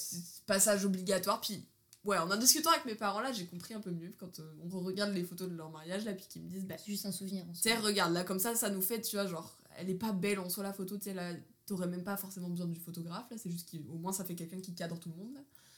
passage 0.46 0.86
obligatoire. 0.86 1.42
Puis, 1.42 1.66
ouais, 2.04 2.20
en 2.20 2.30
en 2.30 2.38
discutant 2.38 2.70
avec 2.70 2.86
mes 2.86 2.94
parents, 2.94 3.20
là, 3.22 3.32
j'ai 3.32 3.48
compris 3.48 3.74
un 3.74 3.82
peu 3.82 3.90
mieux 3.90 4.14
quand 4.20 4.40
euh, 4.40 4.54
on 4.72 4.80
regarde 4.80 5.12
les 5.12 5.24
photos 5.24 5.50
de 5.50 5.56
leur 5.56 5.72
mariage, 5.72 6.06
là, 6.06 6.14
puis 6.14 6.28
qu'ils 6.28 6.44
me 6.44 6.50
disent, 6.50 6.66
bah, 6.66 6.76
C'est 6.78 6.92
juste 6.92 7.08
un 7.08 7.12
souvenir. 7.12 7.44
en 7.50 7.54
tu 7.54 7.62
sais, 7.62 7.76
regarde, 7.78 8.14
là, 8.14 8.24
comme 8.24 8.40
ça, 8.40 8.54
ça 8.56 8.70
nous 8.70 8.82
fait, 8.84 9.02
tu 9.02 9.16
vois, 9.16 9.26
genre, 9.26 9.58
elle 9.78 9.90
est 9.90 9.96
pas 9.96 10.12
belle 10.12 10.38
en 10.40 10.50
soi, 10.50 10.62
la 10.64 10.72
photo, 10.74 10.98
tu 11.00 11.06
sais, 11.06 11.14
là, 11.16 11.34
t'aurais 11.72 11.88
même 11.88 12.04
pas 12.04 12.18
forcément 12.18 12.50
besoin 12.50 12.68
du 12.68 12.80
photographe, 12.80 13.26
là, 13.32 13.38
c'est 13.38 13.50
juste 13.50 13.72
qu'au 13.72 13.98
moins, 13.98 14.12
ça 14.12 14.26
fait 14.26 14.36
quelqu'un 14.36 14.60
qui 14.60 14.74
cadre 14.74 15.00
tout 15.00 15.10
le 15.10 15.16
monde. 15.16 15.38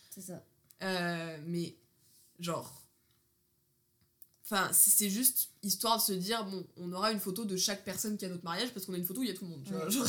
C'est 0.09 0.21
ça. 0.21 0.43
Euh, 0.81 1.37
mais, 1.45 1.75
genre. 2.39 2.79
Enfin, 4.45 4.69
c'est 4.73 5.09
juste 5.09 5.49
histoire 5.61 5.97
de 5.97 6.01
se 6.01 6.11
dire, 6.13 6.43
bon, 6.45 6.65
on 6.77 6.91
aura 6.91 7.11
une 7.11 7.19
photo 7.19 7.45
de 7.45 7.55
chaque 7.55 7.85
personne 7.85 8.17
qui 8.17 8.25
a 8.25 8.29
notre 8.29 8.43
mariage 8.43 8.71
parce 8.73 8.85
qu'on 8.85 8.93
a 8.93 8.97
une 8.97 9.05
photo 9.05 9.21
où 9.21 9.23
il 9.23 9.29
y 9.29 9.31
a 9.31 9.35
tout 9.35 9.45
le 9.45 9.51
monde, 9.51 9.63
tu 9.65 9.71
vois. 9.71 9.85
Ouais. 9.85 9.91
Genre... 9.91 10.07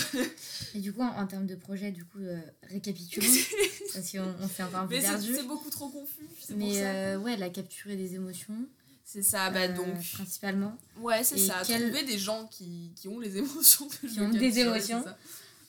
Et 0.74 0.80
du 0.80 0.92
coup, 0.92 1.02
en, 1.02 1.16
en 1.20 1.26
termes 1.26 1.46
de 1.46 1.54
projet, 1.54 1.92
du 1.92 2.04
coup, 2.04 2.18
euh, 2.18 2.40
récapitulons. 2.64 3.26
parce 3.94 4.10
qu'on 4.10 4.34
on 4.40 4.48
s'est 4.48 4.62
encore 4.64 4.80
un 4.80 4.86
peu 4.86 4.94
mais 4.96 5.00
c'est 5.02 5.08
perdu. 5.08 5.34
c'est 5.36 5.46
beaucoup 5.46 5.70
trop 5.70 5.88
confus, 5.88 6.26
c'est 6.40 6.54
pour 6.54 6.66
Mais 6.66 6.74
ça. 6.80 6.80
euh, 6.90 7.18
ouais, 7.18 7.36
la 7.36 7.48
capturer 7.50 7.96
des 7.96 8.14
émotions. 8.16 8.66
C'est 9.04 9.22
ça, 9.22 9.50
bah 9.50 9.60
euh, 9.68 9.76
donc. 9.76 10.02
Principalement. 10.14 10.76
Ouais, 10.98 11.22
c'est 11.22 11.38
ça. 11.38 11.62
quel- 11.64 11.90
Trouver 11.90 12.04
des 12.04 12.18
gens 12.18 12.46
qui, 12.48 12.90
qui 12.96 13.06
ont 13.06 13.20
les 13.20 13.36
émotions 13.36 13.86
que 13.86 14.08
je 14.08 14.14
Qui 14.14 14.18
veux 14.18 14.26
ont 14.26 14.30
des 14.30 14.58
émotions. 14.58 15.04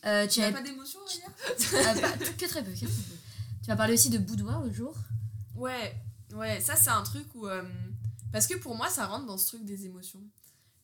Euh, 0.06 0.28
Tu 0.28 0.42
as 0.42 0.52
pas 0.52 0.62
d'émotions, 0.62 1.00
Aya 1.10 1.26
Ah, 1.88 2.00
pas- 2.00 2.18
que 2.18 2.46
très 2.46 2.64
peu, 2.64 2.72
que 2.72 2.78
très 2.80 2.86
peu. 2.86 3.16
Tu 3.64 3.70
m'as 3.70 3.76
parlé 3.76 3.94
aussi 3.96 4.10
de 4.10 4.18
boudoir 4.20 4.62
l'autre 4.62 4.76
jour. 4.76 4.96
Ouais, 5.56 5.96
ouais, 6.34 6.62
ça 6.62 6.76
c'est 6.76 6.90
un 6.92 7.02
truc 7.04 7.28
où. 7.34 7.48
euh, 7.48 7.64
parce 8.32 8.46
que 8.48 8.56
pour 8.56 8.76
moi, 8.76 8.90
ça 8.90 9.08
rentre 9.08 9.26
dans 9.26 9.38
ce 9.38 9.48
truc 9.48 9.66
des 9.66 9.86
émotions. 9.86 10.22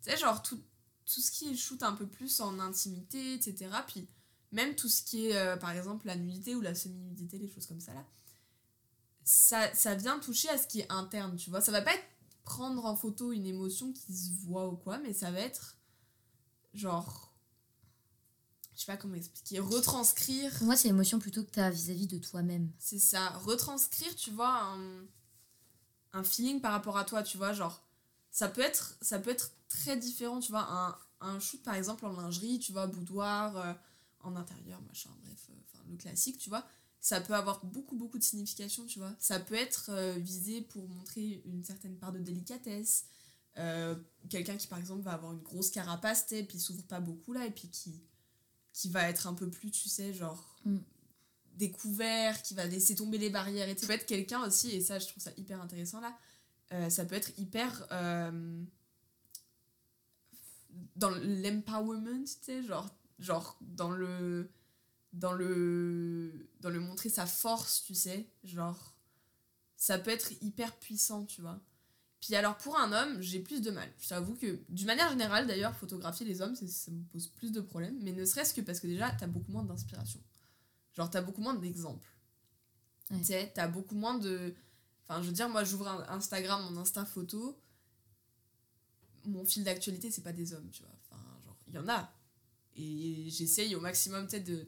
Tu 0.04 0.10
sais, 0.10 0.18
genre 0.18 0.42
tout, 0.42 0.60
tout 1.06 1.22
ce 1.22 1.30
qui 1.32 1.56
shoot 1.58 1.84
un 1.84 1.94
peu 1.94 2.08
plus 2.08 2.40
en 2.40 2.60
intimité, 2.60 3.34
etc. 3.36 3.70
Puis 3.88 4.08
même 4.52 4.74
tout 4.76 4.90
ce 4.90 5.04
qui 5.04 5.28
est, 5.28 5.36
euh, 5.38 5.56
par 5.58 5.70
exemple, 5.72 6.08
la 6.08 6.16
nudité 6.16 6.56
ou 6.56 6.62
la 6.62 6.74
semi-nudité, 6.74 7.38
les 7.38 7.50
choses 7.50 7.68
comme 7.68 7.80
ça 7.82 7.94
là. 7.94 8.04
Ça, 9.24 9.72
ça 9.76 9.94
vient 9.94 10.18
toucher 10.20 10.50
à 10.50 10.58
ce 10.58 10.66
qui 10.68 10.80
est 10.80 10.92
interne, 10.92 11.36
tu 11.36 11.52
vois. 11.52 11.62
Ça 11.62 11.72
va 11.72 11.82
pas 11.84 11.94
être 11.94 12.04
prendre 12.44 12.84
en 12.86 12.96
photo 12.96 13.32
une 13.32 13.46
émotion 13.46 13.94
qui 13.94 14.16
se 14.16 14.32
voit 14.46 14.68
ou 14.68 14.76
quoi, 14.76 14.98
mais 14.98 15.14
ça 15.14 15.30
va 15.30 15.40
être 15.42 15.78
genre. 16.74 17.31
Je 18.82 18.88
sais 18.88 18.92
pas 18.92 18.98
comment 18.98 19.14
expliquer. 19.14 19.60
Retranscrire 19.60 20.52
Pour 20.58 20.66
moi, 20.66 20.76
c'est 20.76 20.88
l'émotion 20.88 21.20
plutôt 21.20 21.44
que 21.44 21.52
tu 21.52 21.60
as 21.60 21.70
vis-à-vis 21.70 22.08
de 22.08 22.18
toi-même. 22.18 22.72
c'est 22.80 22.98
ça, 22.98 23.30
retranscrire, 23.46 24.16
tu 24.16 24.32
vois, 24.32 24.74
un, 24.74 25.06
un 26.14 26.24
feeling 26.24 26.60
par 26.62 26.72
rapport 26.72 26.98
à 26.98 27.06
toi, 27.06 27.22
tu 27.22 27.38
vois, 27.38 27.54
genre, 27.54 27.84
ça 28.32 28.48
peut 28.48 28.62
être, 28.62 28.98
ça 29.00 29.20
peut 29.20 29.30
être 29.30 29.52
très 29.70 29.98
différent, 29.98 30.40
tu 30.40 30.52
vois, 30.52 30.66
un, 30.68 30.98
un 31.20 31.40
shoot 31.40 31.62
par 31.62 31.76
exemple 31.76 32.08
en 32.08 32.14
lingerie, 32.14 32.58
tu 32.58 32.72
vois, 32.72 32.88
boudoir, 32.88 33.56
euh, 33.56 33.74
en 34.22 34.36
intérieur, 34.36 34.82
machin, 34.88 35.12
bref, 35.24 35.52
euh, 35.52 35.78
le 35.92 35.98
classique, 35.98 36.40
tu 36.40 36.50
vois, 36.50 36.66
ça 37.00 37.22
peut 37.22 37.36
avoir 37.36 37.64
beaucoup, 37.64 37.96
beaucoup 37.96 38.18
de 38.18 38.24
signification, 38.24 38.88
tu 38.88 38.98
vois. 38.98 39.14
Ça 39.20 39.40
peut 39.40 39.54
être 39.54 39.92
euh, 39.92 40.14
visé 40.14 40.62
pour 40.62 40.90
montrer 40.90 41.44
une 41.46 41.64
certaine 41.64 41.98
part 41.98 42.14
de 42.14 42.20
délicatesse, 42.20 43.06
euh, 43.60 43.94
quelqu'un 44.28 44.58
qui 44.58 44.66
par 44.66 44.80
exemple 44.80 45.04
va 45.04 45.12
avoir 45.12 45.34
une 45.34 45.44
grosse 45.44 45.70
carapace, 45.70 46.26
tu 46.26 46.36
sais, 46.36 46.44
puis 46.44 46.60
s'ouvre 46.60 46.82
pas 46.88 47.00
beaucoup 47.00 47.34
là, 47.34 47.46
et 47.46 47.52
puis 47.52 47.70
qui, 47.70 48.02
qui 48.74 48.90
va 48.90 49.10
être 49.10 49.28
un 49.28 49.34
peu 49.34 49.50
plus, 49.50 49.72
tu 49.72 49.90
sais, 49.90 50.14
genre 50.14 50.48
Mm. 50.66 50.78
découvert, 51.56 52.42
qui 52.44 52.54
va 52.54 52.66
laisser 52.66 52.96
tomber 52.96 53.18
les 53.18 53.30
barrières. 53.30 53.68
Et 53.68 53.78
ça 53.78 53.88
peut 53.88 53.94
être 53.94 54.06
quelqu'un 54.06 54.42
aussi, 54.46 54.72
et 54.76 54.82
ça 54.82 55.00
je 55.00 55.08
trouve 55.08 55.22
ça 55.24 55.32
hyper 55.38 55.62
intéressant 55.62 56.00
là, 56.00 56.18
euh, 56.72 56.90
ça 56.90 57.04
peut 57.06 57.16
être 57.16 57.32
hyper 57.38 57.86
euh, 57.92 58.64
dans 60.96 61.10
l'empowerment, 61.10 62.24
tu 62.26 62.38
sais, 62.42 62.64
genre, 62.64 62.90
genre 63.20 63.58
dans 63.62 63.92
le 63.92 64.50
dans 65.14 65.34
le 65.34 66.50
dans 66.62 66.70
le 66.70 66.80
montrer 66.80 67.10
sa 67.10 67.26
force, 67.26 67.84
tu 67.84 67.96
sais, 67.96 68.30
genre 68.44 68.96
ça 69.76 69.98
peut 69.98 70.12
être 70.12 70.32
hyper 70.42 70.78
puissant, 70.78 71.26
tu 71.26 71.42
vois. 71.42 71.60
Puis 72.22 72.36
alors 72.36 72.56
pour 72.58 72.78
un 72.78 72.92
homme, 72.92 73.20
j'ai 73.22 73.40
plus 73.40 73.62
de 73.62 73.72
mal. 73.72 73.90
Je 74.00 74.08
t'avoue 74.08 74.36
que 74.36 74.60
d'une 74.70 74.88
manière 74.88 75.10
générale 75.10 75.48
d'ailleurs, 75.48 75.76
photographier 75.76 76.26
les 76.26 76.42
hommes, 76.42 76.56
ça 76.56 76.92
me 76.92 77.04
pose 77.12 77.28
plus 77.28 77.52
de 77.52 77.62
problèmes, 77.62 77.98
mais 78.02 78.12
ne 78.12 78.24
serait-ce 78.26 78.54
que 78.54 78.62
parce 78.62 78.80
que 78.80 78.88
déjà 78.88 79.12
t'as 79.12 79.28
beaucoup 79.28 79.52
moins 79.52 79.64
d'inspiration. 79.64 80.22
Genre 80.94 81.10
t'as 81.10 81.22
beaucoup 81.22 81.42
moins 81.42 81.56
d'exemples. 81.56 82.08
Ouais. 83.10 83.18
Tu 83.18 83.26
sais, 83.26 83.52
t'as 83.54 83.68
beaucoup 83.68 83.96
moins 83.96 84.18
de 84.18 84.56
Enfin, 85.12 85.22
je 85.22 85.28
veux 85.28 85.34
dire, 85.34 85.50
moi, 85.50 85.66
j'ouvre 85.66 85.88
Instagram, 86.10 86.72
mon 86.72 86.80
Insta 86.80 87.04
photo. 87.04 87.60
Mon 89.26 89.44
fil 89.44 89.66
d'actualité, 89.66 90.10
c'est 90.10 90.22
pas 90.22 90.32
des 90.32 90.54
hommes, 90.54 90.70
tu 90.72 90.84
vois. 90.84 90.92
Enfin, 91.04 91.22
genre, 91.44 91.58
il 91.68 91.76
y 91.76 91.78
en 91.78 91.90
a. 91.90 92.14
Et 92.78 93.30
j'essaye 93.30 93.76
au 93.76 93.82
maximum, 93.82 94.26
peut-être, 94.28 94.46
de, 94.46 94.68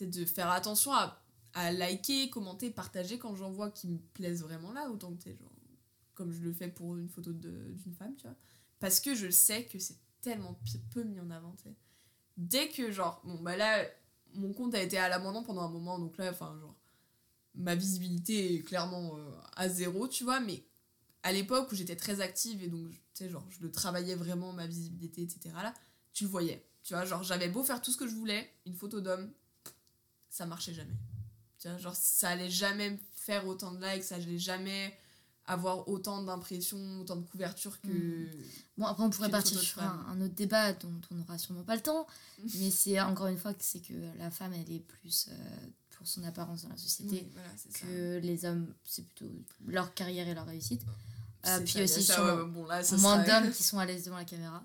de 0.00 0.24
faire 0.24 0.50
attention 0.50 0.92
à, 0.94 1.22
à 1.52 1.70
liker, 1.70 2.30
commenter, 2.30 2.70
partager 2.70 3.18
quand 3.18 3.36
j'en 3.36 3.50
vois 3.50 3.70
qui 3.70 3.88
me 3.88 3.98
plaisent 4.14 4.42
vraiment 4.42 4.72
là, 4.72 4.88
autant 4.90 5.12
que, 5.14 5.22
tu 5.22 5.36
genre, 5.36 5.52
comme 6.18 6.32
je 6.32 6.40
le 6.40 6.52
fais 6.52 6.68
pour 6.68 6.96
une 6.96 7.08
photo 7.08 7.32
d'une 7.32 7.94
femme, 7.96 8.14
tu 8.16 8.26
vois. 8.26 8.36
Parce 8.80 8.98
que 8.98 9.14
je 9.14 9.30
sais 9.30 9.64
que 9.64 9.78
c'est 9.78 9.96
tellement 10.20 10.58
peu 10.90 11.04
mis 11.04 11.20
en 11.20 11.30
avant, 11.30 11.54
tu. 11.62 11.68
Dès 12.36 12.68
que, 12.68 12.90
genre, 12.90 13.22
bon, 13.24 13.40
bah 13.40 13.56
là, 13.56 13.84
mon 14.34 14.52
compte 14.52 14.74
a 14.74 14.82
été 14.82 14.98
à 14.98 15.08
l'abandon 15.08 15.44
pendant 15.44 15.62
un 15.62 15.68
moment, 15.68 15.98
donc 15.98 16.16
là, 16.18 16.30
enfin, 16.30 16.58
genre, 16.60 16.74
ma 17.54 17.76
visibilité 17.76 18.56
est 18.56 18.62
clairement 18.62 19.16
euh, 19.16 19.30
à 19.56 19.68
zéro, 19.68 20.08
tu 20.08 20.24
vois, 20.24 20.40
mais 20.40 20.64
à 21.22 21.32
l'époque 21.32 21.70
où 21.70 21.76
j'étais 21.76 21.96
très 21.96 22.20
active 22.20 22.62
et 22.62 22.68
donc, 22.68 22.90
tu 22.90 22.98
sais, 23.14 23.30
genre, 23.30 23.46
je 23.48 23.60
le 23.60 23.70
travaillais 23.70 24.16
vraiment, 24.16 24.52
ma 24.52 24.66
visibilité, 24.66 25.22
etc., 25.22 25.54
là, 25.54 25.72
tu 26.12 26.24
le 26.24 26.30
voyais. 26.30 26.66
Tu 26.82 26.94
vois, 26.94 27.04
genre, 27.04 27.22
j'avais 27.22 27.48
beau 27.48 27.62
faire 27.62 27.80
tout 27.80 27.92
ce 27.92 27.96
que 27.96 28.08
je 28.08 28.14
voulais, 28.14 28.52
une 28.66 28.74
photo 28.74 29.00
d'homme, 29.00 29.32
ça 30.28 30.46
marchait 30.46 30.74
jamais. 30.74 30.96
Tu 31.60 31.68
vois, 31.68 31.78
genre, 31.78 31.94
ça 31.94 32.30
allait 32.30 32.50
jamais 32.50 32.98
faire 33.12 33.46
autant 33.46 33.72
de 33.72 33.84
likes, 33.84 34.02
ça 34.02 34.16
allait 34.16 34.38
jamais 34.38 34.98
avoir 35.48 35.88
autant 35.88 36.22
d'impressions, 36.22 37.00
autant 37.00 37.16
de 37.16 37.24
couverture 37.26 37.80
que... 37.80 38.28
Bon, 38.76 38.84
après, 38.86 39.02
on 39.02 39.10
pourrait 39.10 39.30
partir 39.30 39.58
sur 39.58 39.82
un, 39.82 40.06
un 40.10 40.20
autre 40.20 40.34
débat 40.34 40.74
dont 40.74 41.00
on 41.10 41.14
n'aura 41.16 41.38
sûrement 41.38 41.64
pas 41.64 41.74
le 41.74 41.80
temps. 41.80 42.06
mais 42.58 42.70
c'est 42.70 43.00
encore 43.00 43.26
une 43.28 43.38
fois 43.38 43.54
que 43.54 43.64
c'est 43.64 43.80
que 43.80 43.94
la 44.18 44.30
femme, 44.30 44.52
elle 44.52 44.70
est 44.70 44.80
plus 44.80 45.28
euh, 45.30 45.34
pour 45.96 46.06
son 46.06 46.22
apparence 46.24 46.62
dans 46.62 46.68
la 46.68 46.76
société 46.76 47.24
Oui, 47.24 47.30
voilà, 47.32 47.48
c'est 47.56 47.72
ça. 47.72 47.86
que 47.86 48.18
les 48.18 48.44
hommes, 48.44 48.72
c'est 48.84 49.04
plutôt 49.04 49.30
leur 49.66 49.94
carrière 49.94 50.28
et 50.28 50.34
leur 50.34 50.46
réussite. 50.46 50.82
Euh, 51.46 51.60
puis 51.60 51.72
ça, 51.72 51.82
aussi 51.84 52.02
ça, 52.02 52.14
sûrement 52.14 52.34
ouais, 52.34 52.50
bon, 52.50 52.66
là, 52.66 52.82
Moins 52.98 53.24
d'hommes 53.24 53.50
qui 53.56 53.62
sont 53.62 53.78
à 53.78 53.86
l'aise 53.86 54.04
devant 54.04 54.16
la 54.18 54.24
caméra. 54.24 54.62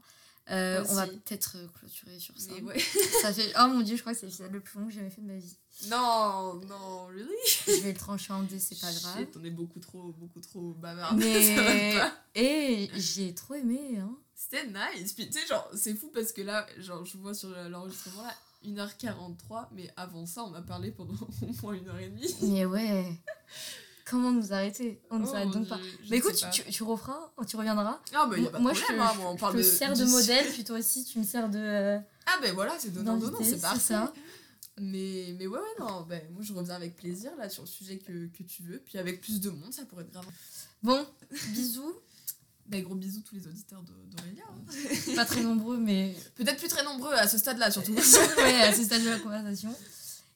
Euh, 0.49 0.83
on 0.89 0.95
va 0.95 1.07
peut-être 1.07 1.55
euh, 1.57 1.67
clôturer 1.67 2.19
sur 2.19 2.37
ça. 2.37 2.51
Ouais. 2.53 2.77
ça 3.21 3.33
fait... 3.33 3.53
Oh 3.57 3.67
mon 3.67 3.81
dieu, 3.81 3.95
je 3.95 4.01
crois 4.01 4.13
que 4.13 4.19
c'est 4.19 4.25
l'épisode 4.25 4.51
le 4.51 4.59
plus 4.59 4.79
long 4.79 4.87
que 4.87 4.91
j'ai 4.91 4.99
jamais 4.99 5.09
fait 5.09 5.21
de 5.21 5.27
ma 5.27 5.37
vie. 5.37 5.57
Non, 5.87 6.55
non, 6.67 7.05
really? 7.07 7.29
Je 7.65 7.81
vais 7.81 7.93
le 7.93 7.97
trancher 7.97 8.33
en 8.33 8.43
deux, 8.43 8.59
c'est 8.59 8.79
pas 8.79 8.91
grave. 8.91 9.19
Shit, 9.19 9.37
on 9.39 9.43
est 9.43 9.49
beaucoup 9.49 9.79
trop, 9.79 10.13
beaucoup 10.17 10.41
trop 10.41 10.73
bavard. 10.73 11.13
Mais. 11.15 11.97
Et 12.35 12.89
j'ai 12.95 13.33
trop 13.33 13.53
aimé, 13.55 13.97
hein. 13.99 14.15
C'était 14.35 14.67
nice. 14.67 15.13
Puis 15.13 15.29
tu 15.29 15.39
sais, 15.39 15.47
genre, 15.47 15.69
c'est 15.73 15.95
fou 15.95 16.11
parce 16.13 16.33
que 16.33 16.41
là, 16.41 16.67
genre, 16.77 17.05
je 17.05 17.17
vois 17.17 17.33
sur 17.33 17.49
l'enregistrement 17.69 18.23
là, 18.23 18.35
1h43, 18.65 19.67
mais 19.71 19.89
avant 19.95 20.25
ça, 20.25 20.43
on 20.43 20.53
a 20.53 20.61
parlé 20.61 20.91
pendant 20.91 21.13
au 21.41 21.53
moins 21.61 21.73
une 21.73 21.87
heure 21.87 21.99
et 21.99 22.09
demie. 22.09 22.35
Mais 22.41 22.65
ouais. 22.65 23.05
Comment 24.13 24.31
nous 24.31 24.53
arrêter 24.53 25.01
On 25.09 25.17
ne 25.17 25.25
Oh, 25.25 25.31
s'arrête 25.31 25.49
donc 25.49 25.67
pas. 25.67 25.79
je 26.03 26.09
Mais 26.11 26.17
écoute, 26.17 26.35
tu, 26.51 26.63
tu 26.65 26.83
referas, 26.83 27.33
tu 27.47 27.55
reviendras. 27.55 27.99
Ah, 28.13 28.27
bah, 28.29 28.37
y 28.37 28.45
a 28.45 28.49
pas 28.51 28.57
de 28.59 28.63
Moi, 28.63 28.73
problème, 28.73 28.97
je, 28.97 29.01
hein, 29.03 29.13
moi, 29.17 29.31
on 29.31 29.35
je 29.35 29.39
parle 29.39 29.53
te 29.53 29.57
de. 29.57 29.63
sers 29.63 29.93
de 29.97 30.05
modèle, 30.05 30.47
puis 30.51 30.63
toi 30.63 30.77
aussi, 30.77 31.03
tu 31.03 31.17
me 31.17 31.23
sers 31.23 31.49
de. 31.49 31.57
euh, 31.57 31.97
Ah, 32.27 32.37
ben 32.41 32.53
voilà, 32.53 32.75
c'est 32.77 32.91
donnant, 32.93 33.17
donnant, 33.17 33.39
c'est 33.41 33.59
parfait. 33.59 33.79
ça. 33.79 34.13
Mais, 34.79 35.35
mais 35.39 35.47
ouais, 35.47 35.57
ouais, 35.57 35.75
non, 35.79 36.01
ben, 36.03 36.21
moi 36.31 36.41
je 36.43 36.53
reviens 36.53 36.75
avec 36.75 36.95
plaisir 36.95 37.31
là 37.39 37.49
sur 37.49 37.63
le 37.63 37.67
sujet 37.67 37.97
que, 37.97 38.27
que 38.27 38.43
tu 38.43 38.61
veux. 38.63 38.79
Puis 38.85 38.97
avec 38.99 39.19
plus 39.19 39.39
de 39.41 39.49
monde, 39.49 39.73
ça 39.73 39.83
pourrait 39.85 40.03
être 40.03 40.11
grave. 40.13 40.25
Bon, 40.83 41.05
bisous. 41.49 41.93
Ben, 42.65 42.81
gros 42.81 42.95
bisous 42.95 43.19
tous 43.27 43.35
les 43.35 43.45
auditeurs 43.45 43.81
d'Aurélia. 43.83 44.43
hein. 44.49 45.15
Pas 45.17 45.25
très 45.25 45.41
nombreux, 45.43 45.75
mais 45.77 46.15
Peut-être 46.35 46.57
plus 46.57 46.69
très 46.69 46.83
nombreux 46.85 47.11
à 47.13 47.27
ce 47.27 47.37
stade-là, 47.37 47.69
surtout. 47.69 47.91
ouais, 47.93 48.61
à 48.61 48.73
ce 48.73 48.83
stade 48.85 49.03
de 49.03 49.09
la 49.09 49.19
conversation. 49.19 49.75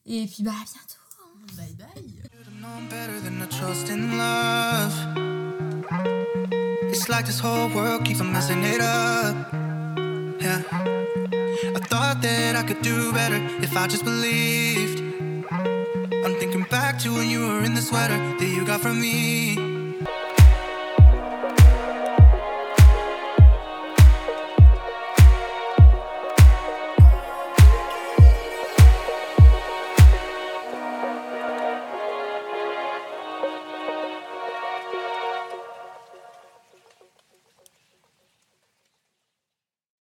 Et 0.05 0.25
puis 0.25 0.43
bah 0.43 0.51
à 0.51 0.65
bientôt. 0.65 1.55
bye 1.55 1.73
bye. 1.75 2.26
Known 2.67 2.87
better 2.89 3.19
than 3.21 3.47
trust 3.47 3.89
in 3.89 4.17
love. 4.17 4.93
It's 6.91 7.07
like 7.07 7.25
this 7.25 7.39
whole 7.39 7.69
world 7.69 8.03
keeps 8.03 8.19
on 8.19 8.33
messing 8.33 8.61
it 8.63 8.81
up. 8.81 9.35
Yeah. 10.41 10.61
I 11.77 11.79
thought 11.91 12.21
that 12.21 12.57
I 12.57 12.63
could 12.63 12.81
do 12.81 13.13
better 13.13 13.39
if 13.61 13.77
I 13.77 13.87
just 13.87 14.03
believed. 14.03 14.99
I'm 16.25 16.35
thinking 16.41 16.63
back 16.63 16.99
to 17.03 17.13
when 17.13 17.29
you 17.29 17.47
were 17.47 17.63
in 17.63 17.73
the 17.73 17.81
sweater 17.81 18.17
that 18.17 18.49
you 18.55 18.65
got 18.65 18.81
from 18.81 18.99
me. 18.99 19.66